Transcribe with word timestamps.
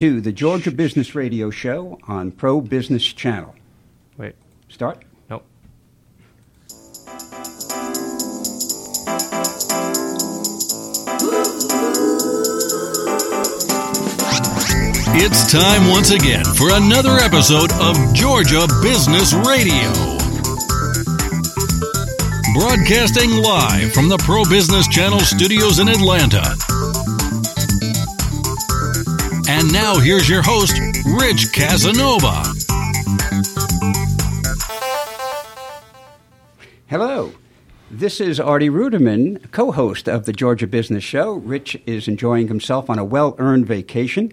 to 0.00 0.18
the 0.22 0.32
Georgia 0.32 0.70
Business 0.70 1.14
Radio 1.14 1.50
Show 1.50 1.98
on 2.08 2.30
Pro 2.30 2.62
Business 2.62 3.04
Channel. 3.04 3.54
Wait, 4.16 4.34
Start. 4.70 5.04
nope. 5.28 5.44
It's 15.20 15.52
time 15.52 15.90
once 15.90 16.12
again 16.12 16.46
for 16.46 16.72
another 16.72 17.18
episode 17.18 17.70
of 17.72 17.94
Georgia 18.14 18.66
Business 18.80 19.34
Radio. 19.34 19.92
Broadcasting 22.54 23.30
live 23.42 23.92
from 23.92 24.08
the 24.08 24.16
Pro 24.24 24.44
Business 24.44 24.88
Channel 24.88 25.20
studios 25.20 25.78
in 25.78 25.90
Atlanta. 25.90 26.56
And 29.60 29.74
now 29.74 29.98
here's 29.98 30.26
your 30.26 30.40
host, 30.40 30.72
Rich 31.20 31.52
Casanova. 31.52 32.44
Hello. 36.86 37.34
This 37.90 38.22
is 38.22 38.40
Artie 38.40 38.70
Ruderman, 38.70 39.50
co 39.50 39.70
host 39.70 40.08
of 40.08 40.24
the 40.24 40.32
Georgia 40.32 40.66
Business 40.66 41.04
Show. 41.04 41.34
Rich 41.34 41.76
is 41.84 42.08
enjoying 42.08 42.48
himself 42.48 42.88
on 42.88 42.98
a 42.98 43.04
well 43.04 43.36
earned 43.36 43.66
vacation. 43.66 44.32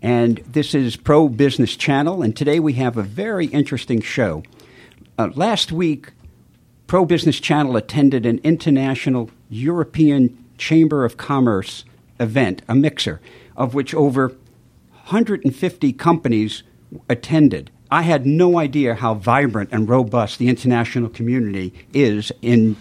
And 0.00 0.38
this 0.46 0.74
is 0.74 0.96
Pro 0.96 1.28
Business 1.28 1.76
Channel, 1.76 2.22
and 2.22 2.34
today 2.34 2.60
we 2.60 2.72
have 2.72 2.96
a 2.96 3.02
very 3.02 3.44
interesting 3.48 4.00
show. 4.00 4.42
Uh, 5.18 5.28
last 5.34 5.70
week, 5.70 6.12
Pro 6.86 7.04
Business 7.04 7.40
Channel 7.40 7.76
attended 7.76 8.24
an 8.24 8.40
international 8.42 9.28
European 9.50 10.42
Chamber 10.56 11.04
of 11.04 11.18
Commerce 11.18 11.84
event, 12.18 12.62
a 12.68 12.74
mixer, 12.74 13.20
of 13.60 13.74
which 13.74 13.94
over 13.94 14.28
150 14.28 15.92
companies 15.92 16.62
attended. 17.08 17.70
I 17.90 18.02
had 18.02 18.24
no 18.24 18.58
idea 18.58 18.94
how 18.94 19.14
vibrant 19.14 19.68
and 19.70 19.88
robust 19.88 20.38
the 20.38 20.48
international 20.48 21.10
community 21.10 21.72
is 21.92 22.32
in 22.40 22.76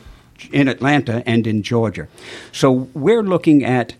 in 0.53 0.69
Atlanta 0.69 1.21
and 1.25 1.45
in 1.45 1.63
Georgia. 1.63 2.07
So 2.53 2.71
we're 2.93 3.23
looking 3.23 3.65
at 3.65 3.95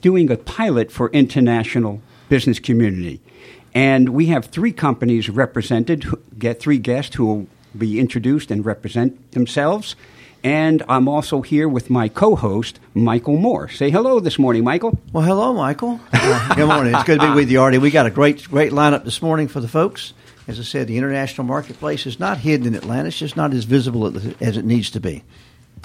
doing 0.00 0.30
a 0.30 0.36
pilot 0.36 0.92
for 0.92 1.10
international 1.10 2.00
business 2.28 2.60
community. 2.60 3.20
And 3.74 4.10
we 4.10 4.26
have 4.26 4.44
three 4.44 4.70
companies 4.70 5.28
represented, 5.28 6.06
get 6.38 6.60
three 6.60 6.78
guests 6.78 7.16
who 7.16 7.26
will 7.26 7.46
be 7.76 7.98
introduced 7.98 8.52
and 8.52 8.64
represent 8.64 9.32
themselves. 9.32 9.96
And 10.46 10.84
I'm 10.88 11.08
also 11.08 11.42
here 11.42 11.68
with 11.68 11.90
my 11.90 12.08
co-host, 12.08 12.78
Michael 12.94 13.36
Moore. 13.36 13.68
Say 13.68 13.90
hello 13.90 14.20
this 14.20 14.38
morning, 14.38 14.62
Michael. 14.62 14.96
Well, 15.12 15.24
hello, 15.24 15.52
Michael. 15.52 15.98
Uh, 16.12 16.54
good 16.54 16.68
morning. 16.68 16.94
It's 16.94 17.02
good 17.02 17.18
to 17.18 17.30
be 17.30 17.34
with 17.34 17.50
you, 17.50 17.60
Artie. 17.60 17.78
We 17.78 17.90
got 17.90 18.06
a 18.06 18.10
great, 18.10 18.44
great 18.44 18.70
lineup 18.70 19.02
this 19.02 19.20
morning 19.20 19.48
for 19.48 19.58
the 19.58 19.66
folks. 19.66 20.12
As 20.46 20.60
I 20.60 20.62
said, 20.62 20.86
the 20.86 20.98
international 20.98 21.48
marketplace 21.48 22.06
is 22.06 22.20
not 22.20 22.38
hidden 22.38 22.64
in 22.64 22.76
Atlanta. 22.76 23.08
It's 23.08 23.18
just 23.18 23.36
not 23.36 23.52
as 23.54 23.64
visible 23.64 24.06
as 24.40 24.56
it 24.56 24.64
needs 24.64 24.90
to 24.90 25.00
be. 25.00 25.24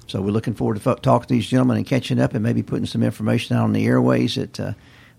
So 0.05 0.21
we're 0.21 0.29
looking 0.29 0.53
forward 0.53 0.75
to 0.75 0.79
fo- 0.79 0.93
talking 0.93 1.29
to 1.29 1.33
these 1.33 1.47
gentlemen 1.47 1.77
and 1.77 1.87
catching 1.87 2.19
up 2.19 2.35
and 2.35 2.43
maybe 2.43 2.61
putting 2.61 2.85
some 2.85 3.01
information 3.01 3.57
out 3.57 3.63
on 3.63 3.73
the 3.73 3.87
airways 3.87 4.35
that 4.35 4.59
uh, 4.59 4.73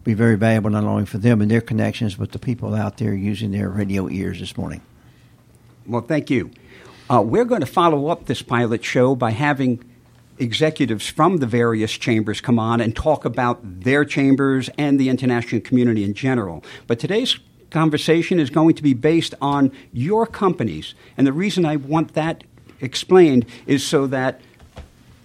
be 0.05 0.15
very 0.15 0.37
valuable 0.37 0.71
not 0.71 0.85
only 0.85 1.05
for 1.05 1.19
them 1.19 1.41
and 1.41 1.51
their 1.51 1.61
connections, 1.61 2.15
but 2.15 2.31
the 2.31 2.39
people 2.39 2.77
out 2.77 2.99
there 2.99 3.13
using 3.13 3.51
their 3.51 3.69
radio 3.69 4.09
ears 4.09 4.39
this 4.39 4.57
morning. 4.57 4.83
Well, 5.85 6.03
thank 6.03 6.31
you. 6.31 6.53
Uh, 7.11 7.21
we're 7.21 7.45
going 7.45 7.61
to 7.61 7.67
follow 7.67 8.09
up 8.09 8.27
this 8.27 8.43
pilot 8.43 8.85
show 8.85 9.15
by 9.15 9.31
having 9.31 9.83
executives 10.39 11.07
from 11.07 11.39
the 11.39 11.47
various 11.47 11.93
chambers 11.93 12.41
come 12.41 12.59
on 12.59 12.81
and 12.81 12.97
talk 12.97 13.25
about 13.25 13.59
their 13.63 14.05
chambers 14.05 14.71
and 14.79 14.99
the 14.99 15.09
international 15.09 15.61
community 15.61 16.05
in 16.05 16.15
general. 16.15 16.65
But 16.87 16.99
today's 16.99 17.39
conversation 17.71 18.39
is 18.39 18.51
going 18.51 18.75
to 18.75 18.83
be 18.83 18.95
based 18.95 19.35
on 19.41 19.73
your 19.93 20.27
companies. 20.27 20.95
And 21.17 21.27
the 21.27 21.33
reason 21.33 21.65
I 21.65 21.77
want 21.77 22.15
that 22.15 22.45
explained 22.81 23.47
is 23.67 23.85
so 23.87 24.07
that 24.09 24.41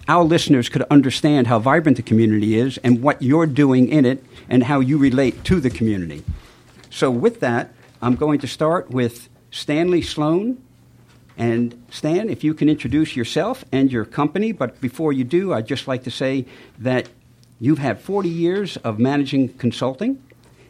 our 0.07 0.23
listeners 0.23 0.69
could 0.69 0.84
understand 0.84 1.47
how 1.47 1.59
vibrant 1.59 1.97
the 1.97 2.03
community 2.03 2.57
is 2.57 2.78
and 2.79 3.02
what 3.02 3.22
you're 3.22 3.46
doing 3.46 3.90
in 3.90 4.06
it 4.06 4.23
and 4.50 4.63
how 4.63 4.79
you 4.79 4.97
relate 4.97 5.44
to 5.46 5.59
the 5.59 5.69
community. 5.69 6.23
So, 6.90 7.12
with 7.12 7.41
that, 7.41 7.73
I'm 8.02 8.16
going 8.16 8.40
to 8.40 8.47
start 8.47 8.90
with 8.90 9.28
Stanley 9.52 10.02
Sloan. 10.02 10.63
And 11.38 11.86
Stan, 11.92 12.30
if 12.30 12.44
you 12.44 12.56
can 12.56 12.68
introduce 12.68 13.16
yourself 13.16 13.64
and 13.72 13.92
your 13.92 14.06
company, 14.06 14.52
but 14.52 14.81
before 14.81 15.14
you 15.14 15.24
do, 15.24 15.53
I'd 15.53 15.68
just 15.68 15.88
like 15.88 16.03
to 16.03 16.12
say 16.12 16.48
that 16.80 17.09
you've 17.59 17.78
had 17.78 18.02
40 18.02 18.28
years 18.28 18.78
of 18.78 18.98
managing 18.98 19.53
consulting, 19.53 20.22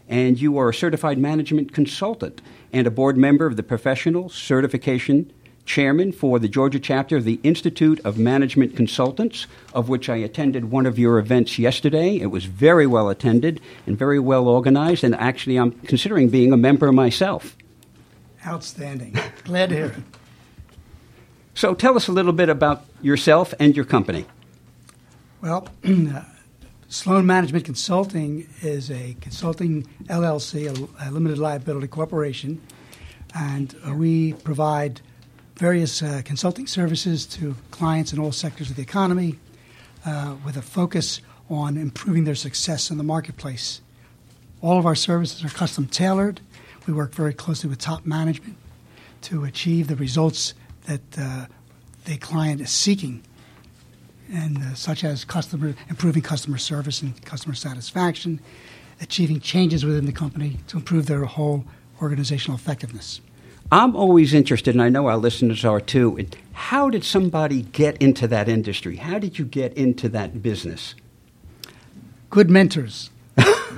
and 0.09 0.39
you 0.39 0.57
are 0.57 0.69
a 0.69 0.73
certified 0.73 1.17
management 1.17 1.73
consultant 1.73 2.41
and 2.73 2.85
a 2.85 2.91
board 2.91 3.17
member 3.17 3.45
of 3.45 3.55
the 3.55 3.63
Professional 3.63 4.29
Certification 4.29 5.31
Chairman 5.65 6.11
for 6.11 6.39
the 6.39 6.47
Georgia 6.47 6.79
chapter 6.79 7.17
of 7.17 7.23
the 7.23 7.39
Institute 7.43 7.99
of 8.05 8.17
Management 8.17 8.75
Consultants, 8.75 9.47
of 9.73 9.89
which 9.89 10.09
I 10.09 10.15
attended 10.15 10.71
one 10.71 10.85
of 10.85 10.97
your 10.97 11.17
events 11.19 11.59
yesterday. 11.59 12.17
It 12.17 12.27
was 12.27 12.45
very 12.45 12.87
well 12.87 13.09
attended 13.09 13.61
and 13.85 13.97
very 13.97 14.19
well 14.19 14.47
organized, 14.47 15.03
and 15.03 15.15
actually, 15.15 15.57
I'm 15.57 15.71
considering 15.71 16.29
being 16.29 16.51
a 16.51 16.57
member 16.57 16.91
myself. 16.91 17.55
Outstanding. 18.45 19.17
Glad 19.43 19.69
to 19.69 19.75
hear 19.75 19.85
it. 19.87 20.16
So 21.57 21.73
tell 21.73 21.95
us 21.95 22.07
a 22.07 22.11
little 22.11 22.33
bit 22.33 22.49
about 22.49 22.85
yourself 23.01 23.51
and 23.59 23.75
your 23.75 23.83
company. 23.83 24.27
Well, 25.41 25.67
Sloan 26.87 27.25
Management 27.25 27.65
Consulting 27.65 28.47
is 28.61 28.91
a 28.91 29.17
consulting 29.21 29.87
LLC, 30.05 30.67
a, 30.67 31.09
a 31.09 31.09
limited 31.09 31.39
liability 31.39 31.87
corporation, 31.87 32.61
and 33.33 33.75
uh, 33.83 33.95
we 33.95 34.33
provide 34.33 35.01
various 35.55 36.03
uh, 36.03 36.21
consulting 36.23 36.67
services 36.67 37.25
to 37.25 37.55
clients 37.71 38.13
in 38.13 38.19
all 38.19 38.31
sectors 38.31 38.69
of 38.69 38.75
the 38.75 38.83
economy 38.83 39.39
uh, 40.05 40.35
with 40.45 40.57
a 40.57 40.61
focus 40.61 41.21
on 41.49 41.75
improving 41.75 42.25
their 42.25 42.35
success 42.35 42.91
in 42.91 42.99
the 42.99 43.03
marketplace. 43.03 43.81
All 44.61 44.77
of 44.77 44.85
our 44.85 44.93
services 44.93 45.43
are 45.43 45.49
custom 45.49 45.87
tailored. 45.87 46.39
We 46.85 46.93
work 46.93 47.15
very 47.15 47.33
closely 47.33 47.67
with 47.67 47.79
top 47.79 48.05
management 48.05 48.57
to 49.23 49.43
achieve 49.43 49.87
the 49.87 49.95
results 49.95 50.53
that 50.87 51.01
uh, 51.17 51.45
the 52.05 52.17
client 52.17 52.61
is 52.61 52.71
seeking, 52.71 53.21
and 54.33 54.57
uh, 54.57 54.73
such 54.73 55.03
as 55.03 55.23
customer 55.23 55.75
improving 55.89 56.21
customer 56.21 56.57
service 56.57 57.01
and 57.01 57.23
customer 57.25 57.55
satisfaction, 57.55 58.39
achieving 59.01 59.39
changes 59.39 59.85
within 59.85 60.05
the 60.05 60.11
company 60.11 60.57
to 60.67 60.77
improve 60.77 61.05
their 61.05 61.25
whole 61.25 61.65
organizational 62.01 62.57
effectiveness. 62.57 63.21
I'm 63.71 63.95
always 63.95 64.33
interested, 64.33 64.75
and 64.75 64.81
I 64.81 64.89
know 64.89 65.07
our 65.07 65.17
listeners 65.17 65.65
are 65.65 65.81
too, 65.81 66.15
in 66.17 66.29
how 66.53 66.89
did 66.89 67.03
somebody 67.03 67.63
get 67.63 67.97
into 67.97 68.27
that 68.27 68.47
industry? 68.47 68.95
How 68.95 69.19
did 69.19 69.37
you 69.37 69.45
get 69.45 69.73
into 69.73 70.07
that 70.09 70.41
business? 70.41 70.95
Good 72.29 72.49
mentors, 72.49 73.09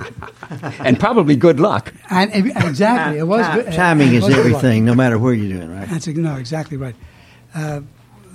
And 0.80 0.98
probably 0.98 1.36
good 1.36 1.60
luck. 1.60 1.94
and 2.10 2.34
exactly, 2.34 3.18
it 3.18 3.24
was 3.24 3.46
good. 3.54 3.72
Timing 3.72 4.08
it 4.08 4.14
is 4.14 4.24
was 4.24 4.34
good 4.34 4.46
luck. 4.46 4.56
everything, 4.56 4.84
no 4.84 4.94
matter 4.94 5.18
where 5.18 5.32
you're 5.32 5.56
doing, 5.56 5.74
right? 5.74 5.88
That's 5.88 6.08
ex- 6.08 6.18
no, 6.18 6.36
exactly 6.36 6.76
right. 6.76 6.96
Uh, 7.54 7.80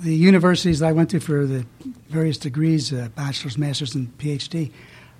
the 0.00 0.14
universities 0.14 0.78
that 0.80 0.86
I 0.88 0.92
went 0.92 1.10
to 1.10 1.20
for 1.20 1.46
the 1.46 1.66
various 2.08 2.38
degrees, 2.38 2.92
uh, 2.92 3.08
bachelor's, 3.14 3.58
master's, 3.58 3.94
and 3.94 4.16
PhD, 4.18 4.70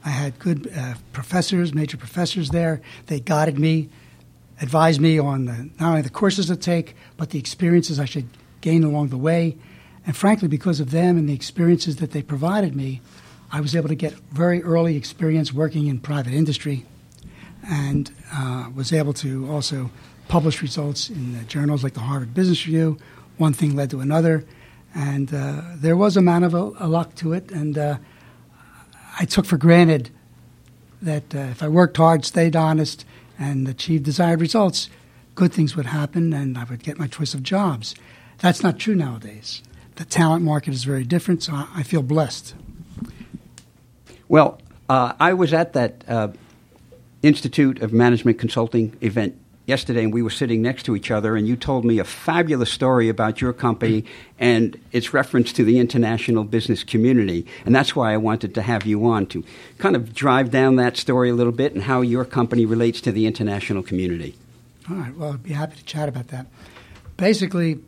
I 0.04 0.10
had 0.10 0.38
good 0.38 0.72
uh, 0.76 0.94
professors, 1.12 1.74
major 1.74 1.96
professors 1.96 2.50
there. 2.50 2.80
They 3.06 3.20
guided 3.20 3.58
me, 3.58 3.88
advised 4.60 5.00
me 5.00 5.18
on 5.18 5.46
the, 5.46 5.70
not 5.80 5.90
only 5.90 6.02
the 6.02 6.10
courses 6.10 6.46
to 6.46 6.56
take, 6.56 6.94
but 7.16 7.30
the 7.30 7.38
experiences 7.38 7.98
I 7.98 8.04
should 8.04 8.28
gain 8.60 8.84
along 8.84 9.08
the 9.08 9.18
way. 9.18 9.56
And 10.06 10.16
frankly, 10.16 10.48
because 10.48 10.78
of 10.80 10.92
them 10.92 11.18
and 11.18 11.28
the 11.28 11.34
experiences 11.34 11.96
that 11.96 12.12
they 12.12 12.22
provided 12.22 12.76
me, 12.76 13.00
I 13.52 13.60
was 13.60 13.76
able 13.76 13.88
to 13.88 13.94
get 13.94 14.12
very 14.32 14.62
early 14.62 14.96
experience 14.96 15.52
working 15.52 15.86
in 15.86 15.98
private 15.98 16.32
industry 16.32 16.84
and 17.68 18.10
uh, 18.32 18.70
was 18.74 18.92
able 18.92 19.12
to 19.14 19.50
also 19.50 19.90
publish 20.28 20.62
results 20.62 21.10
in 21.10 21.46
journals 21.48 21.84
like 21.84 21.94
the 21.94 22.00
Harvard 22.00 22.34
Business 22.34 22.66
Review. 22.66 22.98
One 23.36 23.52
thing 23.52 23.76
led 23.76 23.90
to 23.90 24.00
another, 24.00 24.44
and 24.94 25.32
uh, 25.32 25.62
there 25.76 25.96
was 25.96 26.16
a 26.16 26.20
amount 26.20 26.44
of 26.44 26.54
a, 26.54 26.72
a 26.78 26.88
luck 26.88 27.14
to 27.16 27.32
it. 27.32 27.50
And 27.50 27.76
uh, 27.76 27.98
I 29.18 29.24
took 29.24 29.44
for 29.46 29.56
granted 29.56 30.10
that 31.02 31.34
uh, 31.34 31.38
if 31.38 31.62
I 31.62 31.68
worked 31.68 31.96
hard, 31.96 32.24
stayed 32.24 32.56
honest, 32.56 33.04
and 33.38 33.68
achieved 33.68 34.04
desired 34.04 34.40
results, 34.40 34.88
good 35.34 35.52
things 35.52 35.76
would 35.76 35.86
happen, 35.86 36.32
and 36.32 36.56
I 36.56 36.64
would 36.64 36.82
get 36.82 36.98
my 36.98 37.06
choice 37.06 37.34
of 37.34 37.42
jobs. 37.42 37.94
That's 38.38 38.62
not 38.62 38.78
true 38.78 38.94
nowadays. 38.94 39.62
The 39.96 40.04
talent 40.04 40.44
market 40.44 40.74
is 40.74 40.84
very 40.84 41.04
different, 41.04 41.42
so 41.42 41.52
I 41.74 41.82
feel 41.82 42.02
blessed. 42.02 42.54
Well, 44.28 44.60
uh, 44.88 45.12
I 45.18 45.34
was 45.34 45.52
at 45.52 45.72
that 45.74 46.04
uh, 46.08 46.28
Institute 47.22 47.80
of 47.82 47.92
Management 47.92 48.38
Consulting 48.38 48.96
event 49.00 49.38
yesterday, 49.66 50.04
and 50.04 50.14
we 50.14 50.22
were 50.22 50.30
sitting 50.30 50.62
next 50.62 50.84
to 50.84 50.96
each 50.96 51.10
other, 51.10 51.36
and 51.36 51.46
you 51.46 51.56
told 51.56 51.84
me 51.84 51.98
a 51.98 52.04
fabulous 52.04 52.70
story 52.70 53.08
about 53.08 53.40
your 53.40 53.52
company 53.52 54.04
and 54.38 54.80
its 54.92 55.12
reference 55.12 55.52
to 55.52 55.64
the 55.64 55.78
international 55.78 56.44
business 56.44 56.84
community. 56.84 57.46
And 57.64 57.74
that's 57.74 57.94
why 57.94 58.12
I 58.12 58.16
wanted 58.16 58.54
to 58.54 58.62
have 58.62 58.86
you 58.86 59.06
on 59.06 59.26
to 59.26 59.44
kind 59.78 59.96
of 59.96 60.14
drive 60.14 60.50
down 60.50 60.76
that 60.76 60.96
story 60.96 61.30
a 61.30 61.34
little 61.34 61.52
bit 61.52 61.74
and 61.74 61.82
how 61.82 62.00
your 62.00 62.24
company 62.24 62.64
relates 62.64 63.00
to 63.02 63.12
the 63.12 63.26
international 63.26 63.82
community. 63.82 64.36
All 64.88 64.96
right. 64.96 65.16
Well, 65.16 65.32
I'd 65.32 65.42
be 65.42 65.52
happy 65.52 65.76
to 65.76 65.84
chat 65.84 66.08
about 66.08 66.28
that. 66.28 66.46
Basically, 67.16 67.80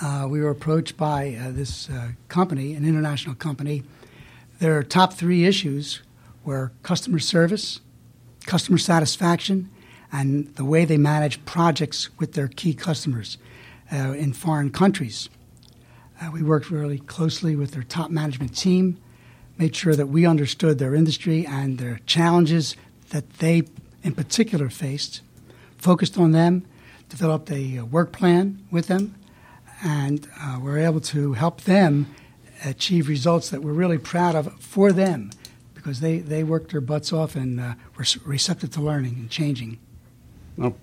uh, 0.00 0.26
we 0.28 0.40
were 0.40 0.50
approached 0.50 0.96
by 0.96 1.36
uh, 1.40 1.50
this 1.50 1.90
uh, 1.90 2.10
company, 2.28 2.74
an 2.74 2.84
international 2.84 3.34
company. 3.34 3.82
Their 4.58 4.82
top 4.82 5.14
three 5.14 5.44
issues 5.44 6.00
were 6.44 6.72
customer 6.82 7.20
service, 7.20 7.80
customer 8.46 8.78
satisfaction, 8.78 9.70
and 10.10 10.52
the 10.56 10.64
way 10.64 10.84
they 10.84 10.96
manage 10.96 11.44
projects 11.44 12.10
with 12.18 12.32
their 12.32 12.48
key 12.48 12.74
customers 12.74 13.38
uh, 13.92 14.12
in 14.12 14.32
foreign 14.32 14.70
countries. 14.70 15.28
Uh, 16.20 16.30
we 16.32 16.42
worked 16.42 16.70
really 16.70 16.98
closely 16.98 17.54
with 17.54 17.70
their 17.70 17.84
top 17.84 18.10
management 18.10 18.56
team, 18.56 18.98
made 19.58 19.76
sure 19.76 19.94
that 19.94 20.08
we 20.08 20.26
understood 20.26 20.78
their 20.78 20.94
industry 20.94 21.46
and 21.46 21.78
their 21.78 22.00
challenges 22.06 22.74
that 23.10 23.30
they, 23.34 23.62
in 24.02 24.12
particular, 24.12 24.68
faced, 24.68 25.20
focused 25.76 26.18
on 26.18 26.32
them, 26.32 26.66
developed 27.08 27.50
a 27.52 27.78
uh, 27.78 27.84
work 27.84 28.10
plan 28.10 28.60
with 28.72 28.88
them, 28.88 29.14
and 29.84 30.28
uh, 30.40 30.58
were 30.60 30.78
able 30.78 31.00
to 31.00 31.34
help 31.34 31.60
them 31.60 32.12
achieve 32.64 33.08
results 33.08 33.50
that 33.50 33.62
we're 33.62 33.72
really 33.72 33.98
proud 33.98 34.34
of 34.34 34.52
for 34.60 34.92
them 34.92 35.30
because 35.74 36.00
they, 36.00 36.18
they 36.18 36.42
worked 36.42 36.72
their 36.72 36.80
butts 36.80 37.12
off 37.12 37.36
and 37.36 37.60
uh, 37.60 37.74
were 37.96 38.04
receptive 38.24 38.70
to 38.70 38.80
learning 38.80 39.14
and 39.14 39.30
changing. 39.30 39.78
Well, 40.56 40.76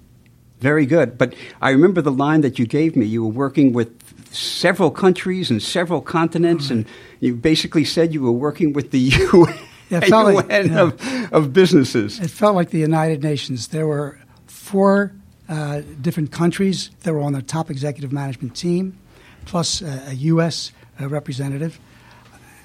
very 0.60 0.86
good. 0.86 1.18
But 1.18 1.36
I 1.62 1.70
remember 1.72 2.02
the 2.02 2.12
line 2.12 2.42
that 2.42 2.58
you 2.58 2.66
gave 2.66 2.96
me. 2.96 3.06
You 3.06 3.24
were 3.24 3.32
working 3.32 3.74
with 3.74 4.02
several 4.34 4.92
countries 4.92 5.52
and 5.52 5.62
several 5.62 6.02
continents, 6.02 6.70
and 6.70 6.86
you 7.20 7.36
basically 7.36 7.86
said 7.86 8.14
you 8.14 8.22
were 8.22 8.32
working 8.32 8.74
with 8.74 8.92
the 8.92 9.00
UN, 9.00 9.54
yeah, 9.90 10.00
like, 10.00 10.50
yeah. 10.50 10.82
of, 10.82 11.34
of 11.34 11.54
businesses. 11.54 12.20
It 12.20 12.32
felt 12.32 12.56
like 12.56 12.70
the 12.70 12.80
United 12.80 13.22
Nations. 13.22 13.68
There 13.68 13.88
were 13.88 14.20
four 14.48 15.14
uh, 15.48 15.82
different 16.02 16.32
countries 16.32 16.90
that 17.04 17.14
were 17.14 17.22
on 17.22 17.34
the 17.34 17.42
top 17.42 17.70
executive 17.70 18.12
management 18.12 18.56
team, 18.56 18.98
plus 19.46 19.82
uh, 19.82 20.06
a 20.08 20.14
U.S. 20.14 20.72
Uh, 20.98 21.10
representative. 21.10 21.78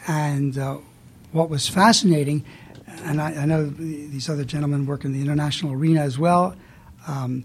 And 0.06 0.56
uh, 0.56 0.79
what 1.32 1.50
was 1.50 1.69
fascinating, 1.69 2.44
and 3.03 3.21
I, 3.21 3.32
I, 3.32 3.44
know 3.44 3.67
these 3.67 4.29
other 4.29 4.44
gentlemen 4.44 4.87
work 4.87 5.05
in 5.05 5.12
the 5.12 5.21
international 5.21 5.73
arena 5.73 6.03
as 6.03 6.17
well, 6.17 6.55
um, 7.09 7.44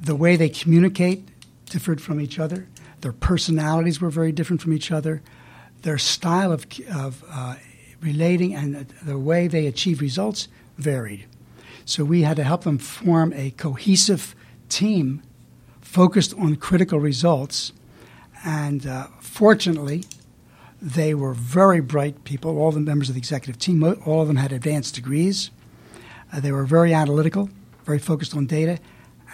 the 0.00 0.16
way 0.16 0.36
they 0.36 0.48
communicate 0.48 1.28
differed 1.66 2.00
from 2.00 2.18
each 2.18 2.38
other. 2.38 2.66
Their 3.02 3.12
personalities 3.12 4.00
were 4.00 4.08
very 4.08 4.32
different 4.32 4.62
from 4.62 4.72
each 4.72 4.90
other. 4.90 5.20
Their 5.82 5.98
style 5.98 6.50
of, 6.50 6.64
of 6.94 7.22
uh, 7.30 7.56
relating 8.00 8.54
and 8.54 8.88
the 9.02 9.18
way 9.18 9.48
they 9.48 9.66
achieve 9.66 10.00
results 10.00 10.48
varied. 10.78 11.26
So 11.84 12.04
we 12.04 12.22
had 12.22 12.38
to 12.38 12.44
help 12.44 12.64
them 12.64 12.78
form 12.78 13.34
a 13.34 13.50
cohesive 13.50 14.34
team 14.70 15.22
focused 15.82 16.32
on 16.38 16.56
critical 16.56 17.00
results. 17.00 17.72
And 18.46 18.86
uh, 18.86 19.08
fortunately, 19.20 20.04
they 20.82 21.14
were 21.14 21.32
very 21.32 21.80
bright 21.80 22.24
people, 22.24 22.58
all 22.58 22.72
the 22.72 22.80
members 22.80 23.08
of 23.08 23.14
the 23.14 23.20
executive 23.20 23.56
team. 23.56 23.84
All 24.04 24.20
of 24.20 24.26
them 24.26 24.36
had 24.36 24.50
advanced 24.50 24.96
degrees. 24.96 25.52
Uh, 26.32 26.40
they 26.40 26.50
were 26.50 26.64
very 26.64 26.92
analytical, 26.92 27.48
very 27.84 28.00
focused 28.00 28.36
on 28.36 28.46
data, 28.46 28.80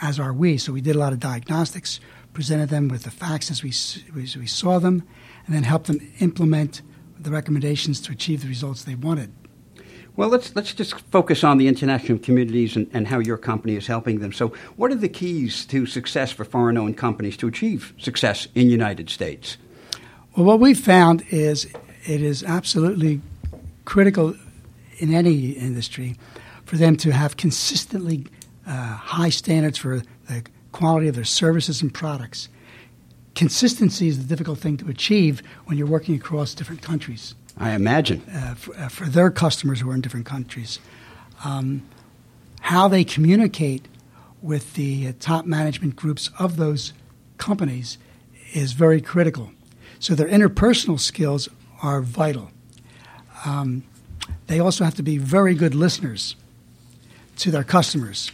as 0.02 0.20
are 0.20 0.34
we. 0.34 0.58
So 0.58 0.74
we 0.74 0.82
did 0.82 0.94
a 0.94 0.98
lot 0.98 1.14
of 1.14 1.20
diagnostics, 1.20 2.00
presented 2.34 2.68
them 2.68 2.88
with 2.88 3.04
the 3.04 3.10
facts 3.10 3.50
as 3.50 3.62
we, 3.62 3.70
as 3.70 4.36
we 4.36 4.46
saw 4.46 4.78
them, 4.78 5.04
and 5.46 5.56
then 5.56 5.62
helped 5.62 5.86
them 5.86 6.12
implement 6.20 6.82
the 7.18 7.30
recommendations 7.30 7.98
to 8.02 8.12
achieve 8.12 8.42
the 8.42 8.48
results 8.48 8.84
they 8.84 8.94
wanted. 8.94 9.32
Well, 10.16 10.28
let's 10.28 10.54
let's 10.56 10.74
just 10.74 10.98
focus 11.12 11.44
on 11.44 11.58
the 11.58 11.68
international 11.68 12.18
communities 12.18 12.74
and, 12.74 12.90
and 12.92 13.06
how 13.06 13.20
your 13.20 13.38
company 13.38 13.76
is 13.76 13.86
helping 13.86 14.18
them. 14.18 14.32
So, 14.32 14.48
what 14.74 14.90
are 14.90 14.96
the 14.96 15.08
keys 15.08 15.64
to 15.66 15.86
success 15.86 16.32
for 16.32 16.44
foreign-owned 16.44 16.98
companies 16.98 17.36
to 17.36 17.46
achieve 17.46 17.94
success 17.98 18.48
in 18.56 18.68
United 18.68 19.10
States? 19.10 19.58
Well, 20.38 20.46
what 20.46 20.61
we 20.61 20.73
found 20.73 21.25
is 21.31 21.64
it 22.05 22.23
is 22.23 22.44
absolutely 22.44 23.20
critical 23.85 24.37
in 24.99 25.12
any 25.12 25.50
industry 25.50 26.14
for 26.64 26.76
them 26.76 26.96
to 26.99 27.11
have 27.11 27.37
consistently 27.37 28.25
uh, 28.64 28.70
high 28.70 29.31
standards 29.31 29.79
for 29.79 30.00
the 30.29 30.44
quality 30.70 31.08
of 31.08 31.17
their 31.17 31.25
services 31.25 31.82
and 31.82 31.93
products. 31.93 32.49
Consistency 33.35 34.06
is 34.06 34.19
the 34.19 34.29
difficult 34.29 34.61
thing 34.61 34.76
to 34.76 34.88
achieve 34.88 35.43
when 35.64 35.76
you're 35.76 35.88
working 35.88 36.14
across 36.14 36.55
different 36.55 36.82
countries. 36.82 37.35
I 37.56 37.73
imagine. 37.73 38.23
Uh, 38.32 38.55
for, 38.55 38.76
uh, 38.76 38.88
for, 38.88 39.06
their 39.06 39.32
customers 39.32 39.81
who 39.81 39.90
are 39.90 39.94
in 39.94 40.02
different 40.02 40.26
countries. 40.26 40.79
Um, 41.44 41.82
how 42.61 42.87
they 42.87 43.02
communicate 43.02 43.88
with 44.40 44.75
the 44.75 45.08
uh, 45.08 45.12
top 45.19 45.46
management 45.46 45.96
groups 45.96 46.31
of 46.38 46.58
those 46.58 46.93
companies 47.38 47.99
is 48.55 48.70
very 48.70 49.00
critical. 49.00 49.50
So 50.00 50.14
their 50.14 50.28
interpersonal 50.28 51.00
skills 51.00 51.48
are 51.82 52.00
vital. 52.00 52.50
Um, 53.44 53.84
they 54.46 54.60
also 54.60 54.84
have 54.84 54.94
to 54.96 55.02
be 55.02 55.18
very 55.18 55.54
good 55.54 55.74
listeners 55.74 56.36
to 57.36 57.50
their 57.50 57.64
customers 57.64 58.30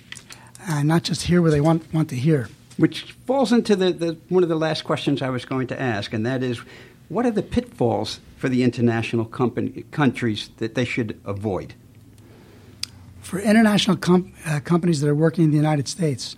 and 0.66 0.88
not 0.88 1.02
just 1.02 1.22
hear 1.22 1.43
what 1.43 1.50
they 1.50 1.61
want, 1.61 1.93
want 1.93 2.08
to 2.11 2.16
hear. 2.16 2.49
Which 2.76 3.12
falls 3.26 3.52
into 3.52 3.76
the, 3.76 3.93
the, 3.93 4.16
one 4.28 4.43
of 4.43 4.49
the 4.49 4.56
last 4.56 4.84
questions 4.84 5.22
I 5.22 5.31
was 5.31 5.44
going 5.44 5.66
to 5.69 5.81
ask, 5.81 6.12
and 6.12 6.26
that 6.26 6.43
is 6.43 6.61
what 7.08 7.26
are 7.26 7.31
the 7.31 7.43
pitfalls 7.43 8.20
for 8.37 8.49
the 8.49 8.62
international 8.62 9.25
company, 9.25 9.84
countries 9.90 10.50
that 10.56 10.75
they 10.75 10.84
should 10.84 11.20
avoid? 11.25 11.75
For 13.20 13.38
international 13.38 13.96
com- 13.96 14.32
uh, 14.46 14.60
companies 14.60 15.00
that 15.00 15.08
are 15.08 15.14
working 15.14 15.44
in 15.44 15.50
the 15.50 15.56
United 15.56 15.88
States, 15.88 16.37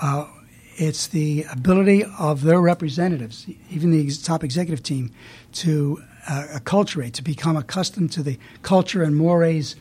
uh, 0.00 0.26
it's 0.78 1.08
the 1.08 1.44
ability 1.50 2.04
of 2.18 2.42
their 2.42 2.60
representatives, 2.60 3.46
even 3.68 3.90
the 3.90 4.08
top 4.22 4.44
executive 4.44 4.82
team, 4.82 5.10
to 5.52 6.02
uh, 6.28 6.44
acculturate, 6.54 7.12
to 7.14 7.22
become 7.22 7.56
accustomed 7.56 8.12
to 8.12 8.22
the 8.22 8.38
culture 8.62 9.02
and 9.02 9.16
mores 9.16 9.74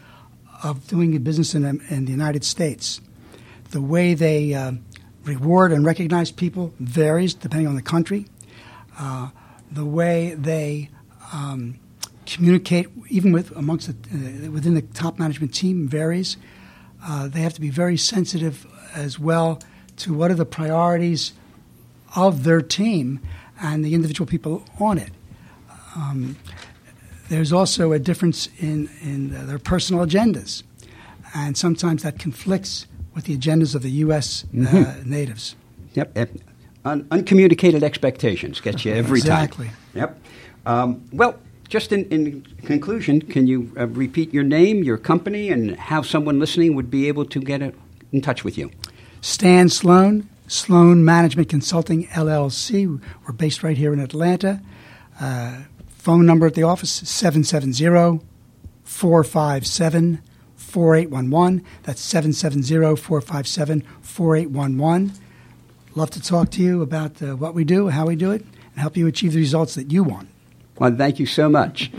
of 0.63 0.88
doing 0.88 1.15
business 1.19 1.53
in, 1.53 1.65
in 1.89 2.05
the 2.05 2.11
United 2.11 2.44
States. 2.44 2.99
The 3.69 3.81
way 3.81 4.15
they 4.15 4.55
uh, 4.55 4.73
reward 5.23 5.71
and 5.71 5.85
recognize 5.85 6.31
people 6.31 6.73
varies 6.79 7.35
depending 7.35 7.67
on 7.67 7.75
the 7.75 7.83
country. 7.83 8.25
Uh, 8.97 9.29
the 9.71 9.85
way 9.85 10.33
they 10.33 10.89
um, 11.31 11.77
communicate, 12.25 12.88
even 13.09 13.31
with 13.31 13.55
amongst 13.55 13.88
the, 13.88 14.47
uh, 14.47 14.51
within 14.51 14.73
the 14.73 14.81
top 14.81 15.19
management 15.19 15.53
team, 15.53 15.88
varies. 15.88 16.38
Uh, 17.05 17.27
they 17.27 17.41
have 17.41 17.53
to 17.53 17.61
be 17.61 17.69
very 17.69 17.97
sensitive 17.97 18.65
as 18.95 19.19
well 19.19 19.59
to 19.97 20.13
what 20.13 20.31
are 20.31 20.35
the 20.35 20.45
priorities 20.45 21.33
of 22.16 22.44
their 22.44 22.61
team 22.61 23.19
and 23.61 23.83
the 23.83 23.94
individual 23.94 24.27
people 24.27 24.63
on 24.80 24.97
it. 24.97 25.11
Um, 25.95 26.37
there's 27.30 27.51
also 27.51 27.92
a 27.92 27.99
difference 27.99 28.49
in, 28.59 28.89
in 29.01 29.47
their 29.47 29.59
personal 29.59 30.06
agendas, 30.06 30.63
and 31.35 31.57
sometimes 31.57 32.04
that 32.04 32.19
conflicts 32.19 32.87
with 33.13 33.25
the 33.25 33.37
agendas 33.37 33.75
of 33.75 33.81
the 33.81 33.92
U.S. 33.92 34.45
Uh, 34.45 34.57
mm-hmm. 34.57 34.77
Uh, 34.77 34.94
natives. 35.06 35.56
Yep. 35.94 36.18
Un- 36.85 37.07
uncommunicated 37.11 37.83
expectations 37.83 38.61
get 38.61 38.85
you 38.85 38.94
every 38.94 39.19
exactly. 39.19 39.66
time. 39.66 39.75
Exactly. 39.94 39.99
Yep. 39.99 40.21
Um, 40.66 41.09
well, 41.11 41.39
just 41.68 41.92
in, 41.92 42.06
in, 42.06 42.42
conclusion, 42.63 43.21
can 43.21 43.47
you 43.47 43.73
uh, 43.77 43.87
repeat 43.87 44.33
your 44.33 44.44
name, 44.44 44.83
your 44.83 44.97
company, 44.97 45.49
and 45.49 45.75
how 45.75 46.01
someone 46.01 46.39
listening 46.39 46.75
would 46.75 46.89
be 46.89 47.07
able 47.07 47.25
to 47.25 47.39
get 47.39 47.61
a, 47.61 47.73
in 48.11 48.21
touch 48.21 48.44
with 48.44 48.57
you? 48.57 48.71
Stan 49.28 49.68
Sloan, 49.68 50.30
Sloan 50.48 51.04
Management 51.04 51.50
Consulting 51.50 52.07
LLC. 52.07 52.88
We're 53.28 53.34
based 53.34 53.62
right 53.62 53.76
here 53.76 53.92
in 53.92 54.00
Atlanta. 54.00 54.62
Uh, 55.19 55.64
phone 55.90 56.26
number 56.26 56.48
at 56.48 56.54
the 56.54 56.64
office 56.64 56.90
770 56.90 58.26
457 58.86 60.22
4811. 60.56 61.66
That's 61.84 62.00
770 62.00 62.96
457 62.96 63.81
4811. 64.02 65.12
Love 65.94 66.10
to 66.12 66.22
talk 66.22 66.50
to 66.52 66.64
you 66.64 66.81
about 66.81 67.22
uh, 67.22 67.36
what 67.36 67.54
we 67.54 67.66
do, 67.66 67.90
how 67.90 68.06
we 68.06 68.16
do 68.16 68.31
it, 68.31 68.44
and 68.44 68.78
help 68.78 68.96
you 68.96 69.07
achieve 69.07 69.34
the 69.34 69.40
results 69.40 69.76
that 69.76 69.92
you 69.92 70.06
want. 70.06 70.30
Well, 70.80 70.96
thank 70.96 71.19
you 71.19 71.26
so 71.26 71.50
much. 71.50 71.92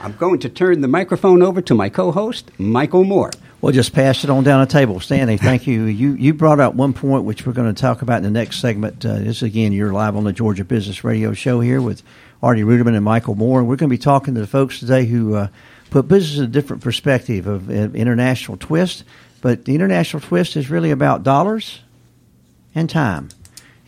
I'm 0.00 0.16
going 0.16 0.38
to 0.38 0.48
turn 0.48 0.80
the 0.80 0.88
microphone 0.88 1.42
over 1.42 1.60
to 1.60 1.74
my 1.74 1.90
co-host, 1.90 2.50
Michael 2.58 3.04
Moore. 3.04 3.30
We'll 3.64 3.72
just 3.72 3.94
pass 3.94 4.24
it 4.24 4.28
on 4.28 4.44
down 4.44 4.60
the 4.60 4.70
table. 4.70 5.00
Stanley, 5.00 5.38
thank 5.38 5.66
you. 5.66 5.84
You 5.84 6.12
you 6.12 6.34
brought 6.34 6.60
up 6.60 6.74
one 6.74 6.92
point 6.92 7.24
which 7.24 7.46
we're 7.46 7.54
going 7.54 7.74
to 7.74 7.80
talk 7.80 8.02
about 8.02 8.18
in 8.18 8.22
the 8.24 8.30
next 8.30 8.60
segment. 8.60 9.06
Uh, 9.06 9.14
this 9.20 9.40
again, 9.40 9.72
you're 9.72 9.90
live 9.90 10.16
on 10.16 10.24
the 10.24 10.34
Georgia 10.34 10.66
Business 10.66 11.02
Radio 11.02 11.32
Show 11.32 11.60
here 11.60 11.80
with 11.80 12.02
Artie 12.42 12.60
Ruderman 12.60 12.94
and 12.94 13.02
Michael 13.02 13.36
Moore, 13.36 13.60
and 13.60 13.66
we're 13.66 13.76
going 13.76 13.88
to 13.88 13.96
be 13.96 13.96
talking 13.96 14.34
to 14.34 14.40
the 14.42 14.46
folks 14.46 14.80
today 14.80 15.06
who 15.06 15.34
uh, 15.34 15.48
put 15.88 16.08
business 16.08 16.36
in 16.36 16.44
a 16.44 16.46
different 16.46 16.82
perspective 16.82 17.46
of 17.46 17.70
uh, 17.70 17.72
international 17.94 18.58
twist 18.58 19.02
But 19.40 19.64
the 19.64 19.74
international 19.74 20.20
twist 20.20 20.56
is 20.56 20.68
really 20.68 20.90
about 20.90 21.22
dollars 21.22 21.80
and 22.74 22.90
time. 22.90 23.30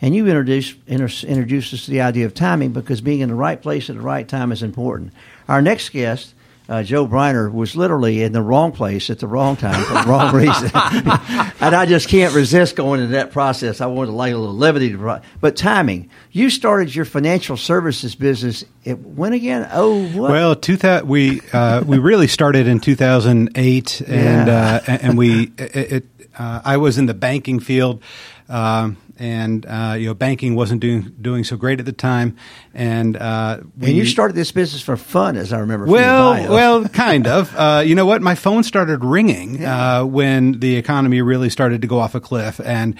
And 0.01 0.15
you 0.15 0.25
introduced 0.25 0.77
introduced 0.87 1.71
us 1.75 1.85
to 1.85 1.91
the 1.91 2.01
idea 2.01 2.25
of 2.25 2.33
timing 2.33 2.71
because 2.71 2.99
being 2.99 3.19
in 3.19 3.29
the 3.29 3.35
right 3.35 3.61
place 3.61 3.91
at 3.91 3.95
the 3.95 4.01
right 4.01 4.27
time 4.27 4.51
is 4.51 4.63
important. 4.63 5.13
Our 5.47 5.61
next 5.61 5.89
guest 5.89 6.33
uh, 6.69 6.83
Joe 6.83 7.07
Briner 7.07 7.51
was 7.51 7.75
literally 7.75 8.23
in 8.23 8.33
the 8.33 8.41
wrong 8.41 8.71
place 8.71 9.09
at 9.09 9.19
the 9.19 9.27
wrong 9.27 9.55
time 9.55 9.83
for 9.85 9.93
the 9.93 10.03
wrong 10.03 10.35
reason. 10.35 10.69
and 11.61 11.75
I 11.75 11.85
just 11.85 12.09
can't 12.09 12.33
resist 12.33 12.75
going 12.75 12.99
into 12.99 13.13
that 13.13 13.31
process. 13.31 13.79
I 13.79 13.85
wanted 13.85 14.11
to 14.11 14.17
light 14.17 14.33
a 14.33 14.37
little 14.37 14.55
levity 14.55 14.91
to 14.91 15.21
But 15.39 15.55
timing. 15.55 16.09
You 16.31 16.49
started 16.49 16.93
your 16.93 17.05
financial 17.05 17.57
services 17.57 18.15
business 18.15 18.65
it, 18.83 18.99
when 18.99 19.33
again? 19.33 19.67
Oh, 19.71 20.07
what? 20.09 20.31
Well, 20.31 20.55
two 20.55 20.77
thousand. 20.77 21.07
we 21.07 21.41
uh, 21.53 21.83
we 21.83 21.97
really 21.97 22.27
started 22.27 22.67
in 22.67 22.79
2008, 22.79 24.01
and 24.01 24.47
yeah. 24.47 24.81
uh, 24.87 24.91
and 25.01 25.17
we 25.17 25.51
it, 25.57 25.75
it 25.75 26.05
uh, 26.37 26.61
I 26.63 26.77
was 26.77 26.97
in 26.97 27.05
the 27.05 27.13
banking 27.13 27.59
field. 27.59 28.03
Um, 28.49 28.97
and 29.19 29.65
uh, 29.65 29.95
you 29.97 30.07
know 30.07 30.13
banking 30.13 30.55
wasn't 30.55 30.81
doing 30.81 31.13
doing 31.21 31.43
so 31.43 31.57
great 31.57 31.79
at 31.79 31.85
the 31.85 31.91
time, 31.91 32.37
and 32.73 33.17
uh, 33.17 33.59
and 33.81 33.91
you 33.91 34.05
started 34.05 34.35
this 34.35 34.51
business 34.51 34.81
for 34.81 34.97
fun, 34.97 35.37
as 35.37 35.53
I 35.53 35.59
remember. 35.59 35.85
well, 35.85 36.49
well, 36.49 36.87
kind 36.89 37.27
of. 37.27 37.55
Uh, 37.55 37.83
you 37.85 37.95
know 37.95 38.05
what? 38.05 38.21
My 38.21 38.35
phone 38.35 38.63
started 38.63 39.03
ringing 39.03 39.61
yeah. 39.61 39.99
Uh, 39.99 40.05
when 40.05 40.59
the 40.59 40.75
economy 40.75 41.21
really 41.21 41.49
started 41.49 41.81
to 41.81 41.87
go 41.87 41.99
off 41.99 42.15
a 42.15 42.19
cliff, 42.19 42.59
and 42.63 42.97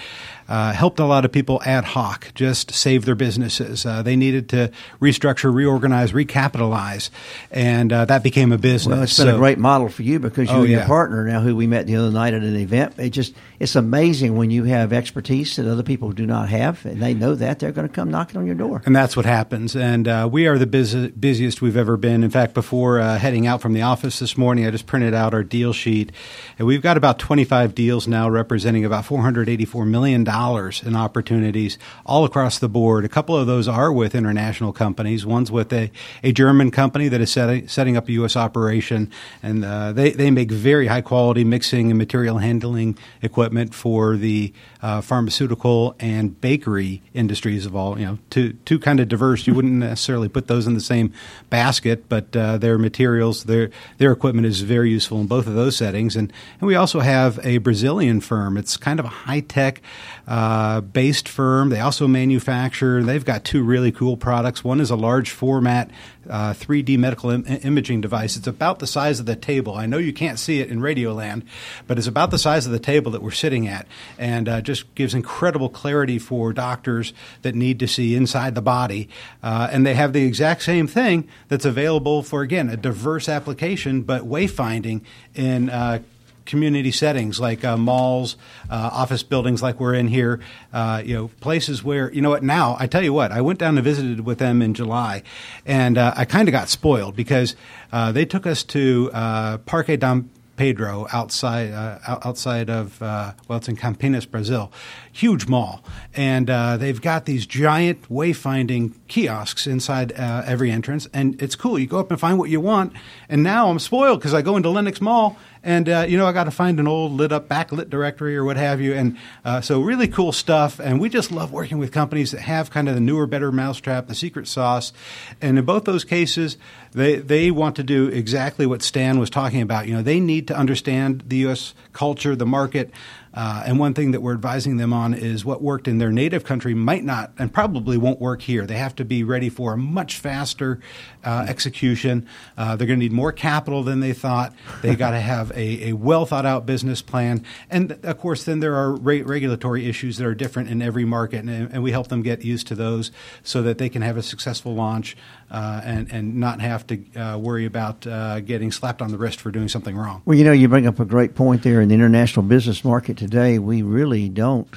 uh, 0.47 0.71
helped 0.71 1.00
a 1.00 1.05
lot 1.05 1.25
of 1.25 1.31
people 1.31 1.62
ad 1.65 1.83
hoc 1.83 2.33
just 2.33 2.71
save 2.71 3.05
their 3.05 3.15
businesses. 3.15 3.86
Uh, 3.86 4.01
they 4.01 4.15
needed 4.15 4.50
to 4.50 4.71
restructure, 5.01 5.53
reorganize, 5.53 6.13
recapitalize, 6.13 7.09
and 7.51 7.91
uh, 7.91 8.05
that 8.05 8.24
became 8.24 8.51
a 8.51 8.57
business. 8.57 8.95
Well, 8.95 9.03
it's 9.03 9.17
been 9.17 9.27
so, 9.27 9.36
a 9.36 9.38
great 9.38 9.57
model 9.57 9.89
for 9.89 10.03
you 10.03 10.19
because 10.19 10.50
you 10.50 10.55
oh, 10.55 10.62
and 10.62 10.69
your 10.69 10.81
yeah. 10.81 10.88
partner 10.88 11.25
now, 11.25 11.41
who 11.41 11.55
we 11.55 11.67
met 11.67 11.86
the 11.86 11.97
other 11.97 12.12
night 12.12 12.33
at 12.33 12.43
an 12.43 12.55
event, 12.55 12.93
it 12.97 13.09
just 13.09 13.33
it's 13.59 13.75
amazing 13.75 14.38
when 14.38 14.50
you 14.50 14.63
have 14.65 14.93
expertise 14.93 15.55
that 15.57 15.69
other 15.69 15.83
people 15.83 16.06
do 16.11 16.25
not 16.25 16.49
have, 16.49 16.85
and 16.85 17.01
they 17.01 17.13
know 17.13 17.35
that 17.35 17.59
they're 17.59 17.71
going 17.71 17.87
to 17.87 17.93
come 17.93 18.09
knocking 18.09 18.37
on 18.37 18.45
your 18.45 18.55
door. 18.55 18.81
And 18.85 18.95
that's 18.95 19.15
what 19.15 19.25
happens. 19.25 19.75
And 19.75 20.07
uh, 20.07 20.29
we 20.31 20.47
are 20.47 20.57
the 20.57 20.67
busy, 20.67 21.09
busiest 21.09 21.61
we've 21.61 21.77
ever 21.77 21.97
been. 21.97 22.23
In 22.23 22.29
fact, 22.29 22.53
before 22.53 22.99
uh, 22.99 23.17
heading 23.17 23.47
out 23.47 23.61
from 23.61 23.73
the 23.73 23.81
office 23.81 24.19
this 24.19 24.37
morning, 24.37 24.65
I 24.65 24.71
just 24.71 24.85
printed 24.85 25.13
out 25.13 25.33
our 25.33 25.43
deal 25.43 25.73
sheet, 25.73 26.11
and 26.57 26.67
we've 26.67 26.81
got 26.81 26.97
about 26.97 27.19
25 27.19 27.75
deals 27.75 28.07
now 28.07 28.29
representing 28.29 28.85
about 28.85 29.05
484 29.05 29.85
million 29.85 30.23
dollars 30.23 30.81
in 30.83 30.95
opportunities 30.95 31.77
all 32.05 32.25
across 32.25 32.59
the 32.59 32.69
board. 32.69 33.05
A 33.05 33.09
couple 33.09 33.35
of 33.35 33.47
those 33.47 33.67
are 33.67 33.91
with 33.91 34.15
international 34.15 34.73
companies. 34.73 35.25
One's 35.25 35.51
with 35.51 35.71
a, 35.73 35.91
a 36.23 36.31
German 36.31 36.71
company 36.71 37.07
that 37.07 37.21
is 37.21 37.31
setting, 37.31 37.67
setting 37.67 37.97
up 37.97 38.07
a 38.07 38.11
U.S. 38.13 38.35
operation, 38.35 39.11
and 39.43 39.65
uh, 39.65 39.91
they, 39.91 40.11
they 40.11 40.31
make 40.31 40.51
very 40.51 40.87
high 40.87 41.01
quality 41.01 41.43
mixing 41.43 41.89
and 41.91 41.97
material 41.97 42.37
handling 42.37 42.97
equipment 43.21 43.73
for 43.73 44.15
the 44.15 44.53
uh, 44.81 45.01
pharmaceutical 45.01 45.95
and 45.99 46.39
bakery 46.41 47.01
industries 47.13 47.65
of 47.65 47.75
all, 47.75 47.99
you 47.99 48.05
know, 48.05 48.17
two, 48.29 48.53
two 48.65 48.79
kind 48.79 48.99
of 48.99 49.07
diverse. 49.07 49.47
You 49.47 49.53
wouldn't 49.53 49.73
necessarily 49.73 50.29
put 50.29 50.47
those 50.47 50.67
in 50.67 50.73
the 50.73 50.81
same 50.81 51.13
basket, 51.49 52.07
but 52.09 52.35
uh, 52.35 52.57
their 52.57 52.77
materials, 52.77 53.45
their, 53.45 53.69
their 53.97 54.11
equipment 54.11 54.47
is 54.47 54.61
very 54.61 54.89
useful 54.89 55.19
in 55.19 55.27
both 55.27 55.47
of 55.47 55.55
those 55.55 55.75
settings. 55.75 56.15
And, 56.15 56.31
and 56.59 56.67
we 56.67 56.75
also 56.75 56.99
have 56.99 57.39
a 57.43 57.57
Brazilian 57.57 58.21
firm. 58.21 58.57
It's 58.57 58.77
kind 58.77 58.99
of 58.99 59.05
a 59.05 59.09
high 59.09 59.41
tech 59.41 59.81
uh, 60.27 60.81
based 60.81 61.29
firm. 61.29 61.69
They 61.69 61.79
also 61.79 62.07
manufacture. 62.07 63.01
They've 63.01 63.24
got 63.24 63.46
two 63.46 63.63
really 63.63 63.91
cool 63.93 64.17
products. 64.17 64.63
One 64.63 64.81
is 64.81 64.89
a 64.89 64.96
large 64.96 65.29
format 65.29 65.89
uh, 66.29 66.53
3D 66.53 66.98
medical 66.98 67.29
Im- 67.29 67.46
imaging 67.46 68.01
device. 68.01 68.36
It's 68.36 68.48
about 68.48 68.79
the 68.79 68.88
size 68.88 69.22
of 69.22 69.25
the 69.25 69.38
table. 69.38 69.74
I 69.75 69.86
know 69.86 69.98
you 69.98 70.12
can't 70.12 70.38
see 70.38 70.60
it 70.60 70.69
in 70.69 70.81
Radioland, 70.81 71.43
but 71.88 71.98
it's 71.98 72.07
about 72.07 72.31
the 72.31 72.38
size 72.38 72.65
of 72.65 72.74
the 72.74 72.79
table 72.79 73.12
that 73.12 73.22
we're 73.22 73.31
sitting 73.31 73.67
at, 73.67 73.88
and 74.17 74.50
uh, 74.50 74.62
just 74.62 74.93
gives 74.96 75.13
incredible 75.13 75.69
clarity 75.69 76.19
for 76.19 76.51
doctors 76.51 77.13
that 77.43 77.55
need 77.55 77.79
to 77.79 77.88
see 77.88 78.13
inside 78.13 78.55
the 78.55 78.62
body. 78.62 79.07
Uh, 79.41 79.69
and 79.72 79.86
they 79.86 79.93
have 79.93 80.12
the 80.12 80.25
exact 80.25 80.62
same 80.63 80.88
thing 80.88 81.27
that's 81.48 81.65
available 81.65 82.22
for 82.22 82.41
again 82.41 82.69
a 82.69 82.75
diverse 82.75 83.29
application, 83.29 84.01
but 84.01 84.24
wayfinding 84.24 85.01
in 85.36 85.69
uh, 85.69 86.00
community 86.47 86.91
settings 86.91 87.39
like 87.39 87.63
uh, 87.63 87.77
malls, 87.77 88.37
uh, 88.69 88.89
office 88.91 89.21
buildings 89.21 89.61
like 89.61 89.79
we're 89.79 89.93
in 89.93 90.07
here, 90.07 90.39
uh, 90.73 91.01
you 91.05 91.13
know, 91.13 91.27
places 91.39 91.83
where, 91.83 92.11
you 92.11 92.21
know 92.21 92.29
what, 92.29 92.43
now, 92.43 92.75
I 92.79 92.87
tell 92.87 93.03
you 93.03 93.13
what, 93.13 93.31
I 93.31 93.41
went 93.41 93.59
down 93.59 93.77
and 93.77 93.83
visited 93.83 94.21
with 94.21 94.39
them 94.39 94.61
in 94.61 94.73
July, 94.73 95.21
and 95.65 95.97
uh, 95.97 96.13
I 96.15 96.25
kind 96.25 96.47
of 96.47 96.51
got 96.53 96.69
spoiled 96.69 97.15
because 97.15 97.55
uh, 97.91 98.11
they 98.11 98.25
took 98.25 98.47
us 98.47 98.63
to 98.63 99.11
uh, 99.13 99.57
Parque 99.59 99.99
Dom 99.99 100.29
Pedro 100.57 101.05
outside 101.13 101.71
uh, 101.71 101.99
outside 102.25 102.67
of 102.67 102.99
uh, 103.01 103.33
well, 103.47 103.59
it's 103.59 103.69
in 103.69 103.77
Campinas, 103.77 104.29
Brazil, 104.29 104.71
huge 105.11 105.47
mall, 105.47 105.83
and 106.15 106.49
uh, 106.49 106.77
they've 106.77 106.99
got 106.99 107.25
these 107.25 107.45
giant 107.45 108.09
wayfinding 108.09 108.93
kiosks 109.07 109.67
inside 109.67 110.11
every 110.13 110.71
entrance, 110.71 111.07
and 111.13 111.39
it's 111.39 111.55
cool. 111.55 111.77
You 111.77 111.85
go 111.85 111.99
up 111.99 112.09
and 112.09 112.19
find 112.19 112.39
what 112.39 112.49
you 112.49 112.59
want, 112.59 112.93
and 113.29 113.43
now 113.43 113.69
I'm 113.69 113.77
spoiled 113.77 114.19
because 114.19 114.33
I 114.33 114.41
go 114.41 114.57
into 114.57 114.69
Lenox 114.69 114.99
Mall 114.99 115.37
and 115.67 115.89
uh, 115.89 116.05
you 116.07 116.17
know 116.17 116.25
I 116.25 116.31
got 116.31 116.45
to 116.45 116.51
find 116.51 116.79
an 116.79 116.88
old 116.88 117.12
lit 117.12 117.33
up 117.33 117.50
backlit 117.50 117.89
directory 117.89 118.38
or 118.38 118.45
what 118.45 118.55
have 118.55 118.79
you, 118.79 118.93
and 118.93 119.17
uh, 119.43 119.59
so 119.59 119.81
really 119.81 120.07
cool 120.07 120.31
stuff. 120.31 120.79
And 120.79 121.00
we 121.00 121.09
just 121.09 121.29
love 121.29 121.51
working 121.51 121.77
with 121.77 121.91
companies 121.91 122.31
that 122.31 122.39
have 122.39 122.71
kind 122.71 122.88
of 122.88 122.95
the 122.95 123.01
newer, 123.01 123.27
better 123.27 123.51
mousetrap, 123.51 124.07
the 124.07 124.15
secret 124.15 124.47
sauce. 124.47 124.93
And 125.41 125.59
in 125.59 125.65
both 125.65 125.83
those 125.83 126.05
cases, 126.05 126.57
they 126.93 127.17
they 127.17 127.51
want 127.51 127.75
to 127.75 127.83
do 127.83 128.07
exactly 128.07 128.65
what 128.65 128.81
Stan 128.81 129.19
was 129.19 129.29
talking 129.29 129.62
about. 129.62 129.88
You 129.88 129.95
know, 129.95 130.01
they 130.01 130.21
need 130.21 130.47
to 130.47 130.57
understand 130.57 131.25
the 131.27 131.36
U.S. 131.38 131.74
culture, 131.91 132.33
the 132.33 132.45
market. 132.45 132.89
Uh, 133.33 133.63
and 133.67 133.77
one 133.77 133.93
thing 133.93 134.12
that 134.12 134.21
we're 134.21 134.33
advising 134.33 134.77
them 134.77 134.91
on 134.91 135.13
is 135.13 135.45
what 135.45 135.62
worked 135.62 135.88
in 135.88 136.00
their 136.00 136.12
native 136.12 136.43
country 136.43 136.74
might 136.74 137.03
not 137.03 137.31
and 137.38 137.53
probably 137.53 137.95
won't 137.95 138.19
work 138.19 138.41
here. 138.41 138.65
They 138.65 138.77
have 138.77 138.95
to 138.95 139.05
be 139.05 139.24
ready 139.24 139.50
for 139.50 139.74
a 139.74 139.77
much 139.77 140.17
faster 140.17 140.79
uh, 141.27 141.46
execution. 141.50 142.25
Uh, 142.57 142.77
they're 142.77 142.88
going 142.88 143.00
to 143.00 143.03
need 143.03 143.12
more 143.12 143.34
capital 143.34 143.84
than 143.84 144.00
they 144.00 144.13
thought. 144.13 144.53
They 144.81 144.96
got 145.03 145.12
to 145.12 145.19
have 145.19 145.51
a, 145.51 145.89
a, 145.89 145.93
well 145.93 146.25
thought 146.25 146.46
out 146.46 146.65
business 146.65 147.01
plan. 147.01 147.43
And 147.69 147.91
of 148.03 148.17
course, 148.17 148.46
then 148.46 148.62
there 148.62 148.75
are 148.75 148.96
re- 148.96 149.24
regulatory 149.24 149.89
issues 149.89 150.17
that 150.17 150.25
are 150.25 150.34
different 150.34 150.69
in 150.69 150.81
every 150.81 151.03
market, 151.03 151.39
and, 151.43 151.50
and, 151.50 151.84
we 151.84 151.91
help 151.91 152.07
them 152.07 152.22
get 152.22 152.43
used 152.43 152.67
to 152.67 152.75
those 152.75 153.12
so 153.43 153.62
that 153.62 153.77
they 153.77 153.89
can 153.89 154.01
have 154.01 154.15
a 154.15 154.24
successful 154.24 154.74
launch 154.74 155.17
uh, 155.51 155.81
and, 155.84 156.12
and 156.12 156.36
not 156.36 156.62
have 156.62 156.88
to 156.88 157.03
uh, 157.15 157.38
worry 157.38 157.65
about 157.65 158.07
uh, 158.07 158.39
getting 158.39 158.72
slapped 158.72 159.01
on 159.01 159.12
the 159.12 159.17
wrist 159.17 159.41
for 159.41 159.51
doing 159.51 159.67
something 159.67 159.96
wrong. 159.96 160.22
Well, 160.24 160.38
you 160.38 160.46
know, 160.46 160.53
you 160.53 160.69
bring 160.69 160.88
up 160.88 161.00
a 161.00 161.05
great 161.05 161.36
point 161.36 161.63
there. 161.63 161.81
In 161.81 161.89
the 161.89 161.96
international 161.96 162.43
business 162.43 162.86
market 162.86 163.17
today, 163.17 163.60
we 163.60 163.81
really 163.81 164.29
don't 164.29 164.69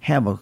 have 0.00 0.26
a 0.26 0.38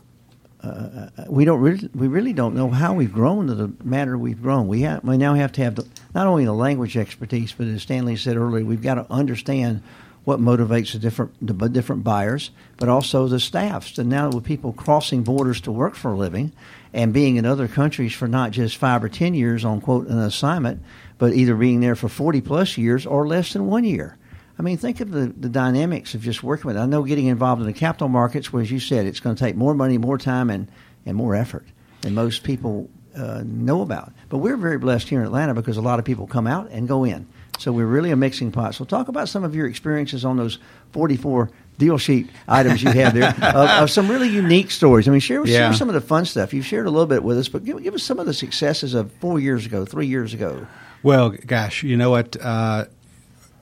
uh, 0.62 1.09
we 1.29 1.45
don't 1.45 1.61
really, 1.61 1.88
we 1.95 2.09
really 2.09 2.33
don't 2.33 2.55
know 2.55 2.69
how 2.69 2.93
we've 2.93 3.12
grown 3.12 3.47
to 3.47 3.55
the 3.55 3.73
manner 3.83 4.19
we've 4.19 4.43
grown. 4.43 4.69
We 4.69 4.83
have, 4.83 5.02
we 5.05 5.17
now 5.17 5.35
have 5.35 5.52
to 5.52 5.62
have 5.64 5.75
the, 5.76 5.87
not 6.14 6.26
only 6.26 6.45
the 6.45 6.52
language 6.52 6.97
expertise, 6.97 7.52
but 7.52 7.67
as 7.67 7.83
Stanley 7.83 8.17
said 8.17 8.37
earlier, 8.37 8.64
we've 8.64 8.83
got 8.83 8.95
to 8.95 9.07
understand 9.11 9.83
what 10.25 10.38
motivates 10.38 10.93
the 10.93 10.99
different 10.99 11.33
the 11.40 11.69
different 11.69 12.05
buyers, 12.05 12.50
but 12.76 12.90
also 12.90 13.26
the 13.26 13.40
staffs. 13.40 13.99
And 13.99 14.11
now 14.11 14.31
with 14.31 14.45
people 14.45 14.73
crossing 14.75 15.23
borders 15.23 15.62
to 15.62 15.73
work 15.73 15.95
for 15.95 16.12
a 16.12 16.17
living, 16.17 16.52
and 16.93 17.12
being 17.12 17.37
in 17.37 17.47
other 17.47 17.69
countries 17.69 18.12
for 18.12 18.29
not 18.29 18.50
just 18.50 18.76
five 18.76 19.02
or 19.02 19.09
ten 19.09 19.33
years 19.33 19.64
on 19.64 19.81
quote 19.81 20.09
an 20.09 20.19
assignment, 20.19 20.83
but 21.17 21.33
either 21.33 21.55
being 21.55 21.81
there 21.81 21.97
for 21.97 22.09
forty 22.09 22.43
plus 22.43 22.76
years 22.76 23.07
or 23.07 23.26
less 23.26 23.55
than 23.55 23.67
one 23.67 23.85
year. 23.85 24.19
I 24.61 24.62
mean, 24.62 24.76
think 24.76 25.00
of 25.00 25.11
the, 25.11 25.29
the 25.29 25.49
dynamics 25.49 26.12
of 26.12 26.21
just 26.21 26.43
working 26.43 26.67
with 26.67 26.76
it. 26.76 26.81
I 26.81 26.85
know 26.85 27.02
getting 27.02 27.29
involved 27.29 27.62
in 27.62 27.67
the 27.67 27.73
capital 27.73 28.09
markets, 28.09 28.52
where 28.52 28.61
as 28.61 28.71
you 28.71 28.79
said, 28.79 29.07
it's 29.07 29.19
going 29.19 29.35
to 29.35 29.43
take 29.43 29.57
more 29.57 29.73
money, 29.73 29.97
more 29.97 30.19
time, 30.19 30.50
and, 30.50 30.71
and 31.07 31.17
more 31.17 31.35
effort 31.35 31.64
than 32.02 32.12
most 32.12 32.43
people 32.43 32.90
uh, 33.17 33.43
know 33.43 33.81
about. 33.81 34.12
But 34.29 34.37
we're 34.37 34.59
very 34.59 34.76
blessed 34.76 35.09
here 35.09 35.21
in 35.21 35.25
Atlanta 35.25 35.55
because 35.55 35.79
a 35.79 35.81
lot 35.81 35.99
of 35.99 36.05
people 36.05 36.26
come 36.26 36.47
out 36.47 36.69
and 36.71 36.87
go 36.87 37.05
in. 37.05 37.26
So 37.59 37.73
we're 37.73 37.87
really 37.87 38.11
a 38.11 38.17
mixing 38.17 38.52
pot. 38.52 38.75
So 38.75 38.85
talk 38.85 39.09
about 39.09 39.31
some 39.31 39.45
of 39.45 39.55
your 39.55 39.67
experiences 39.67 40.26
on 40.26 40.37
those 40.37 40.59
44 40.93 41.50
deal 41.79 41.97
sheet 41.97 42.29
items 42.47 42.83
you 42.83 42.90
have 42.90 43.14
there 43.14 43.31
of, 43.43 43.85
of, 43.85 43.90
some 43.90 44.11
really 44.11 44.29
unique 44.29 44.71
stories. 44.71 45.09
I 45.09 45.11
mean, 45.11 45.21
share, 45.21 45.43
yeah. 45.47 45.71
share 45.71 45.73
some 45.73 45.88
of 45.88 45.95
the 45.95 46.02
fun 46.02 46.26
stuff. 46.26 46.52
You've 46.52 46.67
shared 46.67 46.85
a 46.85 46.90
little 46.90 47.07
bit 47.07 47.23
with 47.23 47.38
us, 47.38 47.49
but 47.49 47.64
give, 47.64 47.83
give 47.83 47.95
us 47.95 48.02
some 48.02 48.19
of 48.19 48.26
the 48.26 48.35
successes 48.35 48.93
of 48.93 49.11
four 49.23 49.40
years 49.40 49.64
ago, 49.64 49.87
three 49.87 50.07
years 50.07 50.35
ago. 50.35 50.67
Well, 51.02 51.31
gosh, 51.31 51.83
you 51.83 51.97
know 51.97 52.11
what? 52.11 52.37
Uh, 52.38 52.85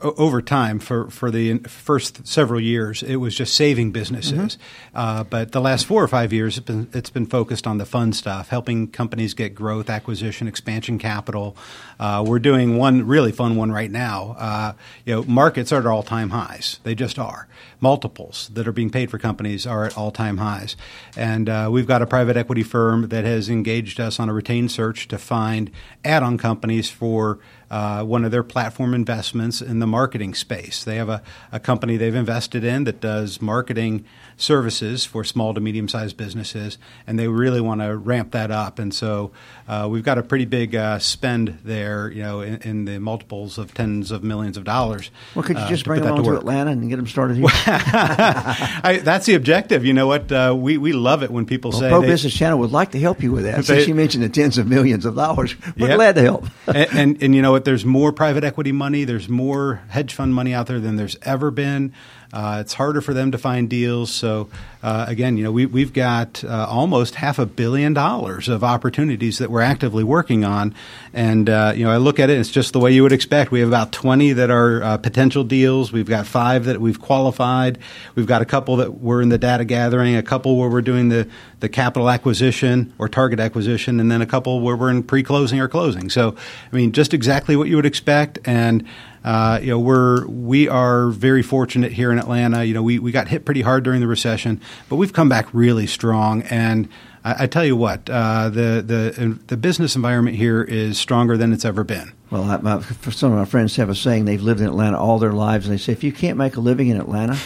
over 0.00 0.40
time 0.40 0.78
for, 0.78 1.10
for 1.10 1.30
the 1.30 1.58
first 1.58 2.26
several 2.26 2.60
years 2.60 3.02
it 3.02 3.16
was 3.16 3.34
just 3.34 3.54
saving 3.54 3.90
businesses. 3.90 4.56
Mm-hmm. 4.56 4.96
uh, 4.96 5.24
but 5.24 5.52
the 5.52 5.60
last 5.60 5.86
four 5.86 6.02
or 6.02 6.08
five 6.08 6.32
years 6.32 6.58
it's 6.58 6.66
been, 6.66 6.88
it's 6.92 7.10
been 7.10 7.26
focused 7.26 7.66
on 7.66 7.78
the 7.78 7.86
fun 7.86 8.12
stuff 8.12 8.48
helping 8.48 8.88
companies 8.88 9.34
get 9.34 9.54
growth 9.54 9.90
acquisition 9.90 10.48
expansion 10.48 10.98
capital. 10.98 11.56
Uh, 11.98 12.24
we're 12.26 12.38
doing 12.38 12.76
one 12.76 13.06
really 13.06 13.32
fun 13.32 13.56
one 13.56 13.72
right 13.72 13.90
now. 13.90 14.36
Uh, 14.38 14.72
you 15.04 15.14
know 15.14 15.22
markets 15.24 15.72
are 15.72 15.80
at 15.80 15.86
all-time 15.86 16.30
highs. 16.30 16.80
They 16.84 16.94
just 16.94 17.18
are. 17.18 17.48
Multiples 17.80 18.50
that 18.54 18.66
are 18.66 18.72
being 18.72 18.90
paid 18.90 19.10
for 19.10 19.18
companies 19.18 19.66
are 19.66 19.84
at 19.84 19.96
all-time 19.96 20.38
highs. 20.38 20.76
And 21.16 21.48
uh, 21.48 21.68
we've 21.70 21.86
got 21.86 22.02
a 22.02 22.06
private 22.06 22.36
equity 22.36 22.62
firm 22.62 23.08
that 23.08 23.24
has 23.24 23.48
engaged 23.48 24.00
us 24.00 24.18
on 24.18 24.28
a 24.28 24.32
retained 24.32 24.70
search 24.70 25.08
to 25.08 25.18
find 25.18 25.70
add-on 26.04 26.38
companies 26.38 26.90
for 26.90 27.38
uh, 27.70 28.02
one 28.02 28.24
of 28.24 28.30
their 28.30 28.42
platform 28.42 28.94
investments 28.94 29.60
in 29.60 29.78
the 29.78 29.86
marketing 29.86 30.34
space. 30.34 30.84
They 30.84 30.96
have 30.96 31.08
a, 31.08 31.22
a 31.52 31.60
company 31.60 31.96
they've 31.96 32.14
invested 32.14 32.64
in 32.64 32.84
that 32.84 33.00
does 33.00 33.42
marketing 33.42 34.04
services 34.40 35.04
for 35.04 35.24
small 35.24 35.52
to 35.54 35.60
medium 35.60 35.88
sized 35.88 36.16
businesses, 36.16 36.78
and 37.06 37.18
they 37.18 37.28
really 37.28 37.60
want 37.60 37.80
to 37.80 37.96
ramp 37.96 38.32
that 38.32 38.50
up. 38.50 38.78
And 38.78 38.94
so 38.94 39.32
uh, 39.66 39.88
we've 39.90 40.04
got 40.04 40.18
a 40.18 40.22
pretty 40.22 40.44
big 40.44 40.74
uh, 40.74 40.98
spend 40.98 41.58
there, 41.64 42.10
you 42.10 42.22
know, 42.22 42.40
in, 42.40 42.56
in, 42.62 42.84
the 42.84 42.98
multiples 42.98 43.58
of 43.58 43.74
tens 43.74 44.10
of 44.10 44.22
millions 44.22 44.56
of 44.56 44.64
dollars. 44.64 45.10
Well, 45.34 45.42
could 45.42 45.56
you 45.56 45.64
uh, 45.64 45.68
just 45.68 45.84
bring 45.84 46.02
them 46.02 46.14
on 46.14 46.24
to, 46.24 46.30
to, 46.30 46.36
Atlanta 46.36 46.70
and 46.70 46.88
get 46.88 46.96
them 46.96 47.06
started 47.06 47.36
here? 47.36 47.46
I, 47.66 49.00
that's 49.02 49.26
the 49.26 49.34
objective. 49.34 49.84
You 49.84 49.92
know 49.92 50.06
what? 50.06 50.30
Uh, 50.30 50.54
we, 50.56 50.78
we 50.78 50.92
love 50.92 51.22
it 51.22 51.30
when 51.30 51.44
people 51.44 51.72
well, 51.72 51.80
say 51.80 51.88
Pro 51.90 52.00
they, 52.00 52.06
Business 52.06 52.34
Channel 52.34 52.58
would 52.60 52.72
like 52.72 52.92
to 52.92 53.00
help 53.00 53.22
you 53.22 53.32
with 53.32 53.44
that. 53.44 53.56
They, 53.56 53.62
Since 53.62 53.88
you 53.88 53.94
mentioned 53.94 54.24
the 54.24 54.28
tens 54.28 54.56
of 54.56 54.68
millions 54.68 55.04
of 55.04 55.16
dollars, 55.16 55.54
we're 55.76 55.88
yep. 55.88 55.96
glad 55.96 56.14
to 56.14 56.22
help. 56.22 56.46
and, 56.66 56.88
and, 56.92 57.22
and 57.22 57.34
you 57.34 57.42
know 57.42 57.52
what? 57.52 57.64
There's 57.64 57.84
more 57.84 58.12
private 58.12 58.44
equity 58.44 58.72
money. 58.72 59.04
There's 59.04 59.28
more 59.28 59.82
hedge 59.88 60.14
fund 60.14 60.34
money 60.34 60.54
out 60.54 60.66
there 60.66 60.80
than 60.80 60.96
there's 60.96 61.16
ever 61.22 61.50
been. 61.50 61.92
Uh, 62.32 62.58
it's 62.60 62.74
harder 62.74 63.00
for 63.00 63.14
them 63.14 63.32
to 63.32 63.38
find 63.38 63.70
deals. 63.70 64.10
So 64.10 64.50
uh, 64.82 65.06
again, 65.08 65.36
you 65.36 65.44
know, 65.44 65.50
we, 65.50 65.66
we've 65.66 65.92
got 65.92 66.44
uh, 66.44 66.66
almost 66.68 67.16
half 67.16 67.38
a 67.38 67.46
billion 67.46 67.94
dollars 67.94 68.48
of 68.48 68.62
opportunities 68.62 69.38
that 69.38 69.50
we're 69.50 69.62
actively 69.62 70.04
working 70.04 70.44
on. 70.44 70.74
And 71.14 71.48
uh, 71.48 71.72
you 71.74 71.84
know, 71.84 71.90
I 71.90 71.96
look 71.96 72.20
at 72.20 72.28
it; 72.30 72.38
it's 72.38 72.50
just 72.50 72.72
the 72.72 72.80
way 72.80 72.92
you 72.92 73.02
would 73.02 73.12
expect. 73.12 73.50
We 73.50 73.60
have 73.60 73.68
about 73.68 73.92
twenty 73.92 74.32
that 74.34 74.50
are 74.50 74.82
uh, 74.82 74.98
potential 74.98 75.42
deals. 75.42 75.90
We've 75.90 76.08
got 76.08 76.26
five 76.26 76.66
that 76.66 76.80
we've 76.80 77.00
qualified. 77.00 77.78
We've 78.14 78.26
got 78.26 78.42
a 78.42 78.44
couple 78.44 78.76
that 78.76 79.00
we're 79.00 79.22
in 79.22 79.30
the 79.30 79.38
data 79.38 79.64
gathering. 79.64 80.14
A 80.14 80.22
couple 80.22 80.58
where 80.58 80.68
we're 80.68 80.82
doing 80.82 81.08
the 81.08 81.28
the 81.60 81.68
capital 81.68 82.10
acquisition 82.10 82.92
or 82.98 83.08
target 83.08 83.40
acquisition, 83.40 83.98
and 84.00 84.10
then 84.10 84.22
a 84.22 84.26
couple 84.26 84.60
where 84.60 84.76
we're 84.76 84.90
in 84.90 85.02
pre-closing 85.02 85.60
or 85.60 85.66
closing. 85.66 86.08
So, 86.10 86.36
I 86.70 86.76
mean, 86.76 86.92
just 86.92 87.14
exactly 87.14 87.56
what 87.56 87.68
you 87.68 87.76
would 87.76 87.86
expect. 87.86 88.38
And 88.44 88.86
uh, 89.28 89.60
you 89.60 89.66
know, 89.66 89.78
we're 89.78 90.26
we 90.26 90.70
are 90.70 91.10
very 91.10 91.42
fortunate 91.42 91.92
here 91.92 92.10
in 92.10 92.18
Atlanta. 92.18 92.64
You 92.64 92.72
know, 92.72 92.82
we, 92.82 92.98
we 92.98 93.12
got 93.12 93.28
hit 93.28 93.44
pretty 93.44 93.60
hard 93.60 93.84
during 93.84 94.00
the 94.00 94.06
recession, 94.06 94.58
but 94.88 94.96
we've 94.96 95.12
come 95.12 95.28
back 95.28 95.48
really 95.52 95.86
strong. 95.86 96.40
And 96.44 96.88
I, 97.22 97.44
I 97.44 97.46
tell 97.46 97.62
you 97.62 97.76
what, 97.76 98.08
uh, 98.08 98.48
the 98.48 98.82
the 98.82 99.38
the 99.48 99.58
business 99.58 99.96
environment 99.96 100.38
here 100.38 100.62
is 100.62 100.98
stronger 100.98 101.36
than 101.36 101.52
it's 101.52 101.66
ever 101.66 101.84
been. 101.84 102.14
Well, 102.30 102.44
I, 102.44 102.56
my, 102.56 102.80
some 103.10 103.32
of 103.32 103.38
my 103.38 103.44
friends 103.44 103.76
have 103.76 103.90
a 103.90 103.94
saying 103.94 104.24
they've 104.24 104.40
lived 104.40 104.62
in 104.62 104.66
Atlanta 104.66 104.98
all 104.98 105.18
their 105.18 105.34
lives, 105.34 105.66
and 105.66 105.74
they 105.74 105.78
say 105.78 105.92
if 105.92 106.02
you 106.02 106.12
can't 106.12 106.38
make 106.38 106.56
a 106.56 106.60
living 106.60 106.88
in 106.88 106.98
Atlanta, 106.98 107.36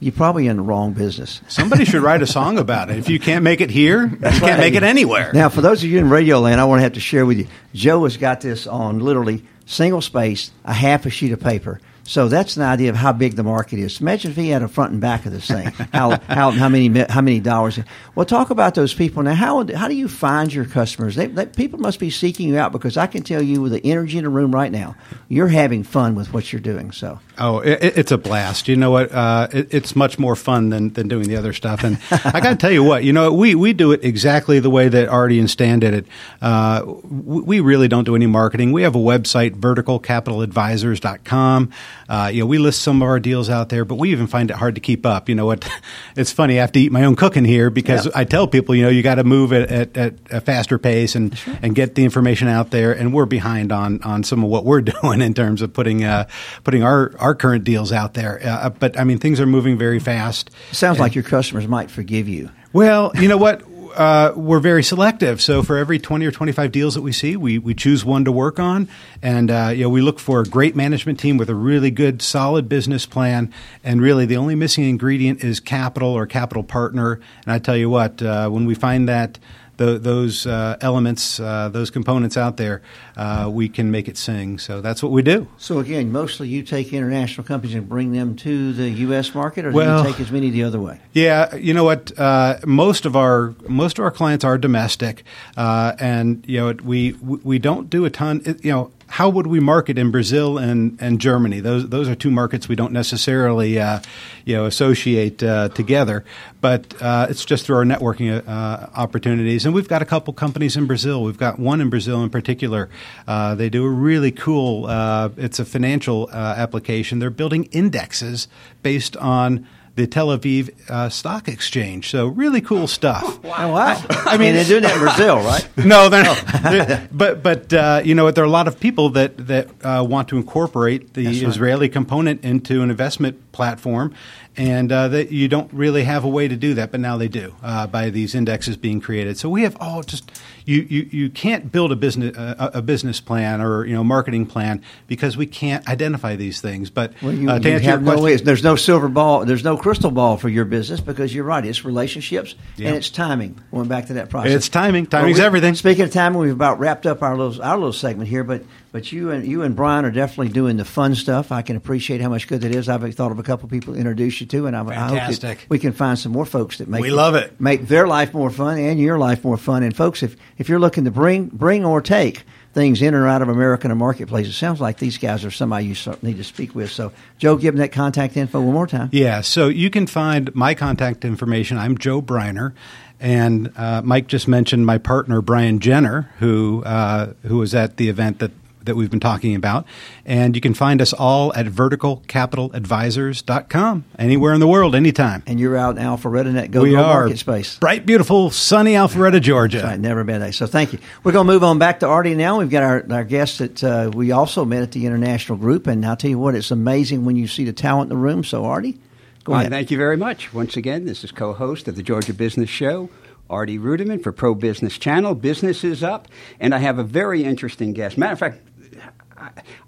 you're 0.00 0.12
probably 0.12 0.46
in 0.46 0.56
the 0.56 0.62
wrong 0.62 0.94
business. 0.94 1.42
Somebody 1.46 1.84
should 1.84 2.00
write 2.00 2.22
a 2.22 2.26
song 2.26 2.56
about 2.56 2.88
it. 2.88 2.96
If 2.96 3.10
you 3.10 3.20
can't 3.20 3.44
make 3.44 3.60
it 3.60 3.68
here, 3.68 4.06
That's 4.18 4.36
you 4.36 4.46
can't 4.46 4.60
make 4.60 4.76
it 4.76 4.82
anywhere. 4.82 5.30
Now, 5.34 5.50
for 5.50 5.60
those 5.60 5.84
of 5.84 5.90
you 5.90 5.98
in 5.98 6.08
radio 6.08 6.40
land, 6.40 6.58
I 6.58 6.64
want 6.64 6.78
to 6.78 6.84
have 6.84 6.94
to 6.94 7.00
share 7.00 7.26
with 7.26 7.36
you. 7.36 7.48
Joe 7.74 8.04
has 8.04 8.16
got 8.16 8.40
this 8.40 8.66
on 8.66 9.00
literally 9.00 9.44
single 9.72 10.02
space, 10.02 10.50
a 10.64 10.72
half 10.72 11.06
a 11.06 11.10
sheet 11.10 11.32
of 11.32 11.40
paper. 11.40 11.80
So 12.04 12.28
that's 12.28 12.56
an 12.56 12.62
idea 12.62 12.90
of 12.90 12.96
how 12.96 13.12
big 13.12 13.36
the 13.36 13.42
market 13.42 13.78
is. 13.78 14.00
Imagine 14.00 14.32
if 14.32 14.36
he 14.36 14.48
had 14.48 14.62
a 14.62 14.68
front 14.68 14.92
and 14.92 15.00
back 15.00 15.24
of 15.24 15.32
this 15.32 15.46
thing. 15.46 15.66
how, 15.92 16.18
how, 16.28 16.50
how 16.50 16.68
many 16.68 16.88
how 17.08 17.20
many 17.20 17.40
dollars? 17.40 17.78
Well, 18.14 18.26
talk 18.26 18.50
about 18.50 18.74
those 18.74 18.92
people 18.92 19.22
now. 19.22 19.34
How 19.34 19.64
how 19.74 19.88
do 19.88 19.94
you 19.94 20.08
find 20.08 20.52
your 20.52 20.64
customers? 20.64 21.14
They, 21.14 21.26
they, 21.26 21.46
people 21.46 21.78
must 21.78 22.00
be 22.00 22.10
seeking 22.10 22.48
you 22.48 22.58
out 22.58 22.72
because 22.72 22.96
I 22.96 23.06
can 23.06 23.22
tell 23.22 23.42
you 23.42 23.62
with 23.62 23.72
the 23.72 23.84
energy 23.84 24.18
in 24.18 24.24
the 24.24 24.30
room 24.30 24.52
right 24.52 24.72
now, 24.72 24.96
you're 25.28 25.48
having 25.48 25.84
fun 25.84 26.14
with 26.14 26.32
what 26.32 26.52
you're 26.52 26.60
doing. 26.60 26.92
So 26.92 27.20
oh, 27.38 27.60
it, 27.60 27.78
it's 27.82 28.12
a 28.12 28.18
blast. 28.18 28.68
You 28.68 28.76
know 28.76 28.90
what? 28.90 29.10
Uh, 29.12 29.48
it, 29.52 29.72
it's 29.72 29.94
much 29.94 30.18
more 30.18 30.34
fun 30.36 30.70
than, 30.70 30.94
than 30.94 31.08
doing 31.08 31.28
the 31.28 31.36
other 31.36 31.52
stuff. 31.52 31.84
And 31.84 31.98
I 32.10 32.40
got 32.40 32.50
to 32.50 32.56
tell 32.56 32.72
you 32.72 32.82
what. 32.82 33.04
You 33.04 33.12
know, 33.12 33.32
we 33.32 33.54
we 33.54 33.72
do 33.72 33.92
it 33.92 34.04
exactly 34.04 34.58
the 34.60 34.70
way 34.70 34.88
that 34.88 35.08
Artie 35.08 35.38
and 35.38 35.48
Stan 35.48 35.78
did 35.80 35.94
it. 35.94 36.06
Uh, 36.40 36.82
we 37.04 37.60
really 37.60 37.88
don't 37.88 38.04
do 38.04 38.16
any 38.16 38.26
marketing. 38.26 38.72
We 38.72 38.82
have 38.82 38.94
a 38.94 38.98
website, 38.98 39.56
verticalcapitaladvisors.com. 39.56 41.72
Uh, 42.08 42.30
you 42.32 42.40
know, 42.40 42.46
we 42.46 42.58
list 42.58 42.82
some 42.82 43.00
of 43.02 43.08
our 43.08 43.20
deals 43.20 43.48
out 43.48 43.68
there, 43.68 43.84
but 43.84 43.96
we 43.96 44.10
even 44.10 44.26
find 44.26 44.50
it 44.50 44.56
hard 44.56 44.74
to 44.74 44.80
keep 44.80 45.06
up. 45.06 45.28
You 45.28 45.34
know 45.34 45.46
what? 45.46 45.68
It's 46.14 46.30
funny. 46.30 46.58
I 46.58 46.60
have 46.60 46.72
to 46.72 46.80
eat 46.80 46.92
my 46.92 47.04
own 47.04 47.16
cooking 47.16 47.44
here 47.44 47.70
because 47.70 48.04
yeah. 48.04 48.12
I 48.14 48.24
tell 48.24 48.46
people, 48.46 48.74
you 48.74 48.82
know, 48.82 48.90
you 48.90 49.02
got 49.02 49.14
to 49.14 49.24
move 49.24 49.52
at, 49.52 49.70
at, 49.70 49.96
at, 49.96 50.14
a 50.30 50.40
faster 50.42 50.78
pace 50.78 51.14
and, 51.14 51.32
right. 51.48 51.58
and 51.62 51.74
get 51.74 51.94
the 51.94 52.04
information 52.04 52.48
out 52.48 52.70
there. 52.70 52.92
And 52.92 53.14
we're 53.14 53.24
behind 53.24 53.72
on, 53.72 54.02
on 54.02 54.22
some 54.22 54.44
of 54.44 54.50
what 54.50 54.64
we're 54.66 54.80
doing 55.02 55.22
in 55.22 55.32
terms 55.32 55.62
of 55.62 55.72
putting 55.72 56.04
uh, 56.04 56.28
putting 56.64 56.82
our, 56.82 57.12
our 57.18 57.34
current 57.34 57.64
deals 57.64 57.92
out 57.92 58.12
there. 58.14 58.40
Uh, 58.44 58.68
but 58.70 58.98
I 58.98 59.04
mean, 59.04 59.18
things 59.18 59.40
are 59.40 59.46
moving 59.46 59.78
very 59.78 59.98
fast. 59.98 60.50
sounds 60.70 60.96
and, 60.96 61.00
like 61.00 61.14
your 61.14 61.24
customers 61.24 61.66
might 61.66 61.90
forgive 61.90 62.28
you. 62.28 62.50
Well, 62.72 63.12
you 63.14 63.28
know 63.28 63.36
what? 63.36 63.62
Uh, 63.94 64.32
we're 64.36 64.60
very 64.60 64.82
selective. 64.82 65.40
So 65.40 65.62
for 65.62 65.76
every 65.76 65.98
20 65.98 66.26
or 66.26 66.30
25 66.30 66.72
deals 66.72 66.94
that 66.94 67.02
we 67.02 67.12
see, 67.12 67.36
we, 67.36 67.58
we 67.58 67.74
choose 67.74 68.04
one 68.04 68.24
to 68.24 68.32
work 68.32 68.58
on. 68.58 68.88
And, 69.22 69.50
uh, 69.50 69.72
you 69.74 69.84
know, 69.84 69.88
we 69.88 70.00
look 70.00 70.18
for 70.18 70.40
a 70.40 70.44
great 70.44 70.74
management 70.74 71.20
team 71.20 71.36
with 71.36 71.48
a 71.48 71.54
really 71.54 71.90
good, 71.90 72.22
solid 72.22 72.68
business 72.68 73.06
plan. 73.06 73.52
And 73.84 74.00
really 74.00 74.26
the 74.26 74.36
only 74.36 74.54
missing 74.54 74.84
ingredient 74.84 75.44
is 75.44 75.60
capital 75.60 76.10
or 76.10 76.26
capital 76.26 76.62
partner. 76.62 77.20
And 77.44 77.52
I 77.52 77.58
tell 77.58 77.76
you 77.76 77.88
what, 77.88 78.20
uh, 78.22 78.48
when 78.48 78.66
we 78.66 78.74
find 78.74 79.08
that, 79.08 79.38
the, 79.76 79.98
those 79.98 80.46
uh, 80.46 80.76
elements, 80.80 81.40
uh, 81.40 81.68
those 81.68 81.90
components 81.90 82.36
out 82.36 82.56
there, 82.56 82.82
uh, 83.16 83.48
we 83.52 83.68
can 83.68 83.90
make 83.90 84.08
it 84.08 84.16
sing. 84.16 84.58
So 84.58 84.80
that's 84.80 85.02
what 85.02 85.12
we 85.12 85.22
do. 85.22 85.48
So 85.58 85.78
again, 85.78 86.12
mostly 86.12 86.48
you 86.48 86.62
take 86.62 86.92
international 86.92 87.46
companies 87.46 87.74
and 87.74 87.88
bring 87.88 88.12
them 88.12 88.36
to 88.36 88.72
the 88.72 88.90
U.S. 88.90 89.34
market, 89.34 89.64
or 89.64 89.72
do 89.72 89.78
you 89.78 90.02
take 90.04 90.20
as 90.20 90.30
many 90.30 90.50
the 90.50 90.64
other 90.64 90.80
way? 90.80 91.00
Yeah, 91.12 91.54
you 91.54 91.74
know 91.74 91.84
what? 91.84 92.18
Uh, 92.18 92.58
most 92.64 93.06
of 93.06 93.16
our 93.16 93.54
most 93.68 93.98
of 93.98 94.04
our 94.04 94.10
clients 94.10 94.44
are 94.44 94.58
domestic, 94.58 95.24
uh, 95.56 95.94
and 95.98 96.44
you 96.46 96.58
know 96.58 96.74
we 96.84 97.12
we 97.12 97.58
don't 97.58 97.90
do 97.90 98.04
a 98.04 98.10
ton. 98.10 98.42
You 98.62 98.72
know 98.72 98.90
how 99.12 99.28
would 99.28 99.46
we 99.46 99.60
market 99.60 99.98
in 99.98 100.10
Brazil 100.10 100.56
and, 100.56 100.96
and 100.98 101.20
Germany? 101.20 101.60
Those 101.60 101.86
those 101.90 102.08
are 102.08 102.14
two 102.14 102.30
markets 102.30 102.66
we 102.66 102.76
don't 102.76 102.94
necessarily 102.94 103.78
uh, 103.78 104.00
you 104.46 104.56
know 104.56 104.64
associate 104.64 105.42
uh, 105.42 105.68
together, 105.68 106.24
but 106.62 106.94
uh, 107.02 107.26
it's 107.28 107.44
just 107.44 107.66
through 107.66 107.76
our 107.76 107.84
networking 107.84 108.42
uh, 108.48 108.86
opportunities. 108.94 109.66
And 109.66 109.74
we've 109.74 109.86
got 109.86 110.00
a 110.00 110.06
couple 110.06 110.32
companies 110.32 110.78
in 110.78 110.86
Brazil. 110.86 111.22
We've 111.22 111.36
got 111.36 111.58
one 111.58 111.82
in 111.82 111.90
Brazil 111.90 112.22
in 112.24 112.30
particular. 112.30 112.88
Uh, 113.28 113.54
they 113.54 113.68
do 113.68 113.84
a 113.84 113.90
really 113.90 114.32
cool. 114.32 114.86
Uh, 114.86 115.28
it's 115.36 115.58
a 115.58 115.66
financial 115.66 116.30
application. 116.32 117.18
They're 117.18 117.28
building 117.28 117.64
indexes 117.64 118.48
based 118.82 119.14
on 119.18 119.68
the 119.94 120.06
Tel 120.06 120.28
Aviv 120.28 120.70
uh, 120.90 121.08
Stock 121.08 121.48
Exchange. 121.48 122.10
So 122.10 122.26
really 122.26 122.60
cool 122.60 122.86
stuff. 122.86 123.42
wow! 123.44 123.72
wow. 123.72 124.02
I 124.10 124.36
mean, 124.38 124.54
they're 124.54 124.64
doing 124.64 124.82
that 124.82 124.94
in 124.94 124.98
Brazil, 125.02 125.36
right? 125.36 125.68
no, 125.76 126.08
they're 126.08 126.24
not. 126.24 126.44
They're, 126.62 127.08
but 127.12 127.42
but 127.42 127.72
uh, 127.72 128.02
you 128.04 128.14
know, 128.14 128.30
there 128.30 128.44
are 128.44 128.46
a 128.46 128.50
lot 128.50 128.68
of 128.68 128.80
people 128.80 129.10
that 129.10 129.46
that 129.46 129.68
uh, 129.84 130.04
want 130.08 130.28
to 130.28 130.36
incorporate 130.36 131.14
the 131.14 131.26
right. 131.26 131.42
Israeli 131.42 131.88
component 131.88 132.44
into 132.44 132.82
an 132.82 132.90
investment 132.90 133.52
platform, 133.52 134.14
and 134.56 134.92
uh, 134.92 135.08
that 135.08 135.32
you 135.32 135.48
don't 135.48 135.72
really 135.72 136.04
have 136.04 136.24
a 136.24 136.28
way 136.28 136.46
to 136.46 136.56
do 136.56 136.74
that, 136.74 136.90
but 136.90 137.00
now 137.00 137.16
they 137.16 137.28
do 137.28 137.54
uh, 137.62 137.86
by 137.86 138.10
these 138.10 138.34
indexes 138.34 138.76
being 138.76 139.00
created. 139.00 139.38
So 139.38 139.48
we 139.48 139.62
have 139.62 139.76
all 139.80 140.02
just 140.02 140.30
you, 140.66 140.86
you, 140.88 141.08
you 141.10 141.30
can't 141.30 141.72
build 141.72 141.90
a 141.90 141.96
business 141.96 142.36
uh, 142.36 142.70
a 142.74 142.82
business 142.82 143.20
plan 143.20 143.60
or 143.60 143.86
you 143.86 143.94
know 143.94 144.04
marketing 144.04 144.46
plan 144.46 144.82
because 145.06 145.36
we 145.36 145.46
can't 145.46 145.88
identify 145.88 146.36
these 146.36 146.60
things. 146.60 146.90
But 146.90 147.14
well, 147.22 147.32
you, 147.32 147.50
uh, 147.50 147.58
you 147.60 147.78
have 147.78 148.02
no 148.02 148.20
ways. 148.20 148.42
There's 148.42 148.62
no 148.62 148.76
silver 148.76 149.08
ball. 149.08 149.46
There's 149.46 149.64
no 149.64 149.76
crystal 149.76 150.10
ball 150.10 150.36
for 150.36 150.50
your 150.50 150.66
business 150.66 151.00
because 151.00 151.34
you're 151.34 151.44
right. 151.44 151.64
It's 151.64 151.84
relationships 151.84 152.54
yeah. 152.76 152.88
and 152.88 152.96
it's 152.96 153.08
timing. 153.08 153.58
Going 153.70 153.88
back 153.88 154.06
to 154.06 154.14
that 154.14 154.28
process, 154.28 154.52
it's 154.52 154.68
timing. 154.68 155.06
Timing's 155.06 155.38
well, 155.38 155.44
we, 155.44 155.46
everything. 155.46 155.74
Speaking 155.74 156.04
of 156.04 156.12
timing, 156.12 156.40
we've 156.40 156.52
about 156.52 156.78
wrapped 156.78 157.06
up 157.06 157.22
our 157.22 157.36
little 157.36 157.62
our 157.62 157.76
little 157.76 157.92
segment 157.92 158.28
here, 158.28 158.44
but 158.44 158.64
but 158.92 159.10
you 159.10 159.30
and 159.30 159.46
you 159.46 159.62
and 159.62 159.74
Brian 159.74 160.04
are 160.04 160.10
definitely 160.10 160.52
doing 160.52 160.76
the 160.76 160.84
fun 160.84 161.14
stuff. 161.14 161.50
I 161.50 161.62
can 161.62 161.76
appreciate 161.76 162.20
how 162.20 162.28
much 162.28 162.46
good 162.46 162.60
that 162.60 162.74
is. 162.74 162.90
I've 162.90 163.14
thought 163.14 163.32
of 163.32 163.38
a 163.38 163.42
couple 163.42 163.68
people 163.68 163.94
to 163.94 163.98
introduce 163.98 164.41
you 164.42 164.46
to, 164.48 164.66
and 164.66 164.76
I, 164.76 164.84
I 164.84 165.28
hope 165.30 165.58
we 165.68 165.78
can 165.78 165.92
find 165.92 166.18
some 166.18 166.32
more 166.32 166.44
folks 166.44 166.78
that 166.78 166.88
make 166.88 167.00
we 167.00 167.10
love 167.10 167.34
it 167.34 167.60
make 167.60 167.88
their 167.88 168.06
life 168.06 168.34
more 168.34 168.50
fun 168.50 168.78
and 168.78 169.00
your 169.00 169.18
life 169.18 169.42
more 169.44 169.56
fun. 169.56 169.82
And 169.82 169.96
folks, 169.96 170.22
if 170.22 170.36
if 170.58 170.68
you're 170.68 170.80
looking 170.80 171.04
to 171.04 171.10
bring 171.10 171.46
bring 171.46 171.84
or 171.84 172.02
take 172.02 172.44
things 172.72 173.02
in 173.02 173.14
or 173.14 173.28
out 173.28 173.42
of 173.42 173.48
America 173.48 173.86
in 173.86 173.90
a 173.90 173.94
marketplace, 173.94 174.46
it 174.46 174.52
sounds 174.52 174.80
like 174.80 174.98
these 174.98 175.18
guys 175.18 175.44
are 175.44 175.50
somebody 175.50 175.86
you 175.86 175.96
need 176.22 176.38
to 176.38 176.44
speak 176.44 176.74
with. 176.74 176.90
So, 176.90 177.12
Joe, 177.38 177.56
give 177.56 177.74
them 177.74 177.80
that 177.80 177.92
contact 177.92 178.36
info 178.36 178.60
one 178.60 178.74
more 178.74 178.86
time. 178.86 179.10
Yeah, 179.12 179.42
so 179.42 179.68
you 179.68 179.90
can 179.90 180.06
find 180.06 180.54
my 180.54 180.74
contact 180.74 181.24
information. 181.24 181.78
I'm 181.78 181.98
Joe 181.98 182.22
Briner. 182.22 182.72
And 183.20 183.72
uh, 183.76 184.02
Mike 184.02 184.26
just 184.26 184.48
mentioned 184.48 184.84
my 184.84 184.98
partner 184.98 185.40
Brian 185.40 185.78
Jenner, 185.78 186.32
who 186.40 186.82
uh, 186.82 187.34
who 187.42 187.58
was 187.58 187.72
at 187.72 187.96
the 187.96 188.08
event 188.08 188.40
that 188.40 188.50
that 188.84 188.96
we've 188.96 189.10
been 189.10 189.20
talking 189.20 189.54
about. 189.54 189.86
And 190.24 190.54
you 190.54 190.60
can 190.60 190.74
find 190.74 191.00
us 191.00 191.12
all 191.12 191.52
at 191.54 191.66
verticalcapitaladvisors.com, 191.66 194.04
anywhere 194.18 194.54
in 194.54 194.60
the 194.60 194.68
world, 194.68 194.94
anytime. 194.94 195.42
And 195.46 195.60
you're 195.60 195.76
out 195.76 195.96
in 195.96 196.02
Alpharetta, 196.02 196.54
that 196.54 196.70
go, 196.70 196.82
we 196.82 196.92
go 196.92 197.02
market 197.02 197.38
space. 197.38 197.78
Bright, 197.78 198.06
beautiful, 198.06 198.50
sunny 198.50 198.94
Alpharetta, 198.94 199.40
Georgia. 199.40 199.82
Right, 199.82 199.98
never 199.98 200.24
been 200.24 200.40
there. 200.40 200.52
So 200.52 200.66
thank 200.66 200.92
you. 200.92 200.98
We're 201.24 201.32
going 201.32 201.46
to 201.46 201.52
move 201.52 201.64
on 201.64 201.78
back 201.78 202.00
to 202.00 202.06
Artie 202.06 202.34
now. 202.34 202.58
We've 202.58 202.70
got 202.70 202.82
our, 202.82 203.06
our 203.10 203.24
guests 203.24 203.58
that 203.58 203.84
uh, 203.84 204.10
we 204.12 204.32
also 204.32 204.64
met 204.64 204.82
at 204.82 204.92
the 204.92 205.06
International 205.06 205.58
Group. 205.58 205.86
And 205.86 206.04
I'll 206.04 206.16
tell 206.16 206.30
you 206.30 206.38
what, 206.38 206.54
it's 206.54 206.70
amazing 206.70 207.24
when 207.24 207.36
you 207.36 207.46
see 207.46 207.64
the 207.64 207.72
talent 207.72 208.10
in 208.10 208.16
the 208.16 208.22
room. 208.22 208.44
So, 208.44 208.64
Artie, 208.64 208.98
go 209.44 209.54
ahead. 209.54 209.70
thank 209.70 209.90
you 209.90 209.98
very 209.98 210.16
much. 210.16 210.52
Once 210.52 210.76
again, 210.76 211.04
this 211.04 211.24
is 211.24 211.32
co 211.32 211.52
host 211.52 211.88
of 211.88 211.96
the 211.96 212.02
Georgia 212.02 212.34
Business 212.34 212.70
Show. 212.70 213.10
Artie 213.50 213.78
Ruderman 213.78 214.22
for 214.22 214.32
Pro 214.32 214.54
Business 214.54 214.96
Channel. 214.96 215.34
Business 215.34 215.84
is 215.84 216.02
up, 216.02 216.26
and 216.58 216.74
I 216.74 216.78
have 216.78 216.98
a 216.98 217.04
very 217.04 217.44
interesting 217.44 217.92
guest. 217.92 218.16
Matter 218.16 218.32
of 218.32 218.38
fact, 218.38 218.62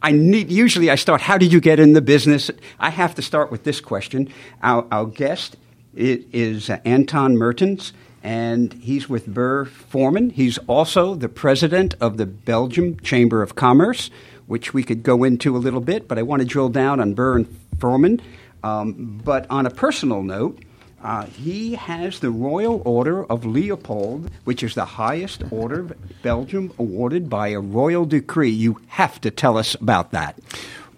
I 0.02 0.12
need 0.12 0.50
usually 0.50 0.90
I 0.90 0.94
start. 0.94 1.22
How 1.22 1.38
did 1.38 1.52
you 1.52 1.60
get 1.60 1.78
in 1.78 1.92
the 1.92 2.02
business? 2.02 2.50
I 2.78 2.90
have 2.90 3.14
to 3.16 3.22
start 3.22 3.50
with 3.50 3.64
this 3.64 3.80
question. 3.80 4.28
Our, 4.62 4.86
our 4.90 5.06
guest 5.06 5.56
is 5.94 6.70
Anton 6.84 7.36
Mertens, 7.36 7.92
and 8.22 8.72
he's 8.74 9.08
with 9.08 9.26
Burr 9.26 9.64
Forman. 9.64 10.30
He's 10.30 10.58
also 10.66 11.14
the 11.14 11.28
president 11.28 11.94
of 12.00 12.16
the 12.16 12.26
Belgium 12.26 12.98
Chamber 13.00 13.42
of 13.42 13.54
Commerce, 13.54 14.10
which 14.46 14.74
we 14.74 14.82
could 14.82 15.02
go 15.02 15.24
into 15.24 15.56
a 15.56 15.58
little 15.58 15.80
bit. 15.80 16.08
But 16.08 16.18
I 16.18 16.22
want 16.22 16.40
to 16.40 16.46
drill 16.46 16.68
down 16.68 17.00
on 17.00 17.14
Burr 17.14 17.36
and 17.36 17.58
Forman. 17.78 18.20
Um, 18.62 19.20
but 19.22 19.46
on 19.50 19.66
a 19.66 19.70
personal 19.70 20.22
note. 20.22 20.58
Uh, 21.04 21.26
he 21.26 21.74
has 21.74 22.20
the 22.20 22.30
Royal 22.30 22.80
Order 22.86 23.24
of 23.26 23.44
Leopold, 23.44 24.30
which 24.44 24.62
is 24.62 24.74
the 24.74 24.86
highest 24.86 25.42
order 25.50 25.80
of 25.80 25.92
Belgium 26.22 26.72
awarded 26.78 27.28
by 27.28 27.48
a 27.48 27.60
royal 27.60 28.06
decree. 28.06 28.48
You 28.48 28.80
have 28.88 29.20
to 29.20 29.30
tell 29.30 29.58
us 29.58 29.74
about 29.74 30.12
that. 30.12 30.38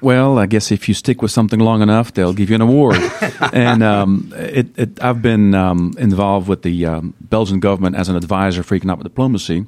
Well, 0.00 0.38
I 0.38 0.46
guess 0.46 0.70
if 0.70 0.88
you 0.88 0.94
stick 0.94 1.22
with 1.22 1.32
something 1.32 1.58
long 1.58 1.82
enough, 1.82 2.14
they'll 2.14 2.32
give 2.32 2.50
you 2.50 2.54
an 2.54 2.60
award. 2.60 2.98
and 3.52 3.82
um, 3.82 4.32
it, 4.36 4.78
it, 4.78 5.02
I've 5.02 5.22
been 5.22 5.54
um, 5.56 5.92
involved 5.98 6.48
with 6.48 6.62
the 6.62 6.86
um, 6.86 7.14
Belgian 7.20 7.58
government 7.58 7.96
as 7.96 8.08
an 8.08 8.14
advisor 8.14 8.62
for 8.62 8.76
economic 8.76 9.02
diplomacy, 9.02 9.66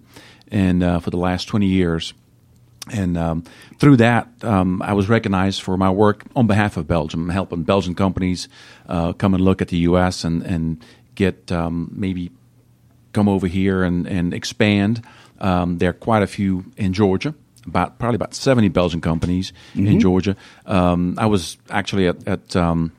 and 0.53 0.85
uh, 0.85 1.01
for 1.01 1.11
the 1.11 1.17
last 1.17 1.49
twenty 1.49 1.67
years. 1.67 2.15
And 2.93 3.17
um, 3.17 3.45
through 3.79 3.97
that, 3.99 4.29
um, 4.43 4.83
I 4.83 4.93
was 4.93 5.09
recognized 5.09 5.63
for 5.63 5.77
my 5.77 5.91
work 5.91 6.25
on 6.35 6.47
behalf 6.47 6.77
of 6.77 6.87
Belgium, 6.87 7.29
helping 7.29 7.63
Belgian 7.63 7.95
companies 7.95 8.49
uh, 8.89 9.13
come 9.13 9.35
and 9.35 9.45
look 9.45 9.63
at 9.63 9.69
the 9.69 9.79
U.S. 9.79 10.25
and, 10.25 10.43
and 10.43 10.85
get 11.15 11.51
um, 11.53 11.91
maybe 11.93 12.31
come 13.13 13.29
over 13.29 13.47
here 13.47 13.83
and, 13.83 14.07
and 14.07 14.35
expand. 14.35 15.05
Um, 15.41 15.79
there 15.79 15.91
are 15.91 15.95
quite 15.95 16.23
a 16.23 16.27
few 16.27 16.65
in 16.77 16.93
Georgia, 16.93 17.35
about 17.67 17.99
probably 17.99 18.17
about 18.17 18.35
70 18.35 18.69
Belgian 18.69 19.01
companies 19.01 19.53
mm-hmm. 19.75 19.87
in 19.87 20.01
Georgia. 20.01 20.37
Um, 20.67 21.15
I 21.19 21.27
was 21.27 21.59
actually 21.71 22.09
at, 22.09 22.27
at 22.27 22.57
um, 22.57 22.93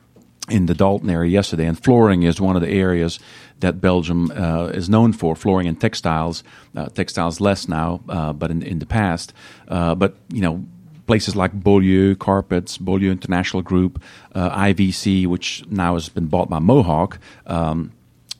in 0.48 0.66
the 0.66 0.74
Dalton 0.74 1.10
area 1.10 1.30
yesterday, 1.30 1.66
and 1.66 1.82
flooring 1.82 2.22
is 2.22 2.40
one 2.40 2.56
of 2.56 2.62
the 2.62 2.70
areas 2.70 3.20
that 3.60 3.80
Belgium 3.80 4.30
uh, 4.32 4.66
is 4.74 4.88
known 4.88 5.12
for 5.12 5.36
flooring 5.36 5.66
and 5.66 5.80
textiles. 5.80 6.42
Uh, 6.76 6.86
textiles 6.86 7.40
less 7.40 7.68
now, 7.68 8.00
uh, 8.08 8.32
but 8.32 8.50
in, 8.50 8.62
in 8.62 8.78
the 8.78 8.86
past. 8.86 9.32
Uh, 9.68 9.94
but 9.94 10.16
you 10.32 10.40
know, 10.40 10.64
places 11.06 11.34
like 11.36 11.52
Beaulieu 11.52 12.14
Carpets, 12.16 12.78
Beaulieu 12.78 13.10
International 13.10 13.62
Group, 13.62 14.02
uh, 14.34 14.50
IVC, 14.50 15.26
which 15.26 15.64
now 15.68 15.94
has 15.94 16.08
been 16.08 16.26
bought 16.26 16.48
by 16.48 16.58
Mohawk. 16.58 17.18
Um, 17.46 17.92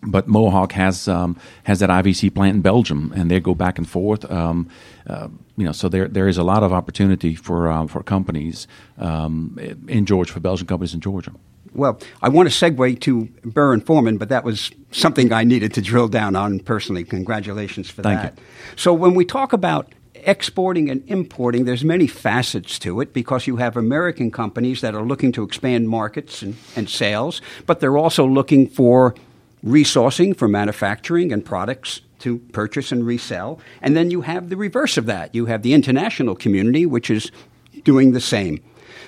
but 0.02 0.28
Mohawk 0.28 0.72
has 0.72 1.08
um, 1.08 1.36
has 1.64 1.80
that 1.80 1.90
IVC 1.90 2.34
plant 2.34 2.56
in 2.56 2.62
Belgium, 2.62 3.12
and 3.14 3.30
they 3.30 3.40
go 3.40 3.54
back 3.54 3.76
and 3.76 3.88
forth. 3.88 4.30
Um, 4.30 4.68
uh, 5.06 5.28
you 5.56 5.64
know, 5.64 5.72
so 5.72 5.88
there 5.88 6.08
there 6.08 6.28
is 6.28 6.38
a 6.38 6.42
lot 6.42 6.62
of 6.62 6.72
opportunity 6.72 7.34
for 7.34 7.70
um, 7.70 7.86
for 7.86 8.02
companies 8.02 8.66
um, 8.98 9.58
in 9.88 10.06
Georgia 10.06 10.32
for 10.32 10.40
Belgian 10.40 10.66
companies 10.66 10.94
in 10.94 11.00
Georgia. 11.00 11.32
Well, 11.72 12.00
I 12.20 12.28
want 12.28 12.50
to 12.50 12.54
segue 12.54 13.00
to 13.00 13.28
Burr 13.44 13.72
and 13.72 13.84
Forman, 13.84 14.18
but 14.18 14.28
that 14.28 14.44
was 14.44 14.70
something 14.90 15.32
I 15.32 15.44
needed 15.44 15.72
to 15.74 15.82
drill 15.82 16.08
down 16.08 16.34
on 16.34 16.60
personally. 16.60 17.04
Congratulations 17.04 17.88
for 17.88 18.02
Thank 18.02 18.20
that. 18.20 18.36
You. 18.36 18.44
So 18.76 18.92
when 18.92 19.14
we 19.14 19.24
talk 19.24 19.52
about 19.52 19.94
exporting 20.14 20.90
and 20.90 21.02
importing, 21.06 21.64
there's 21.64 21.84
many 21.84 22.06
facets 22.06 22.78
to 22.80 23.00
it 23.00 23.12
because 23.12 23.46
you 23.46 23.56
have 23.56 23.76
American 23.76 24.30
companies 24.30 24.80
that 24.80 24.94
are 24.94 25.04
looking 25.04 25.32
to 25.32 25.42
expand 25.42 25.88
markets 25.88 26.42
and, 26.42 26.56
and 26.76 26.90
sales, 26.90 27.40
but 27.66 27.80
they're 27.80 27.96
also 27.96 28.26
looking 28.26 28.68
for 28.68 29.14
resourcing 29.64 30.36
for 30.36 30.48
manufacturing 30.48 31.32
and 31.32 31.44
products 31.44 32.00
to 32.18 32.38
purchase 32.52 32.92
and 32.92 33.06
resell. 33.06 33.60
And 33.80 33.96
then 33.96 34.10
you 34.10 34.22
have 34.22 34.48
the 34.48 34.56
reverse 34.56 34.96
of 34.96 35.06
that. 35.06 35.34
You 35.34 35.46
have 35.46 35.62
the 35.62 35.72
international 35.72 36.34
community, 36.34 36.86
which 36.86 37.10
is 37.10 37.30
doing 37.84 38.12
the 38.12 38.20
same. 38.20 38.62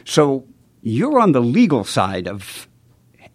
So 0.05 0.47
you're 0.83 1.19
on 1.19 1.33
the 1.33 1.41
legal 1.41 1.85
side 1.85 2.29
of 2.29 2.69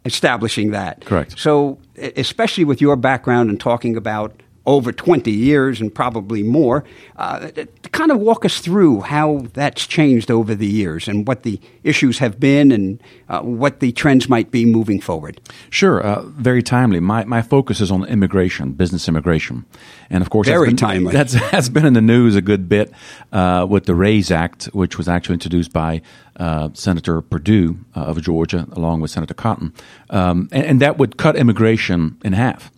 establishing 0.06 0.72
that. 0.72 1.06
Correct. 1.06 1.38
So, 1.38 1.80
especially 1.98 2.64
with 2.64 2.82
your 2.82 2.96
background 2.96 3.50
and 3.50 3.60
talking 3.60 3.98
about 3.98 4.42
over 4.68 4.92
20 4.92 5.32
years 5.32 5.80
and 5.80 5.96
probably 5.96 6.44
more. 6.44 6.84
Uh, 7.16 7.50
kind 7.94 8.12
of 8.12 8.20
walk 8.20 8.44
us 8.46 8.60
through 8.60 9.00
how 9.02 9.48
that's 9.54 9.88
changed 9.88 10.30
over 10.30 10.54
the 10.54 10.68
years 10.68 11.08
and 11.08 11.26
what 11.26 11.44
the 11.44 11.60
issues 11.84 12.20
have 12.20 12.40
been 12.40 12.72
and 12.72 13.02
uh, 13.30 13.40
what 13.40 13.80
the 13.80 13.94
trends 13.94 14.28
might 14.28 14.52
be 14.52 14.66
moving 14.66 15.00
forward. 15.00 15.40
Sure, 15.70 16.02
uh, 16.02 16.22
very 16.24 16.62
timely. 16.62 17.00
My, 17.00 17.24
my 17.24 17.42
focus 17.42 17.80
is 17.80 17.90
on 17.90 18.04
immigration, 18.06 18.74
business 18.74 19.08
immigration. 19.08 19.66
And 20.10 20.22
of 20.22 20.30
course, 20.30 20.48
very 20.48 20.68
that's 20.68 20.82
been, 20.82 20.90
timely. 20.90 21.14
That's, 21.14 21.34
that's 21.52 21.70
been 21.70 21.86
in 21.86 21.94
the 21.94 22.02
news 22.02 22.36
a 22.36 22.42
good 22.42 22.68
bit 22.68 22.92
uh, 23.32 23.66
with 23.68 23.86
the 23.86 23.96
RAISE 23.96 24.32
Act, 24.32 24.66
which 24.66 24.98
was 24.98 25.08
actually 25.08 25.34
introduced 25.34 25.72
by 25.72 26.02
uh, 26.36 26.70
Senator 26.74 27.22
Perdue 27.22 27.78
uh, 27.96 28.02
of 28.02 28.22
Georgia, 28.22 28.68
along 28.74 29.00
with 29.00 29.12
Senator 29.12 29.34
Cotton. 29.34 29.74
Um, 30.10 30.50
and, 30.52 30.66
and 30.66 30.82
that 30.82 30.98
would 30.98 31.18
cut 31.18 31.38
immigration 31.38 32.18
in 32.24 32.34
half 32.34 32.70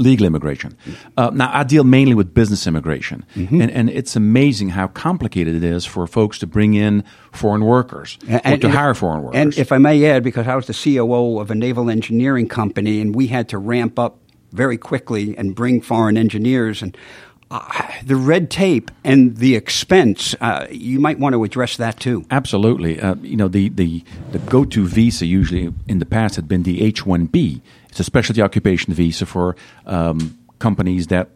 legal 0.00 0.26
immigration. 0.26 0.76
Uh, 1.16 1.30
now, 1.32 1.50
I 1.52 1.62
deal 1.64 1.84
mainly 1.84 2.14
with 2.14 2.34
business 2.34 2.66
immigration, 2.66 3.24
mm-hmm. 3.36 3.60
and, 3.60 3.70
and 3.70 3.90
it's 3.90 4.16
amazing 4.16 4.70
how 4.70 4.88
complicated 4.88 5.54
it 5.54 5.64
is 5.64 5.84
for 5.84 6.06
folks 6.06 6.38
to 6.40 6.46
bring 6.46 6.74
in 6.74 7.04
foreign 7.32 7.64
workers 7.64 8.18
and, 8.26 8.40
or 8.44 8.56
to 8.58 8.66
and 8.66 8.74
hire 8.74 8.94
foreign 8.94 9.22
workers. 9.22 9.40
And 9.40 9.58
if 9.58 9.72
I 9.72 9.78
may 9.78 10.04
add, 10.06 10.24
because 10.24 10.48
I 10.48 10.56
was 10.56 10.66
the 10.66 10.74
COO 10.74 11.38
of 11.38 11.50
a 11.50 11.54
naval 11.54 11.90
engineering 11.90 12.48
company, 12.48 13.00
and 13.00 13.14
we 13.14 13.28
had 13.28 13.48
to 13.50 13.58
ramp 13.58 13.98
up 13.98 14.18
very 14.52 14.78
quickly 14.78 15.36
and 15.36 15.54
bring 15.54 15.80
foreign 15.80 16.16
engineers 16.16 16.82
and. 16.82 16.96
Uh, 17.52 17.90
the 18.04 18.14
red 18.14 18.48
tape 18.48 18.92
and 19.02 19.38
the 19.38 19.56
expense, 19.56 20.36
uh, 20.40 20.68
you 20.70 21.00
might 21.00 21.18
want 21.18 21.32
to 21.32 21.42
address 21.42 21.76
that 21.78 21.98
too. 21.98 22.24
Absolutely. 22.30 23.00
Uh, 23.00 23.16
you 23.22 23.34
know, 23.36 23.48
the, 23.48 23.70
the, 23.70 24.04
the 24.30 24.38
go 24.38 24.64
to 24.64 24.86
visa 24.86 25.26
usually 25.26 25.74
in 25.88 25.98
the 25.98 26.06
past 26.06 26.36
had 26.36 26.46
been 26.46 26.62
the 26.62 26.80
H 26.80 27.02
1B, 27.02 27.60
it's 27.90 28.00
a 28.00 28.04
specialty 28.04 28.40
occupation 28.40 28.94
visa 28.94 29.26
for 29.26 29.56
um, 29.86 30.38
companies 30.58 31.08
that 31.08 31.30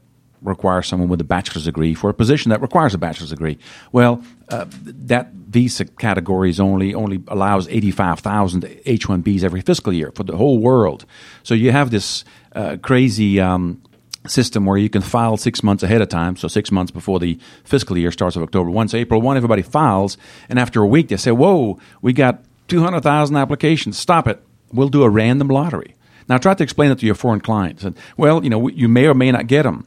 require 0.45 0.83
someone 0.83 1.09
with 1.09 1.21
a 1.21 1.25
bachelor's 1.25 1.65
degree 1.65 1.95
for 1.95 2.11
a 2.11 2.15
position 2.15 2.51
that 2.51 2.61
requires 2.61 2.95
a 2.95 2.99
bachelor's 2.99 3.31
degree. 3.31 3.59
Well, 3.93 4.23
uh, 4.51 4.67
that 4.83 5.33
visa 5.33 5.87
category 5.87 6.51
is 6.51 6.61
only 6.61 6.95
only 6.95 7.23
allows 7.29 7.67
eighty 7.69 7.91
five 7.91 8.21
thousand 8.21 8.69
H 8.85 9.09
one 9.09 9.23
Bs 9.23 9.43
every 9.43 9.63
fiscal 9.63 9.93
year 9.93 10.13
for 10.15 10.23
the 10.23 10.37
whole 10.37 10.59
world. 10.59 11.05
So 11.43 11.55
you 11.55 11.73
have 11.73 11.91
this 11.91 12.25
uh, 12.55 12.77
crazy. 12.81 13.41
Um, 13.41 13.83
system 14.27 14.65
where 14.65 14.79
you 14.79 14.89
can 14.89 15.03
file 15.03 15.37
six 15.37 15.63
months 15.63 15.83
ahead 15.83 16.01
of 16.01 16.09
time, 16.09 16.35
so 16.35 16.49
six 16.49 16.73
months 16.73 16.91
before 16.91 17.21
the 17.21 17.39
fiscal 17.63 17.99
year 17.99 18.11
starts 18.11 18.37
of 18.37 18.43
October 18.43 18.71
1. 18.71 18.89
So 18.89 18.97
April 18.97 19.21
1, 19.21 19.37
everybody 19.37 19.61
files, 19.61 20.17
and 20.49 20.59
after 20.59 20.81
a 20.81 20.87
week 20.87 21.09
they 21.09 21.19
say, 21.19 21.31
Whoa, 21.31 21.79
we 22.01 22.15
got 22.15 22.43
200,000 22.69 23.37
applications. 23.37 23.99
Stop 23.99 24.27
it. 24.27 24.43
We'll 24.73 24.89
do 24.89 25.03
a 25.03 25.11
random 25.11 25.49
lottery. 25.49 25.95
Now, 26.29 26.39
try 26.39 26.55
to 26.55 26.63
explain 26.63 26.91
it 26.91 26.99
to 27.01 27.07
your 27.07 27.15
foreign 27.15 27.41
clients. 27.41 27.85
And, 27.85 27.97
well, 28.17 28.43
you 28.43 28.51
know, 28.51 28.69
you 28.69 28.89
may 28.89 29.07
or 29.07 29.15
may 29.15 29.31
not 29.31 29.47
get 29.47 29.65
them. 29.65 29.87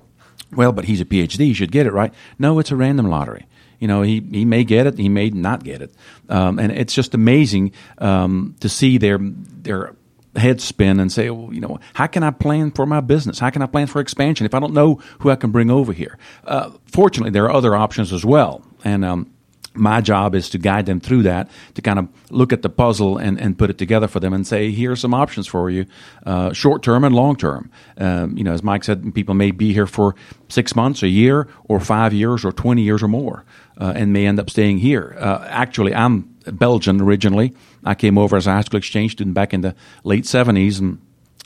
Well, 0.55 0.71
but 0.71 0.85
he's 0.85 1.01
a 1.01 1.05
PhD. 1.05 1.39
He 1.39 1.53
should 1.53 1.71
get 1.71 1.85
it, 1.85 1.93
right? 1.93 2.13
No, 2.39 2.59
it's 2.59 2.71
a 2.71 2.75
random 2.75 3.09
lottery. 3.09 3.45
You 3.79 3.87
know, 3.87 4.01
he, 4.01 4.21
he 4.31 4.45
may 4.45 4.63
get 4.63 4.87
it, 4.87 4.97
he 4.97 5.09
may 5.09 5.29
not 5.29 5.63
get 5.63 5.81
it. 5.81 5.93
Um, 6.29 6.57
and 6.57 6.71
it's 6.71 6.93
just 6.93 7.13
amazing 7.13 7.73
um, 7.99 8.55
to 8.59 8.69
see 8.69 8.97
their, 8.97 9.19
their 9.19 9.93
head 10.35 10.61
spin 10.61 10.99
and 10.99 11.11
say, 11.11 11.29
well, 11.29 11.53
you 11.53 11.59
know, 11.59 11.79
how 11.93 12.07
can 12.07 12.23
I 12.23 12.31
plan 12.31 12.71
for 12.71 12.85
my 12.85 13.01
business? 13.01 13.39
How 13.39 13.49
can 13.49 13.61
I 13.61 13.67
plan 13.67 13.87
for 13.87 13.99
expansion 13.99 14.45
if 14.45 14.53
I 14.53 14.59
don't 14.59 14.73
know 14.73 14.95
who 15.19 15.29
I 15.29 15.35
can 15.35 15.51
bring 15.51 15.69
over 15.69 15.93
here? 15.93 16.17
Uh, 16.43 16.71
fortunately, 16.85 17.31
there 17.31 17.45
are 17.45 17.53
other 17.53 17.75
options 17.75 18.11
as 18.13 18.25
well. 18.25 18.63
And 18.83 19.05
um, 19.05 19.31
my 19.77 20.01
job 20.01 20.35
is 20.35 20.49
to 20.49 20.57
guide 20.57 20.85
them 20.85 20.99
through 20.99 21.23
that, 21.23 21.49
to 21.75 21.81
kind 21.81 21.99
of 21.99 22.07
look 22.29 22.51
at 22.51 22.61
the 22.61 22.69
puzzle 22.69 23.17
and, 23.17 23.39
and 23.39 23.57
put 23.57 23.69
it 23.69 23.77
together 23.77 24.07
for 24.07 24.19
them 24.19 24.33
and 24.33 24.45
say, 24.45 24.71
here 24.71 24.91
are 24.91 24.95
some 24.95 25.13
options 25.13 25.47
for 25.47 25.69
you, 25.69 25.85
uh, 26.25 26.51
short 26.53 26.83
term 26.83 27.03
and 27.03 27.15
long 27.15 27.35
term. 27.35 27.71
Um, 27.97 28.37
you 28.37 28.43
know, 28.43 28.53
as 28.53 28.63
Mike 28.63 28.83
said, 28.83 29.13
people 29.13 29.35
may 29.35 29.51
be 29.51 29.73
here 29.73 29.87
for 29.87 30.15
six 30.49 30.75
months, 30.75 31.03
a 31.03 31.07
year, 31.07 31.47
or 31.65 31.79
five 31.79 32.13
years, 32.13 32.43
or 32.43 32.51
20 32.51 32.81
years 32.81 33.03
or 33.03 33.07
more, 33.07 33.45
uh, 33.79 33.93
and 33.95 34.13
may 34.13 34.25
end 34.25 34.39
up 34.39 34.49
staying 34.49 34.79
here. 34.79 35.15
Uh, 35.19 35.45
actually, 35.49 35.93
I'm 35.93 36.35
Belgian 36.51 37.01
originally. 37.01 37.53
I 37.83 37.95
came 37.95 38.17
over 38.17 38.35
as 38.37 38.47
a 38.47 38.51
high 38.51 38.61
school 38.61 38.77
exchange 38.77 39.13
student 39.13 39.33
back 39.33 39.53
in 39.53 39.61
the 39.61 39.75
late 40.03 40.23
70s 40.23 40.79
and 40.79 40.99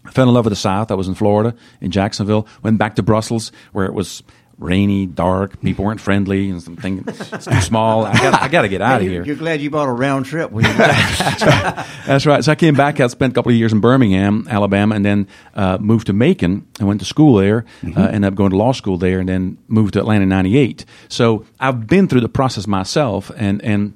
fell 0.10 0.28
in 0.28 0.34
love 0.34 0.46
with 0.46 0.52
the 0.52 0.58
South. 0.58 0.92
I 0.92 0.96
was 0.96 1.08
in 1.08 1.16
Florida, 1.16 1.56
in 1.80 1.92
Jacksonville, 1.92 2.48
went 2.64 2.78
back 2.78 2.96
to 2.96 3.04
Brussels, 3.04 3.52
where 3.72 3.86
it 3.86 3.94
was 3.94 4.24
rainy, 4.62 5.06
dark. 5.08 5.60
People 5.62 5.86
weren't 5.86 6.00
friendly, 6.00 6.50
and 6.50 6.62
something 6.62 7.04
it's 7.08 7.46
too 7.46 7.62
small. 7.62 8.06
I 8.06 8.14
got, 8.14 8.42
I 8.42 8.48
got 8.48 8.62
to 8.62 8.70
get 8.70 8.82
out 8.82 9.02
of 9.02 9.08
here. 9.08 9.24
You're 9.26 9.36
glad 9.36 9.60
you 9.62 9.70
bought 9.70 9.90
a 9.90 9.92
round 9.92 10.26
trip. 10.28 10.52
When 10.52 10.64
you 10.64 10.74
That's 10.78 12.26
right. 12.26 12.44
So 12.44 12.52
I 12.52 12.56
came 12.56 12.76
back. 12.76 13.00
I 13.00 13.08
spent 13.08 13.34
a 13.34 13.36
couple 13.36 13.52
of 13.52 13.58
years 13.58 13.74
in 13.74 13.82
Birmingham, 13.82 14.48
Alabama, 14.50 14.96
and 14.96 15.04
then 15.04 15.28
uh, 15.56 15.78
moved 15.80 16.08
to 16.08 16.14
Macon. 16.14 16.66
I 16.80 16.84
went 16.84 17.02
to 17.02 17.06
school 17.06 17.36
there. 17.36 17.66
Mm-hmm. 17.82 18.00
Uh, 18.00 18.08
ended 18.08 18.26
up 18.26 18.36
going 18.36 18.52
to 18.52 18.58
law 18.58 18.72
school 18.72 18.98
there, 18.98 19.20
and 19.20 19.28
then 19.28 19.58
moved 19.68 19.94
to 19.94 20.00
Atlanta 20.00 20.24
in 20.24 20.30
'98. 20.30 20.86
So 21.10 21.46
I've 21.60 21.88
been 21.88 22.08
through 22.08 22.22
the 22.22 22.30
process 22.30 22.68
myself, 22.68 23.32
and 23.36 23.62
and 23.64 23.94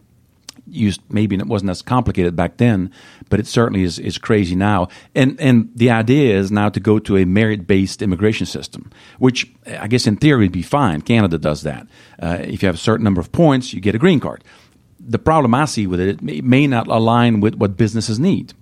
used 0.67 1.01
maybe 1.10 1.36
it 1.36 1.47
wasn't 1.47 1.69
as 1.69 1.82
complicated 1.82 2.36
back 2.36 2.58
then, 2.58 2.91
but 3.30 3.39
it 3.39 3.47
certainly 3.47 3.84
is, 3.84 3.99
is 3.99 4.17
crazy 4.17 4.56
now. 4.56 4.88
And 5.13 5.39
and 5.39 5.69
the 5.75 5.91
idea 5.91 6.38
is 6.38 6.51
now 6.51 6.69
to 6.69 6.80
go 6.80 6.99
to 6.99 7.17
a 7.17 7.25
merit 7.25 7.67
based 7.67 8.01
immigration 8.01 8.45
system, 8.45 8.91
which 9.19 9.51
I 9.67 9.88
guess 9.88 10.08
in 10.08 10.17
theory 10.17 10.45
would 10.45 10.51
be 10.51 10.62
fine. 10.62 11.01
Canada 11.01 11.38
does 11.38 11.63
that. 11.63 11.88
Uh, 12.21 12.39
if 12.41 12.62
you 12.62 12.67
have 12.67 12.75
a 12.75 12.80
certain 12.80 13.04
number 13.04 13.21
of 13.21 13.32
points, 13.32 13.73
you 13.73 13.82
get 13.82 13.95
a 13.95 13.99
green 13.99 14.19
card. 14.19 14.43
the 14.99 15.19
problem 15.19 15.54
I 15.54 15.65
see 15.65 15.88
with 15.88 15.99
it, 15.99 16.08
it 16.08 16.21
may, 16.21 16.41
may 16.41 16.67
not 16.67 16.88
align 16.88 17.39
with 17.39 17.56
what 17.56 17.78
businesses 17.78 18.19
need. 18.19 18.54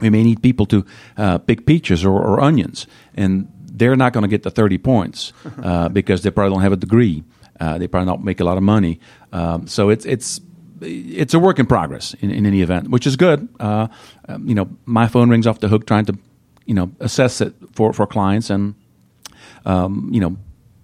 We 0.00 0.10
may 0.10 0.22
need 0.22 0.42
people 0.42 0.66
to 0.66 0.84
uh, 1.16 1.38
pick 1.38 1.66
peaches 1.66 2.04
or, 2.04 2.12
or 2.12 2.40
onions, 2.40 2.86
and 3.14 3.48
they're 3.76 3.96
not 3.96 4.12
going 4.12 4.22
to 4.22 4.28
get 4.28 4.42
the 4.42 4.50
30 4.50 4.78
points 4.78 5.32
uh, 5.62 5.88
because 5.88 6.22
they 6.22 6.30
probably 6.30 6.54
don't 6.54 6.62
have 6.62 6.72
a 6.72 6.76
degree. 6.76 7.24
Uh, 7.60 7.78
they 7.78 7.86
probably 7.88 8.06
don't 8.06 8.24
make 8.24 8.40
a 8.40 8.44
lot 8.44 8.56
of 8.56 8.62
money. 8.62 9.00
Um, 9.32 9.66
so 9.66 9.88
it's 9.88 10.04
it's 10.04 10.40
it's 10.80 11.34
a 11.34 11.38
work 11.38 11.58
in 11.58 11.66
progress 11.66 12.14
in, 12.14 12.30
in 12.30 12.46
any 12.46 12.62
event, 12.62 12.90
which 12.90 13.06
is 13.06 13.16
good. 13.16 13.48
Uh, 13.60 13.88
um, 14.28 14.46
you 14.46 14.54
know, 14.54 14.68
my 14.84 15.08
phone 15.08 15.30
rings 15.30 15.46
off 15.46 15.60
the 15.60 15.68
hook 15.68 15.86
trying 15.86 16.04
to 16.06 16.18
you 16.66 16.74
know 16.74 16.90
assess 17.00 17.40
it 17.40 17.54
for 17.72 17.92
for 17.92 18.06
clients 18.06 18.50
and 18.50 18.74
um, 19.64 20.10
you 20.12 20.20
know 20.20 20.36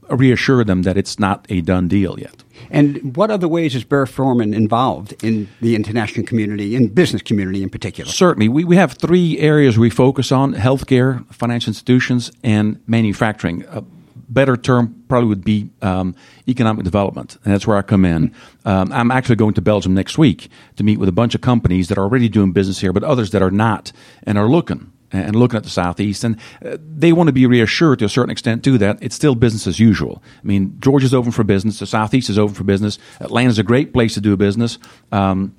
reassure 0.08 0.64
them 0.64 0.82
that 0.82 0.96
it's 0.96 1.18
not 1.18 1.46
a 1.48 1.60
done 1.60 1.88
deal 1.88 2.18
yet. 2.18 2.42
And 2.70 3.16
what 3.16 3.30
other 3.30 3.48
ways 3.48 3.74
is 3.74 3.84
Burr 3.84 4.06
Forman 4.06 4.54
involved 4.54 5.14
in 5.22 5.48
the 5.60 5.74
international 5.74 6.26
community, 6.26 6.76
in 6.76 6.88
business 6.88 7.22
community 7.22 7.62
in 7.62 7.70
particular? 7.70 8.10
Certainly. 8.10 8.48
We, 8.48 8.64
we 8.64 8.76
have 8.76 8.92
three 8.92 9.38
areas 9.38 9.78
we 9.78 9.90
focus 9.90 10.30
on 10.32 10.54
healthcare, 10.54 11.26
financial 11.32 11.70
institutions, 11.70 12.30
and 12.42 12.80
manufacturing. 12.86 13.64
A 13.68 13.84
better 14.32 14.56
term 14.56 15.04
probably 15.08 15.28
would 15.28 15.44
be 15.44 15.70
um, 15.82 16.14
economic 16.48 16.84
development, 16.84 17.36
and 17.44 17.52
that's 17.52 17.66
where 17.66 17.76
I 17.76 17.82
come 17.82 18.04
in. 18.04 18.34
Um, 18.64 18.92
I'm 18.92 19.10
actually 19.10 19.36
going 19.36 19.54
to 19.54 19.62
Belgium 19.62 19.94
next 19.94 20.18
week 20.18 20.48
to 20.76 20.84
meet 20.84 20.98
with 20.98 21.08
a 21.08 21.12
bunch 21.12 21.34
of 21.34 21.40
companies 21.40 21.88
that 21.88 21.98
are 21.98 22.02
already 22.02 22.28
doing 22.28 22.52
business 22.52 22.80
here, 22.80 22.92
but 22.92 23.04
others 23.04 23.30
that 23.30 23.42
are 23.42 23.50
not 23.50 23.92
and 24.24 24.38
are 24.38 24.48
looking 24.48 24.92
and 25.12 25.36
looking 25.36 25.58
at 25.58 25.64
the 25.64 25.70
southeast, 25.70 26.24
and 26.24 26.38
uh, 26.64 26.76
they 26.80 27.12
want 27.12 27.28
to 27.28 27.32
be 27.32 27.44
reassured 27.46 27.98
to 27.98 28.06
a 28.06 28.08
certain 28.08 28.30
extent 28.30 28.64
too 28.64 28.78
that 28.78 28.98
it's 29.02 29.14
still 29.14 29.34
business 29.34 29.66
as 29.66 29.78
usual. 29.78 30.22
I 30.42 30.46
mean, 30.46 30.76
Georgia's 30.80 31.12
open 31.12 31.32
for 31.32 31.44
business, 31.44 31.78
the 31.78 31.86
southeast 31.86 32.30
is 32.30 32.38
open 32.38 32.54
for 32.54 32.64
business. 32.64 32.98
Atlanta's 33.20 33.58
a 33.58 33.62
great 33.62 33.92
place 33.92 34.14
to 34.14 34.20
do 34.20 34.36
business. 34.36 34.78
Um, 35.10 35.54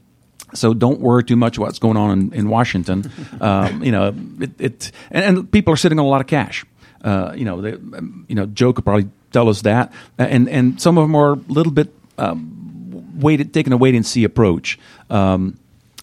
so 0.54 0.74
don't 0.74 1.00
worry 1.00 1.24
too 1.24 1.36
much 1.36 1.58
about 1.58 1.68
what's 1.68 1.80
going 1.80 1.98
on 1.98 2.12
in, 2.12 2.34
in 2.34 2.50
Washington. 2.50 3.12
Um, 3.42 3.84
you 3.84 3.92
know, 3.92 4.14
it, 4.40 4.62
it 4.62 4.92
and, 5.12 5.26
and, 5.26 5.52
people 5.52 5.74
are 5.74 5.78
sitting 5.78 6.00
on 6.00 6.06
a 6.06 6.08
lot 6.08 6.22
of 6.22 6.28
cash. 6.28 6.66
Uh, 7.04 7.34
you 7.36 7.46
know, 7.46 7.62
they, 7.62 7.72
you 8.28 8.36
know, 8.36 8.46
Joe 8.46 8.74
could 8.74 8.86
probably 8.86 9.10
tell 9.32 9.50
us 9.50 9.62
that, 9.62 9.92
and 10.18 10.48
and 10.50 10.82
some 10.82 10.98
of 10.98 11.04
them 11.04 11.16
are 11.16 11.34
a 11.34 11.52
little 11.52 11.72
bit 11.72 11.94
um, 12.18 13.20
waited, 13.20 13.54
taking 13.54 13.74
a 13.74 13.78
wait 13.78 13.96
and 13.96 14.06
see 14.06 14.24
approach 14.24 14.80
um, 15.10 15.58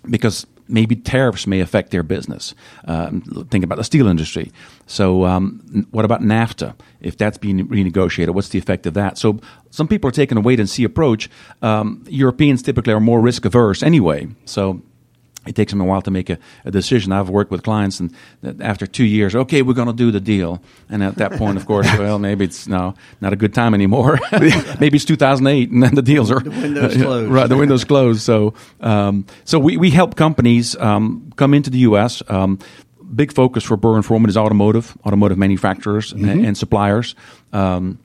because 0.08 0.46
maybe 0.70 0.96
tariffs 0.96 1.46
may 1.46 1.60
affect 1.60 1.90
their 1.90 2.02
business. 2.02 2.54
Um, 2.84 3.22
think 3.50 3.64
about 3.64 3.76
the 3.76 3.84
steel 3.84 4.06
industry. 4.06 4.52
So, 4.86 5.24
um, 5.24 5.86
what 5.90 6.04
about 6.04 6.22
NAFTA? 6.22 6.74
If 7.00 7.16
that's 7.16 7.38
being 7.38 7.66
renegotiated, 7.66 8.30
what's 8.30 8.48
the 8.48 8.58
effect 8.58 8.86
of 8.86 8.94
that? 8.94 9.18
So, 9.18 9.40
some 9.70 9.88
people 9.88 10.08
are 10.08 10.12
taking 10.12 10.38
a 10.38 10.40
wait 10.40 10.60
and 10.60 10.68
see 10.68 10.84
approach. 10.84 11.28
Um, 11.62 12.04
Europeans 12.08 12.62
typically 12.62 12.92
are 12.92 13.00
more 13.00 13.20
risk 13.20 13.44
averse 13.44 13.82
anyway. 13.82 14.28
So, 14.44 14.82
it 15.46 15.57
takes 15.57 15.72
them 15.72 15.81
a 15.81 15.85
while 15.85 16.03
to 16.03 16.11
make 16.11 16.29
a, 16.29 16.38
a, 16.64 16.70
decision. 16.70 17.12
I've 17.12 17.31
worked 17.31 17.50
with 17.50 17.62
clients, 17.62 17.98
and 17.98 18.14
after 18.61 18.87
two 18.87 19.05
years, 19.05 19.35
okay, 19.35 19.62
we're 19.62 19.74
going 19.74 19.88
to 19.88 19.94
do 19.94 20.11
the 20.11 20.20
deal. 20.20 20.62
And 20.90 21.03
at 21.03 21.16
that 21.16 21.33
point, 21.33 21.57
of 21.57 21.64
course, 21.64 21.87
well, 21.98 22.18
maybe 22.18 22.44
it's 22.44 22.66
no, 22.66 22.94
not 23.20 23.33
a 23.33 23.37
good 23.37 23.55
time 23.55 23.72
anymore. 23.72 24.18
maybe 24.81 24.96
it's 24.96 25.05
2008, 25.07 25.70
and 25.70 25.83
then 25.83 25.94
the 25.94 26.03
deals 26.03 26.31
are 26.31 26.40
the 26.40 26.50
windows 26.50 26.96
closed. 27.03 27.33
right, 27.33 27.48
the 27.48 27.57
windows 27.57 27.85
closed. 27.85 28.20
So, 28.20 28.55
um, 28.81 29.24
so 29.44 29.59
we, 29.59 29.79
we 29.79 29.90
help 29.90 30.14
companies 30.14 30.76
um, 30.76 31.33
come 31.37 31.55
into 31.55 31.70
the 31.70 31.79
U.S. 31.79 32.22
Um, 32.29 32.59
big 33.14 33.33
focus 33.33 33.64
for 33.64 33.76
Burr 33.76 33.96
and 33.96 34.05
Forman 34.05 34.29
is 34.29 34.37
automotive, 34.37 34.96
automotive 35.07 35.38
manufacturers 35.38 36.12
mm-hmm. 36.12 36.29
and, 36.29 36.46
and, 36.46 36.59
suppliers. 36.59 37.14
Um, 37.53 37.98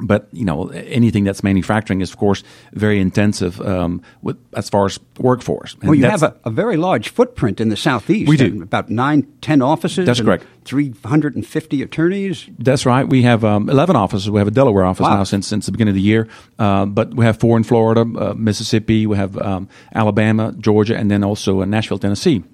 but 0.00 0.28
you 0.32 0.44
know 0.44 0.68
anything 0.68 1.24
that's 1.24 1.42
manufacturing 1.42 2.00
is 2.00 2.10
of 2.10 2.16
course 2.16 2.42
very 2.72 3.00
intensive 3.00 3.60
um, 3.60 4.02
with, 4.22 4.36
as 4.54 4.68
far 4.68 4.86
as 4.86 4.98
workforce. 5.18 5.74
And 5.74 5.84
well, 5.84 5.94
you 5.94 6.04
have 6.06 6.22
a, 6.22 6.36
a, 6.44 6.50
very 6.50 6.76
large 6.76 7.10
footprint 7.10 7.60
in 7.60 7.68
the 7.68 7.76
southeast. 7.76 8.28
We 8.28 8.36
do 8.36 8.62
about 8.62 8.90
nine, 8.90 9.26
ten 9.40 9.62
offices. 9.62 10.06
That's 10.06 10.20
correct. 10.20 10.44
Three 10.64 10.94
hundred 11.04 11.34
and 11.34 11.46
fifty 11.46 11.82
attorneys. 11.82 12.48
That's 12.58 12.84
right. 12.86 13.08
We 13.08 13.22
have 13.22 13.44
um, 13.44 13.68
eleven 13.68 13.96
offices. 13.96 14.30
We 14.30 14.38
have 14.38 14.48
a 14.48 14.52
Delaware 14.52 14.84
office 14.84 15.04
wow. 15.04 15.16
now 15.16 15.24
since 15.24 15.46
since 15.46 15.66
the 15.66 15.72
beginning 15.72 15.92
of 15.92 15.96
the 15.96 16.02
year. 16.02 16.28
Uh, 16.58 16.86
but 16.86 17.14
we 17.14 17.24
have 17.24 17.38
four 17.38 17.56
in 17.56 17.64
Florida, 17.64 18.00
uh, 18.00 18.34
Mississippi. 18.34 19.06
We 19.06 19.16
have 19.16 19.36
um, 19.38 19.68
Alabama, 19.94 20.54
Georgia, 20.58 20.96
and 20.96 21.10
then 21.10 21.24
also 21.24 21.62
in 21.62 21.70
Nashville, 21.70 21.98
Tennessee. 21.98 22.44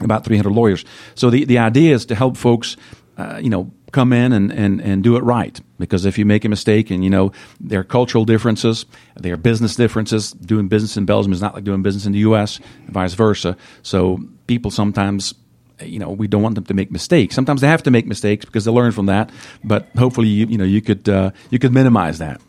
About 0.00 0.24
300 0.24 0.50
lawyers. 0.50 0.84
So 1.14 1.30
the, 1.30 1.44
the 1.44 1.58
idea 1.58 1.94
is 1.94 2.04
to 2.06 2.14
help 2.14 2.36
folks, 2.36 2.76
uh, 3.16 3.40
you 3.42 3.48
know, 3.48 3.72
come 3.96 4.12
in 4.12 4.32
and, 4.32 4.52
and, 4.52 4.80
and 4.82 5.02
do 5.02 5.16
it 5.16 5.24
right. 5.24 5.58
Because 5.78 6.04
if 6.04 6.18
you 6.18 6.26
make 6.26 6.44
a 6.44 6.50
mistake 6.50 6.90
and, 6.90 7.02
you 7.02 7.08
know, 7.08 7.32
there 7.58 7.80
are 7.80 7.84
cultural 7.84 8.26
differences, 8.26 8.84
there 9.16 9.32
are 9.32 9.38
business 9.38 9.74
differences. 9.74 10.32
Doing 10.32 10.68
business 10.68 10.98
in 10.98 11.06
Belgium 11.06 11.32
is 11.32 11.40
not 11.40 11.54
like 11.54 11.64
doing 11.64 11.82
business 11.82 12.04
in 12.04 12.12
the 12.12 12.18
U.S., 12.30 12.60
vice 12.88 13.14
versa. 13.14 13.56
So 13.82 14.20
people 14.46 14.70
sometimes 14.70 15.34
you 15.80 15.98
know 15.98 16.10
we 16.10 16.26
don't 16.26 16.42
want 16.42 16.54
them 16.54 16.64
to 16.64 16.74
make 16.74 16.90
mistakes. 16.90 17.34
Sometimes 17.34 17.60
they 17.60 17.68
have 17.68 17.82
to 17.82 17.90
make 17.90 18.06
mistakes 18.06 18.44
because 18.44 18.64
they 18.64 18.70
learn 18.70 18.92
from 18.92 19.06
that. 19.06 19.30
But 19.64 19.88
hopefully, 19.98 20.28
you, 20.28 20.46
you 20.46 20.58
know, 20.58 20.64
you 20.64 20.82
could 20.82 21.08
uh, 21.08 21.30
you 21.50 21.58
could 21.58 21.72
minimize 21.72 22.18
that. 22.18 22.40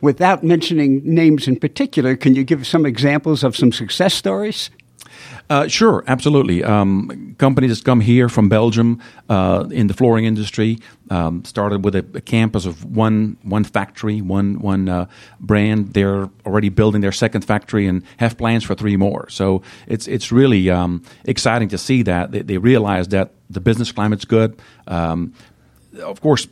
Without 0.00 0.42
mentioning 0.42 1.00
names 1.04 1.48
in 1.48 1.56
particular, 1.56 2.16
can 2.16 2.34
you 2.34 2.44
give 2.44 2.66
some 2.66 2.86
examples 2.86 3.44
of 3.44 3.56
some 3.56 3.72
success 3.72 4.14
stories? 4.14 4.70
Uh, 5.50 5.68
sure, 5.68 6.04
absolutely. 6.06 6.64
Um, 6.64 7.34
companies 7.38 7.76
that 7.76 7.84
come 7.84 8.00
here 8.00 8.28
from 8.28 8.48
Belgium 8.48 9.00
uh, 9.28 9.66
in 9.70 9.86
the 9.86 9.94
flooring 9.94 10.24
industry 10.24 10.78
um, 11.10 11.44
started 11.44 11.84
with 11.84 11.94
a, 11.94 12.04
a, 12.14 12.20
campus 12.20 12.64
of 12.64 12.84
one 12.84 13.36
one 13.42 13.64
factory, 13.64 14.22
one 14.22 14.60
one 14.60 14.88
uh, 14.88 15.06
brand. 15.40 15.92
They're 15.92 16.30
already 16.46 16.70
building 16.70 17.02
their 17.02 17.12
second 17.12 17.44
factory 17.44 17.86
and 17.86 18.02
have 18.16 18.38
plans 18.38 18.64
for 18.64 18.74
three 18.74 18.96
more. 18.96 19.28
So 19.28 19.62
it's 19.86 20.08
it's 20.08 20.32
really 20.32 20.70
um, 20.70 21.02
exciting 21.24 21.68
to 21.68 21.78
see 21.78 22.02
that 22.02 22.32
they, 22.32 22.42
they, 22.42 22.58
realize 22.58 23.08
that 23.08 23.32
the 23.50 23.60
business 23.60 23.92
climate's 23.92 24.24
good. 24.24 24.58
Um, 24.86 25.34
of 26.00 26.20
course, 26.20 26.48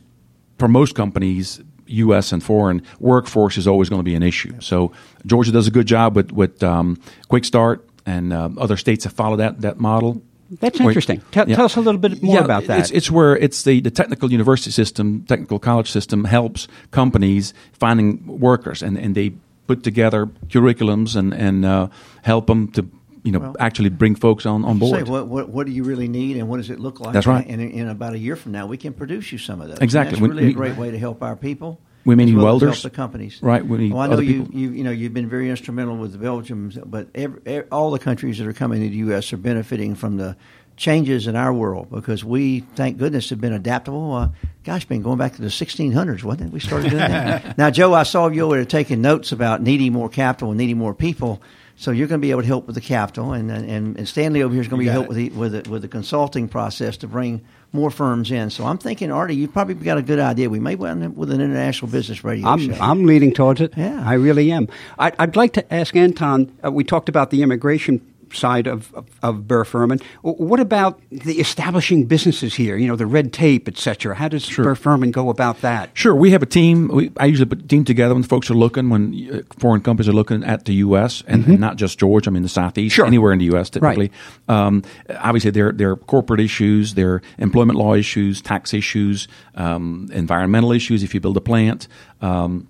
for 0.59 0.67
most 0.67 0.93
companies, 0.93 1.61
U.S. 1.87 2.31
and 2.31 2.43
foreign 2.43 2.83
workforce 2.99 3.57
is 3.57 3.67
always 3.67 3.89
going 3.89 3.99
to 3.99 4.03
be 4.03 4.15
an 4.15 4.23
issue. 4.23 4.59
So 4.61 4.91
Georgia 5.25 5.51
does 5.51 5.67
a 5.67 5.71
good 5.71 5.87
job 5.87 6.15
with 6.15 6.31
with 6.31 6.61
um, 6.61 6.99
Quick 7.29 7.45
Start 7.45 7.87
and 8.05 8.33
uh, 8.33 8.49
other 8.57 8.77
states 8.77 9.03
have 9.03 9.13
followed 9.13 9.37
that 9.37 9.61
that 9.61 9.79
model. 9.79 10.21
That's 10.59 10.81
interesting. 10.81 11.21
Tell, 11.31 11.47
yeah. 11.47 11.55
tell 11.55 11.65
us 11.65 11.77
a 11.77 11.79
little 11.79 11.99
bit 11.99 12.21
more 12.21 12.35
yeah, 12.35 12.43
about 12.43 12.65
that. 12.65 12.79
It's, 12.81 12.91
it's, 12.91 13.09
where 13.09 13.37
it's 13.37 13.63
the, 13.63 13.79
the 13.79 13.89
technical 13.89 14.29
university 14.29 14.71
system, 14.71 15.23
technical 15.23 15.59
college 15.59 15.89
system 15.89 16.25
helps 16.25 16.67
companies 16.91 17.53
finding 17.71 18.27
workers, 18.27 18.83
and, 18.83 18.97
and 18.97 19.15
they 19.15 19.31
put 19.67 19.83
together 19.83 20.25
curriculums 20.49 21.15
and 21.15 21.33
and 21.33 21.63
uh, 21.63 21.87
help 22.23 22.47
them 22.47 22.67
to 22.73 22.85
you 23.23 23.31
know 23.31 23.39
well, 23.39 23.55
actually 23.59 23.89
bring 23.89 24.15
folks 24.15 24.45
on, 24.45 24.65
on 24.65 24.79
board. 24.79 25.05
Say, 25.05 25.11
what, 25.11 25.27
what, 25.27 25.49
what 25.49 25.65
do 25.65 25.71
you 25.71 25.83
really 25.83 26.07
need, 26.07 26.37
and 26.37 26.49
what 26.49 26.57
does 26.57 26.69
it 26.69 26.79
look 26.79 26.99
like? 26.99 27.13
That's 27.13 27.27
right. 27.27 27.45
And 27.47 27.61
in, 27.61 27.71
in 27.71 27.87
about 27.87 28.13
a 28.13 28.19
year 28.19 28.35
from 28.35 28.51
now, 28.51 28.67
we 28.67 28.77
can 28.77 28.93
produce 28.93 29.31
you 29.31 29.37
some 29.37 29.61
of 29.61 29.69
those. 29.69 29.79
Exactly. 29.79 30.17
And 30.17 30.23
that's 30.23 30.29
really 30.29 30.45
we, 30.45 30.51
a 30.51 30.55
great 30.55 30.77
way 30.77 30.91
to 30.91 30.99
help 30.99 31.23
our 31.23 31.35
people. 31.35 31.79
We 32.03 32.15
need 32.15 32.35
well 32.35 32.45
welders. 32.45 32.83
The 32.83 32.89
companies, 32.89 33.39
right? 33.41 33.65
We 33.65 33.77
need 33.77 33.93
well, 33.93 34.01
I 34.01 34.07
know 34.07 34.19
you, 34.19 34.49
you, 34.51 34.71
you 34.71 34.83
know, 34.83 34.91
you've 34.91 35.13
been 35.13 35.29
very 35.29 35.49
instrumental 35.49 35.97
with 35.97 36.13
the 36.13 36.17
Belgium, 36.17 36.71
but 36.85 37.07
every, 37.13 37.41
every, 37.45 37.69
all 37.69 37.91
the 37.91 37.99
countries 37.99 38.39
that 38.39 38.47
are 38.47 38.53
coming 38.53 38.81
to 38.81 38.89
the 38.89 38.95
U.S. 38.97 39.31
are 39.33 39.37
benefiting 39.37 39.93
from 39.95 40.17
the 40.17 40.35
changes 40.77 41.27
in 41.27 41.35
our 41.35 41.53
world 41.53 41.89
because 41.91 42.23
we, 42.23 42.61
thank 42.75 42.97
goodness, 42.97 43.29
have 43.29 43.39
been 43.39 43.53
adaptable. 43.53 44.13
Uh, 44.13 44.29
gosh, 44.63 44.85
been 44.85 45.03
going 45.03 45.17
back 45.17 45.35
to 45.35 45.41
the 45.41 45.47
1600s, 45.47 46.23
wasn't 46.23 46.49
it? 46.49 46.53
We 46.53 46.59
started 46.59 46.89
doing 46.89 46.99
that. 46.99 47.57
now, 47.57 47.69
Joe, 47.69 47.93
I 47.93 48.03
saw 48.03 48.27
you 48.29 48.47
were 48.47 48.65
taking 48.65 49.01
notes 49.01 49.31
about 49.31 49.61
needing 49.61 49.93
more 49.93 50.09
capital 50.09 50.49
and 50.49 50.57
needing 50.57 50.77
more 50.77 50.95
people. 50.95 51.41
So 51.81 51.89
you're 51.89 52.07
going 52.07 52.21
to 52.21 52.23
be 52.23 52.29
able 52.29 52.41
to 52.41 52.47
help 52.47 52.67
with 52.67 52.75
the 52.75 52.81
capital, 52.81 53.33
and 53.33 53.49
and, 53.49 53.97
and 53.97 54.07
Stanley 54.07 54.43
over 54.43 54.53
here 54.53 54.61
is 54.61 54.67
going 54.67 54.81
to 54.81 54.85
be 54.85 54.91
help 54.91 55.07
with 55.07 55.17
the, 55.17 55.29
with 55.31 55.63
the, 55.63 55.67
with 55.67 55.81
the 55.81 55.87
consulting 55.87 56.47
process 56.47 56.95
to 56.97 57.07
bring 57.07 57.41
more 57.73 57.89
firms 57.89 58.29
in. 58.29 58.51
So 58.51 58.65
I'm 58.65 58.77
thinking, 58.77 59.11
Artie, 59.11 59.35
you 59.35 59.47
probably 59.47 59.73
got 59.73 59.97
a 59.97 60.03
good 60.03 60.19
idea. 60.19 60.47
We 60.47 60.59
may 60.59 60.73
end 60.73 61.03
up 61.03 61.13
with 61.13 61.31
an 61.31 61.41
international 61.41 61.89
business 61.91 62.23
radio 62.23 62.47
I'm, 62.47 62.59
show. 62.59 62.79
I'm 62.79 63.05
leaning 63.07 63.33
towards 63.33 63.61
it. 63.61 63.73
Yeah, 63.75 64.07
I 64.07 64.13
really 64.13 64.51
am. 64.51 64.67
I, 64.99 65.11
would 65.19 65.35
like 65.35 65.53
to 65.53 65.73
ask 65.73 65.95
Anton. 65.95 66.55
Uh, 66.63 66.71
we 66.71 66.83
talked 66.83 67.09
about 67.09 67.31
the 67.31 67.41
immigration 67.41 68.10
side 68.35 68.67
of, 68.67 68.93
of, 68.93 69.07
of 69.21 69.47
Burr 69.47 69.63
Forman. 69.63 69.99
What 70.21 70.59
about 70.59 71.01
the 71.11 71.39
establishing 71.39 72.05
businesses 72.05 72.55
here? 72.55 72.77
You 72.77 72.87
know, 72.87 72.95
the 72.95 73.05
red 73.05 73.33
tape, 73.33 73.67
etc. 73.67 74.15
How 74.15 74.27
does 74.27 74.43
sure. 74.43 74.65
Burr 74.65 74.75
Forman 74.75 75.11
go 75.11 75.29
about 75.29 75.61
that? 75.61 75.89
Sure, 75.93 76.15
we 76.15 76.31
have 76.31 76.41
a 76.41 76.47
team. 76.47 76.87
We, 76.87 77.11
I 77.17 77.25
usually 77.25 77.49
put 77.49 77.59
a 77.59 77.67
team 77.67 77.83
together 77.83 78.13
when 78.13 78.23
folks 78.23 78.49
are 78.49 78.55
looking, 78.55 78.89
when 78.89 79.29
uh, 79.33 79.41
foreign 79.59 79.81
companies 79.81 80.09
are 80.09 80.13
looking 80.13 80.43
at 80.43 80.65
the 80.65 80.75
U.S. 80.75 81.23
and, 81.27 81.43
mm-hmm. 81.43 81.51
and 81.51 81.59
not 81.59 81.75
just 81.75 81.99
Georgia. 81.99 82.29
I 82.29 82.33
mean, 82.33 82.43
the 82.43 82.49
Southeast, 82.49 82.95
sure. 82.95 83.05
anywhere 83.05 83.33
in 83.33 83.39
the 83.39 83.45
U.S. 83.45 83.69
Typically, 83.69 84.11
right. 84.47 84.55
um, 84.55 84.83
obviously 85.19 85.51
there 85.51 85.71
there 85.71 85.91
are 85.91 85.95
corporate 85.97 86.39
issues, 86.39 86.93
there 86.95 87.13
are 87.15 87.21
employment 87.37 87.77
law 87.77 87.93
issues, 87.93 88.41
tax 88.41 88.73
issues, 88.73 89.27
um, 89.55 90.09
environmental 90.13 90.71
issues. 90.71 91.03
If 91.03 91.13
you 91.13 91.19
build 91.19 91.37
a 91.37 91.41
plant. 91.41 91.87
Um, 92.21 92.67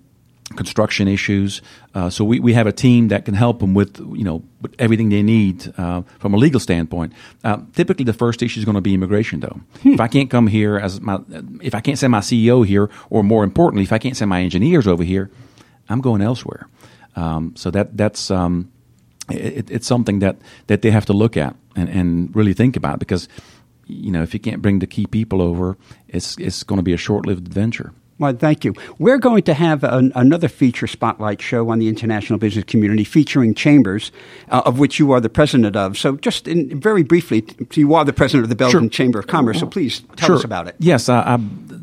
construction 0.52 1.08
issues. 1.08 1.62
Uh, 1.94 2.10
so 2.10 2.24
we, 2.24 2.40
we 2.40 2.52
have 2.54 2.66
a 2.66 2.72
team 2.72 3.08
that 3.08 3.24
can 3.24 3.34
help 3.34 3.60
them 3.60 3.74
with 3.74 3.98
you 3.98 4.24
know 4.24 4.42
with 4.60 4.74
everything 4.78 5.08
they 5.08 5.22
need 5.22 5.72
uh, 5.78 6.02
from 6.18 6.34
a 6.34 6.36
legal 6.36 6.60
standpoint. 6.60 7.12
Uh, 7.44 7.58
typically, 7.74 8.04
the 8.04 8.12
first 8.12 8.42
issue 8.42 8.60
is 8.60 8.64
going 8.64 8.74
to 8.74 8.80
be 8.80 8.94
immigration, 8.94 9.40
though. 9.40 9.60
Hmm. 9.82 9.94
If 9.94 10.00
I 10.00 10.08
can't 10.08 10.30
come 10.30 10.46
here 10.46 10.76
as 10.76 11.00
my, 11.00 11.20
if 11.60 11.74
I 11.74 11.80
can't 11.80 11.98
send 11.98 12.10
my 12.10 12.20
CEO 12.20 12.66
here, 12.66 12.90
or 13.10 13.22
more 13.22 13.44
importantly, 13.44 13.82
if 13.82 13.92
I 13.92 13.98
can't 13.98 14.16
send 14.16 14.28
my 14.28 14.40
engineers 14.40 14.86
over 14.86 15.04
here, 15.04 15.30
I'm 15.88 16.00
going 16.00 16.22
elsewhere. 16.22 16.68
Um, 17.16 17.54
so 17.56 17.70
that 17.70 17.96
that's 17.96 18.30
um, 18.30 18.72
it, 19.30 19.70
it's 19.70 19.86
something 19.86 20.20
that, 20.20 20.36
that 20.66 20.82
they 20.82 20.90
have 20.90 21.06
to 21.06 21.12
look 21.12 21.36
at 21.36 21.56
and, 21.76 21.88
and 21.88 22.34
really 22.34 22.54
think 22.54 22.76
about 22.76 22.98
because 22.98 23.28
you 23.86 24.10
know 24.10 24.22
if 24.22 24.32
you 24.34 24.40
can't 24.40 24.62
bring 24.62 24.78
the 24.78 24.86
key 24.86 25.06
people 25.06 25.42
over, 25.42 25.76
it's 26.08 26.36
it's 26.38 26.62
going 26.62 26.78
to 26.78 26.82
be 26.82 26.92
a 26.92 26.98
short 26.98 27.26
lived 27.26 27.46
adventure. 27.46 27.92
Well, 28.22 28.32
thank 28.34 28.64
you. 28.64 28.72
We're 29.00 29.18
going 29.18 29.42
to 29.42 29.54
have 29.54 29.82
an, 29.82 30.12
another 30.14 30.46
feature 30.46 30.86
spotlight 30.86 31.42
show 31.42 31.70
on 31.70 31.80
the 31.80 31.88
international 31.88 32.38
business 32.38 32.64
community 32.64 33.02
featuring 33.02 33.52
chambers, 33.52 34.12
uh, 34.48 34.62
of 34.64 34.78
which 34.78 35.00
you 35.00 35.10
are 35.10 35.20
the 35.20 35.28
president 35.28 35.74
of. 35.74 35.98
So, 35.98 36.14
just 36.18 36.46
in, 36.46 36.78
very 36.80 37.02
briefly, 37.02 37.44
you 37.74 37.94
are 37.94 38.04
the 38.04 38.12
president 38.12 38.44
of 38.44 38.48
the 38.48 38.54
Belgian 38.54 38.82
Sure. 38.82 38.88
Chamber 38.90 39.18
of 39.18 39.26
Commerce. 39.26 39.58
So, 39.58 39.66
please 39.66 40.02
tell 40.14 40.28
Sure. 40.28 40.36
us 40.36 40.44
about 40.44 40.68
it. 40.68 40.76
Yes, 40.78 41.08
uh, 41.08 41.14
I, 41.26 41.40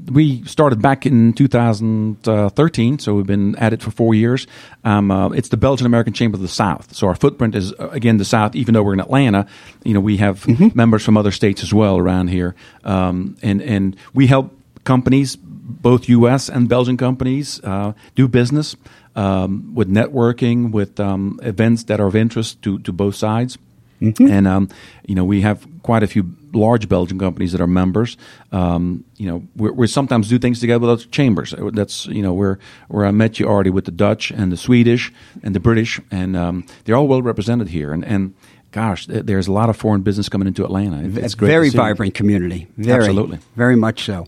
we 0.10 0.41
started 0.45 0.82
back 0.82 1.06
in 1.06 1.34
2013, 1.34 2.99
so 2.99 3.15
we've 3.15 3.25
been 3.28 3.58
at 3.58 3.73
it 3.73 3.82
for 3.82 3.91
four 3.91 4.13
years. 4.15 4.47
Um, 4.86 5.12
uh, 5.12 5.32
it's 5.32 5.49
the 5.49 5.58
Belgian 5.58 5.86
American 5.86 6.13
Chamber 6.13 6.38
of 6.38 6.41
the 6.41 6.47
South, 6.47 6.95
so 6.95 7.08
our 7.08 7.15
footprint 7.15 7.54
is 7.54 7.73
uh, 7.73 7.89
again 7.89 8.15
the 8.15 8.23
South. 8.23 8.56
Even 8.56 8.73
though 8.75 8.84
we're 8.84 8.93
in 8.93 9.02
Atlanta, 9.02 9.45
you 9.84 9.93
know 9.93 9.99
we 9.99 10.15
have 10.17 10.47
members 10.73 11.04
from 11.04 11.17
other 11.17 11.32
states 11.32 11.63
as 11.63 11.73
well 11.73 11.97
around 11.97 12.30
here, 12.30 12.56
um, 12.86 13.36
and 13.41 13.62
and 13.62 13.97
we 14.13 14.28
help 14.28 14.56
companies, 14.86 15.38
both 15.69 16.10
U.S. 16.10 16.49
and 16.49 16.67
Belgian 16.67 16.97
companies, 16.97 17.60
uh, 17.63 17.93
do 18.15 18.27
business 18.27 18.75
um, 19.15 19.73
with 19.75 19.89
networking, 19.89 20.71
with 20.71 20.99
um, 20.99 21.39
events 21.43 21.84
that 21.86 21.99
are 21.99 22.08
of 22.08 22.15
interest 22.15 22.62
to 22.63 22.79
to 22.79 22.91
both 22.91 23.15
sides. 23.15 23.58
And 24.01 24.47
um, 24.47 24.69
you 25.05 25.13
know, 25.15 25.25
we 25.25 25.41
have 25.41 25.67
quite 25.84 26.03
a 26.03 26.08
few 26.08 26.23
large 26.53 26.88
Belgian 26.88 27.19
companies 27.19 27.51
that 27.51 27.60
are 27.60 27.67
members. 27.67 28.15
Um, 28.53 29.03
you 29.17 29.27
know, 29.27 29.43
we 29.58 29.71
we 29.71 29.88
sometimes 29.88 30.29
do 30.29 30.39
things 30.39 30.60
together 30.62 30.79
with 30.79 30.89
other 30.89 31.10
chambers. 31.12 31.53
That's 31.73 32.05
you 32.08 32.21
know 32.21 32.34
where 32.34 32.60
where 32.88 33.05
I 33.05 33.12
met 33.12 33.39
you 33.39 33.47
already 33.47 33.69
with 33.71 33.84
the 33.86 33.91
Dutch 33.91 34.32
and 34.32 34.51
the 34.53 34.58
Swedish 34.58 35.12
and 35.43 35.53
the 35.53 35.60
British, 35.60 35.99
and 36.12 36.38
um, 36.38 36.63
they're 36.86 36.95
all 36.95 37.08
well 37.10 37.21
represented 37.21 37.67
here. 37.69 37.91
And 37.91 38.05
and 38.05 38.34
gosh, 38.71 39.05
th- 39.08 39.25
there's 39.25 39.49
a 39.49 39.51
lot 39.51 39.69
of 39.69 39.75
foreign 39.75 40.01
business 40.01 40.29
coming 40.29 40.47
into 40.47 40.63
Atlanta. 40.63 41.03
It- 41.03 41.17
It's 41.17 41.34
a 41.34 41.38
great. 41.38 41.49
very 41.49 41.69
vibrant 41.69 42.13
community. 42.13 42.67
Very, 42.77 42.99
Absolutely. 43.03 43.39
Very 43.58 43.75
much 43.75 44.05
so. 44.05 44.27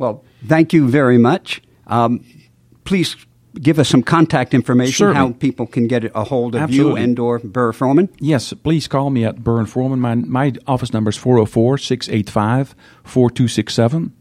Well, 0.00 0.24
thank 0.46 0.72
you 0.72 0.88
very 0.88 1.18
much. 1.18 1.60
Um, 1.86 2.24
please 2.84 3.16
give 3.60 3.78
us 3.78 3.86
some 3.86 4.02
contact 4.02 4.54
information, 4.54 4.94
Certainly. 4.94 5.32
how 5.32 5.32
people 5.34 5.66
can 5.66 5.88
get 5.88 6.04
a 6.16 6.24
hold 6.24 6.54
of 6.54 6.62
Absolutely. 6.62 7.00
you 7.02 7.04
and 7.04 7.18
or 7.18 7.38
Burr 7.38 7.72
Forman. 7.74 8.08
Yes, 8.18 8.54
please 8.54 8.88
call 8.88 9.10
me 9.10 9.26
at 9.26 9.44
Burr 9.44 9.66
Forman. 9.66 10.00
My, 10.00 10.14
my 10.14 10.54
office 10.66 10.94
number 10.94 11.10
is 11.10 11.18
404 11.18 11.76
685 11.76 12.74
4267. 13.04 14.14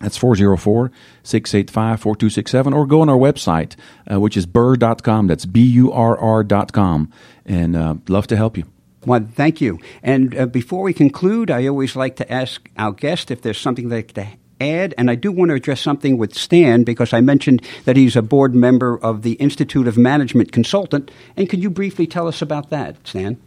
That's 0.00 0.18
404 0.18 0.92
685 1.22 2.00
4267. 2.00 2.74
Or 2.74 2.86
go 2.86 3.00
on 3.00 3.08
our 3.08 3.16
website, 3.16 3.74
uh, 4.10 4.20
which 4.20 4.36
is 4.36 4.44
burr.com. 4.44 5.28
That's 5.28 5.46
B 5.46 5.62
U 5.62 5.90
R 5.92 6.18
R.com. 6.18 7.10
And 7.46 7.74
uh, 7.74 7.94
love 8.06 8.26
to 8.26 8.36
help 8.36 8.58
you. 8.58 8.64
Well, 9.06 9.26
thank 9.34 9.62
you. 9.62 9.78
And 10.02 10.36
uh, 10.36 10.44
before 10.44 10.82
we 10.82 10.92
conclude, 10.92 11.50
I 11.50 11.66
always 11.68 11.96
like 11.96 12.16
to 12.16 12.30
ask 12.30 12.68
our 12.76 12.92
guest 12.92 13.30
if 13.30 13.40
there's 13.40 13.58
something 13.58 13.88
they'd 13.88 13.96
like 13.96 14.12
to 14.14 14.41
add. 14.62 14.94
And 14.96 15.10
I 15.10 15.14
do 15.14 15.32
want 15.32 15.50
to 15.50 15.54
address 15.54 15.80
something 15.80 16.18
with 16.18 16.34
Stan 16.34 16.84
because 16.84 17.12
I 17.12 17.20
mentioned 17.20 17.62
that 17.84 17.96
he's 17.96 18.16
a 18.16 18.22
board 18.22 18.54
member 18.54 18.98
of 18.98 19.22
the 19.22 19.32
Institute 19.34 19.86
of 19.86 19.98
Management 19.98 20.52
Consultant. 20.52 21.10
And 21.36 21.48
could 21.48 21.62
you 21.62 21.70
briefly 21.70 22.06
tell 22.06 22.28
us 22.28 22.42
about 22.42 22.70
that, 22.70 22.96
Stan? 23.06 23.40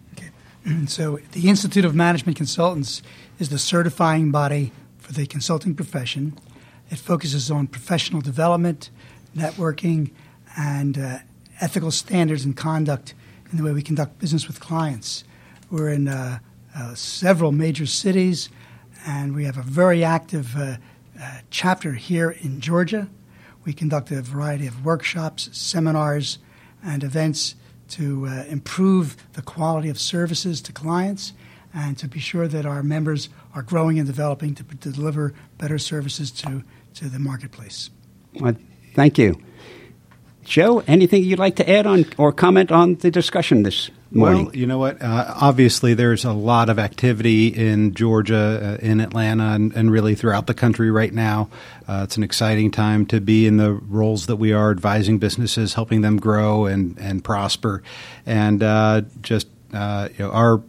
And 0.63 0.89
so 0.97 1.19
the 1.31 1.49
Institute 1.49 1.85
of 1.85 1.95
Management 1.95 2.37
Consultants 2.37 3.01
is 3.39 3.49
the 3.49 3.59
certifying 3.59 4.31
body 4.31 4.71
for 4.97 5.13
the 5.13 5.25
consulting 5.25 5.75
profession. 5.75 6.37
It 6.89 6.97
focuses 6.97 7.49
on 7.51 7.67
professional 7.67 8.21
development, 8.21 8.89
networking, 9.35 10.11
and 10.57 10.97
uh, 10.97 11.17
ethical 11.61 11.91
standards 11.91 12.45
and 12.45 12.55
conduct 12.55 13.13
in 13.51 13.57
the 13.57 13.63
way 13.63 13.71
we 13.71 13.81
conduct 13.81 14.19
business 14.19 14.47
with 14.47 14.59
clients. 14.59 15.23
We're 15.71 15.89
in 15.89 16.07
uh, 16.07 16.39
uh, 16.75 16.95
several 16.95 17.51
major 17.51 17.85
cities, 17.85 18.49
and 19.05 19.35
we 19.35 19.45
have 19.45 19.57
a 19.57 19.63
very 19.63 20.03
active 20.03 20.55
uh, 21.19 21.39
chapter 21.49 21.93
here 21.93 22.31
in 22.31 22.59
Georgia. 22.59 23.09
We 23.63 23.73
conduct 23.73 24.11
a 24.11 24.21
variety 24.21 24.67
of 24.67 24.85
workshops, 24.85 25.49
seminars, 25.51 26.39
and 26.83 27.03
events 27.03 27.55
to 27.89 28.27
uh, 28.27 28.43
improve 28.47 29.17
the 29.33 29.41
quality 29.41 29.89
of 29.89 29.99
services 29.99 30.61
to 30.61 30.71
clients 30.71 31.33
and 31.73 31.97
to 31.97 32.07
be 32.07 32.19
sure 32.19 32.47
that 32.47 32.65
our 32.65 32.83
members 32.83 33.29
are 33.53 33.61
growing 33.61 33.99
and 33.99 34.07
developing 34.07 34.55
to, 34.55 34.63
to 34.63 34.91
deliver 34.91 35.33
better 35.57 35.77
services 35.77 36.31
to, 36.31 36.63
to 36.93 37.09
the 37.09 37.19
marketplace. 37.19 37.89
Well, 38.39 38.55
thank 38.93 39.17
you. 39.17 39.41
Joe, 40.43 40.83
anything 40.87 41.23
you'd 41.23 41.39
like 41.39 41.55
to 41.57 41.69
add 41.69 41.85
on 41.85 42.05
or 42.17 42.31
comment 42.31 42.71
on 42.71 42.95
the 42.95 43.09
discussion 43.09 43.63
this 43.63 43.89
morning? 44.15 44.45
Well, 44.45 44.55
you 44.55 44.65
know 44.65 44.77
what? 44.77 45.01
Uh, 45.01 45.33
obviously, 45.41 45.93
there's 45.93 46.25
a 46.25 46.33
lot 46.33 46.69
of 46.69 46.79
activity 46.79 47.47
in 47.47 47.93
Georgia, 47.93 48.77
uh, 48.81 48.85
in 48.85 48.99
Atlanta, 48.99 49.49
and, 49.49 49.73
and 49.73 49.91
really 49.91 50.15
throughout 50.15 50.47
the 50.47 50.53
country 50.53 50.89
right 50.89 51.13
now. 51.13 51.49
Uh, 51.87 52.01
it's 52.03 52.17
an 52.17 52.23
exciting 52.23 52.71
time 52.71 53.05
to 53.07 53.19
be 53.19 53.45
in 53.45 53.57
the 53.57 53.73
roles 53.73 54.25
that 54.27 54.37
we 54.37 54.53
are, 54.53 54.71
advising 54.71 55.19
businesses, 55.19 55.73
helping 55.73 56.01
them 56.01 56.17
grow 56.17 56.65
and, 56.65 56.97
and 56.99 57.23
prosper. 57.23 57.83
And 58.25 58.63
uh, 58.63 59.01
just 59.21 59.47
uh, 59.73 60.09
you 60.17 60.25
know, 60.25 60.31
our 60.31 60.61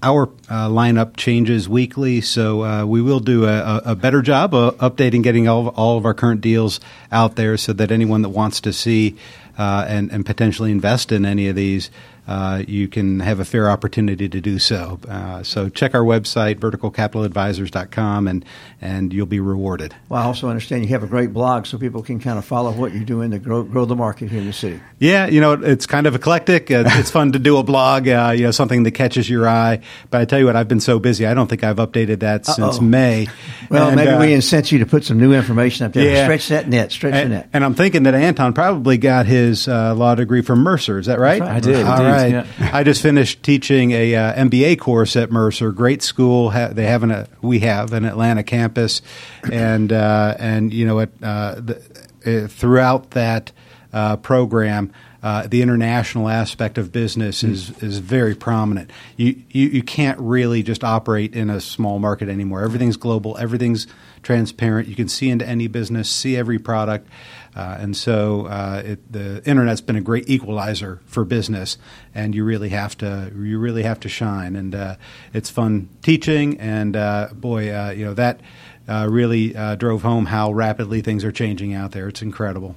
our 0.00 0.28
uh, 0.48 0.68
lineup 0.68 1.16
changes 1.16 1.68
weekly, 1.68 2.20
so 2.20 2.62
uh, 2.62 2.84
we 2.84 3.02
will 3.02 3.18
do 3.18 3.46
a, 3.46 3.58
a 3.58 3.82
a 3.86 3.94
better 3.96 4.22
job 4.22 4.54
of 4.54 4.76
updating, 4.78 5.24
getting 5.24 5.48
all 5.48 5.66
of, 5.66 5.78
all 5.78 5.98
of 5.98 6.04
our 6.04 6.14
current 6.14 6.40
deals 6.40 6.78
out 7.10 7.34
there, 7.34 7.56
so 7.56 7.72
that 7.72 7.90
anyone 7.90 8.22
that 8.22 8.28
wants 8.28 8.60
to 8.60 8.72
see 8.72 9.16
uh, 9.58 9.84
and, 9.88 10.12
and 10.12 10.24
potentially 10.24 10.70
invest 10.70 11.10
in 11.10 11.26
any 11.26 11.48
of 11.48 11.56
these, 11.56 11.90
uh, 12.28 12.62
you 12.68 12.86
can 12.88 13.20
have 13.20 13.40
a 13.40 13.44
fair 13.44 13.70
opportunity 13.70 14.28
to 14.28 14.40
do 14.40 14.58
so. 14.58 15.00
Uh, 15.08 15.42
so 15.42 15.68
check 15.70 15.94
our 15.94 16.02
website, 16.02 16.56
verticalcapitaladvisors.com, 16.56 18.28
and 18.28 18.44
and 18.80 19.12
you'll 19.12 19.26
be 19.26 19.40
rewarded. 19.40 19.94
Well, 20.08 20.22
I 20.22 20.26
also 20.26 20.48
understand 20.48 20.84
you 20.84 20.90
have 20.90 21.02
a 21.02 21.08
great 21.08 21.32
blog 21.32 21.66
so 21.66 21.78
people 21.78 22.02
can 22.02 22.20
kind 22.20 22.38
of 22.38 22.44
follow 22.44 22.70
what 22.70 22.92
you're 22.92 23.04
doing 23.04 23.32
to 23.32 23.38
grow, 23.38 23.64
grow 23.64 23.86
the 23.86 23.96
market 23.96 24.30
here 24.30 24.40
in 24.40 24.46
the 24.46 24.52
city. 24.52 24.80
Yeah, 24.98 25.26
you 25.26 25.40
know, 25.40 25.52
it's 25.54 25.86
kind 25.86 26.06
of 26.06 26.14
eclectic. 26.14 26.70
Uh, 26.70 26.84
it's 26.86 27.10
fun 27.10 27.32
to 27.32 27.38
do 27.38 27.56
a 27.56 27.62
blog, 27.62 28.06
uh, 28.06 28.32
you 28.36 28.44
know, 28.44 28.50
something 28.50 28.84
that 28.84 28.92
catches 28.92 29.28
your 29.28 29.48
eye. 29.48 29.80
But 30.10 30.20
I 30.20 30.24
tell 30.26 30.38
you 30.38 30.46
what, 30.46 30.54
I've 30.54 30.68
been 30.68 30.80
so 30.80 30.98
busy, 30.98 31.26
I 31.26 31.34
don't 31.34 31.48
think 31.48 31.64
I've 31.64 31.76
updated 31.78 32.20
that 32.20 32.46
since 32.46 32.76
Uh-oh. 32.76 32.80
May. 32.82 33.26
Well, 33.70 33.88
And, 33.88 33.96
maybe 33.96 34.10
uh, 34.10 34.20
we 34.20 34.32
incent 34.32 34.70
you 34.70 34.78
to 34.80 34.86
put 34.86 35.04
some 35.04 35.18
new 35.18 35.32
information 35.32 35.86
up 35.86 35.92
there. 35.92 36.08
Yeah. 36.08 36.24
Stretch 36.24 36.48
that 36.48 36.68
net. 36.68 36.92
Stretch 36.92 37.14
the 37.14 37.20
and, 37.20 37.30
net. 37.30 37.48
and 37.52 37.64
I'm 37.64 37.74
thinking 37.74 38.04
that 38.04 38.14
Anton 38.14 38.52
probably 38.52 38.98
got 38.98 39.26
his 39.26 39.66
uh, 39.66 39.94
law 39.94 40.14
degree 40.14 40.42
from 40.42 40.60
Mercer. 40.60 40.98
Is 40.98 41.06
that 41.06 41.18
right? 41.18 41.40
right. 41.40 41.50
I 41.50 41.60
did, 41.60 41.84
All 41.84 41.96
indeed, 42.04 42.10
right. 42.22 42.46
yeah. 42.58 42.70
I 42.72 42.84
just 42.84 43.02
finished 43.02 43.42
teaching 43.42 43.92
a 43.92 44.14
uh, 44.14 44.44
MBA 44.44 44.78
course 44.78 45.16
at 45.16 45.30
Mercer. 45.30 45.72
Great 45.72 46.02
school. 46.02 46.50
Ha- 46.50 46.68
they 46.68 46.86
have 46.86 47.02
an 47.02 47.10
uh, 47.10 47.26
we 47.42 47.60
have 47.60 47.92
an 47.92 48.04
Atlanta 48.04 48.42
campus, 48.42 49.02
and 49.50 49.92
uh, 49.92 50.34
and 50.38 50.72
you 50.72 50.86
know 50.86 50.96
what? 50.96 51.10
Uh, 51.22 51.54
the, 51.56 51.82
uh, 52.26 52.48
throughout 52.48 53.10
that 53.12 53.52
uh, 53.92 54.16
program. 54.16 54.92
Uh, 55.20 55.48
the 55.48 55.62
international 55.62 56.28
aspect 56.28 56.78
of 56.78 56.92
business 56.92 57.42
is, 57.42 57.70
is 57.82 57.98
very 57.98 58.36
prominent. 58.36 58.88
You, 59.16 59.34
you 59.50 59.66
you 59.66 59.82
can't 59.82 60.16
really 60.20 60.62
just 60.62 60.84
operate 60.84 61.34
in 61.34 61.50
a 61.50 61.60
small 61.60 61.98
market 61.98 62.28
anymore. 62.28 62.62
Everything's 62.62 62.96
global. 62.96 63.36
Everything's 63.36 63.88
transparent. 64.22 64.88
You 64.88 64.94
can 64.94 65.08
see 65.08 65.28
into 65.28 65.46
any 65.46 65.66
business, 65.66 66.08
see 66.08 66.36
every 66.36 66.58
product, 66.58 67.08
uh, 67.58 67.76
and 67.80 67.96
so 67.96 68.46
uh, 68.46 68.82
it, 68.84 69.12
the 69.12 69.42
internet's 69.44 69.80
been 69.80 69.96
a 69.96 70.00
great 70.00 70.30
equalizer 70.30 71.00
for 71.06 71.24
business. 71.24 71.76
And 72.14 72.32
you 72.32 72.44
really 72.44 72.68
have 72.68 72.96
to 72.98 73.32
you 73.34 73.58
really 73.58 73.82
have 73.82 73.98
to 74.00 74.08
shine. 74.08 74.54
And 74.54 74.74
uh, 74.76 74.96
it's 75.34 75.50
fun 75.50 75.88
teaching. 76.00 76.60
And 76.60 76.94
uh, 76.94 77.30
boy, 77.34 77.74
uh, 77.74 77.90
you 77.90 78.04
know 78.04 78.14
that 78.14 78.40
uh, 78.88 79.08
really 79.10 79.56
uh, 79.56 79.74
drove 79.74 80.02
home 80.02 80.26
how 80.26 80.52
rapidly 80.52 81.02
things 81.02 81.24
are 81.24 81.32
changing 81.32 81.74
out 81.74 81.90
there. 81.90 82.06
It's 82.06 82.22
incredible. 82.22 82.76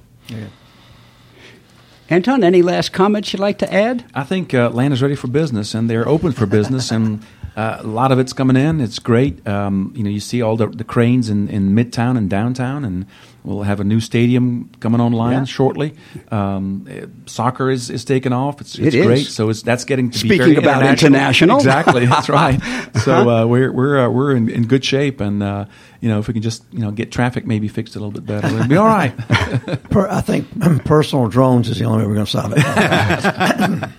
Anton, 2.10 2.42
any 2.42 2.62
last 2.62 2.92
comments 2.92 3.32
you'd 3.32 3.40
like 3.40 3.58
to 3.58 3.72
add? 3.72 4.04
I 4.12 4.24
think 4.24 4.52
uh, 4.52 4.66
Atlanta's 4.66 5.00
ready 5.00 5.14
for 5.14 5.28
business, 5.28 5.74
and 5.74 5.88
they're 5.88 6.08
open 6.08 6.32
for 6.32 6.46
business, 6.46 6.90
and 6.90 7.24
uh, 7.56 7.78
a 7.80 7.86
lot 7.86 8.12
of 8.12 8.18
it's 8.18 8.32
coming 8.32 8.56
in. 8.56 8.80
It's 8.80 8.98
great. 8.98 9.46
Um, 9.46 9.92
you 9.96 10.02
know, 10.02 10.10
you 10.10 10.20
see 10.20 10.42
all 10.42 10.56
the, 10.56 10.66
the 10.68 10.84
cranes 10.84 11.28
in, 11.28 11.48
in 11.48 11.74
Midtown 11.74 12.16
and 12.16 12.28
downtown, 12.30 12.84
and 12.84 13.06
we'll 13.44 13.62
have 13.62 13.80
a 13.80 13.84
new 13.84 14.00
stadium 14.00 14.70
coming 14.80 15.00
online 15.00 15.32
Yeah. 15.32 15.44
shortly. 15.44 15.94
Um, 16.30 16.86
eh, 16.88 17.06
soccer 17.26 17.70
is, 17.70 17.90
is 17.90 18.04
taking 18.04 18.32
off. 18.32 18.60
It's, 18.60 18.78
It 18.78 18.86
it's 18.86 18.96
is. 18.96 19.06
great. 19.06 19.26
So 19.26 19.50
it's, 19.50 19.62
that's 19.62 19.84
getting 19.84 20.10
to 20.10 20.22
be 20.22 20.28
Speaking 20.28 20.38
very 20.38 20.56
about 20.56 20.82
international. 20.86 21.56
Exactly, 21.58 22.06
that's 22.06 22.28
right. 22.30 22.60
So 23.02 23.28
uh, 23.28 23.46
we're 23.46 23.70
we're 23.72 23.98
uh, 24.06 24.08
we're 24.08 24.34
in, 24.36 24.48
in 24.48 24.66
good 24.66 24.84
shape, 24.84 25.20
and 25.20 25.42
uh, 25.42 25.64
you 26.00 26.08
know, 26.08 26.18
if 26.20 26.28
we 26.28 26.34
can 26.34 26.42
just 26.42 26.64
you 26.72 26.80
know 26.80 26.90
get 26.90 27.10
traffic 27.12 27.46
maybe 27.46 27.68
fixed 27.68 27.96
a 27.96 27.98
little 27.98 28.12
bit 28.12 28.24
better, 28.24 28.48
we'll 28.54 28.68
be 28.68 28.76
all 28.76 28.86
right. 28.86 29.16
Per, 29.90 30.08
I 30.08 30.20
think 30.20 30.46
personal 30.84 31.28
drones 31.28 31.68
is 31.68 31.78
the 31.78 31.84
only 31.84 31.98
way 32.02 32.06
we're 32.08 32.14
going 32.14 32.26
to 32.26 32.30
solve 32.30 32.52
it. 32.56 33.90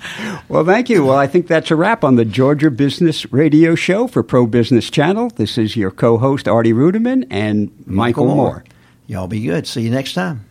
Well, 0.50 0.66
thank 0.66 0.90
you. 0.90 1.06
Well, 1.06 1.18
I 1.18 1.26
think 1.26 1.48
that's 1.48 1.72
a 1.72 1.76
wrap 1.76 2.04
on 2.04 2.16
the 2.16 2.26
Georgia 2.26 2.70
Business 2.70 3.32
Radio 3.32 3.43
Radio 3.44 3.76
show 3.76 4.08
for 4.08 4.24
Pro 4.24 4.48
Business 4.48 4.90
Channel. 4.90 5.28
This 5.36 5.58
is 5.58 5.76
your 5.76 5.92
co 5.92 6.18
host, 6.18 6.48
Artie 6.48 6.72
Ruderman, 6.72 7.28
and 7.30 7.74
Michael, 7.86 8.28
Moore. 8.28 8.64
Y'all 9.06 9.28
be 9.28 9.42
good. 9.42 9.68
See 9.68 9.82
you 9.82 9.90
next 9.90 10.14
time. 10.14 10.46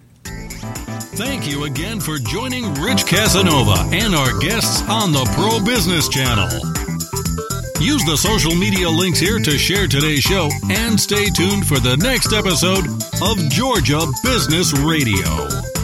Thank 1.16 1.50
you 1.50 1.64
again 1.64 2.00
for 2.00 2.18
joining 2.18 2.74
Rich 2.74 3.06
Casanova 3.06 3.88
and 3.96 4.14
our 4.14 4.38
guests 4.40 4.82
on 4.90 5.10
the 5.10 5.24
Pro 5.32 5.64
Business 5.64 6.06
Channel. 6.10 6.50
Use 7.80 8.04
the 8.04 8.18
social 8.18 8.54
media 8.54 8.90
links 8.90 9.18
here 9.18 9.38
to 9.38 9.56
share 9.56 9.88
today's 9.88 10.22
show 10.22 10.50
and 10.68 11.00
stay 11.00 11.30
tuned 11.30 11.66
for 11.66 11.80
the 11.80 11.96
next 11.96 12.34
episode 12.34 12.84
of 13.22 13.38
Georgia 13.48 14.06
Business 14.22 14.78
Radio. 14.80 15.81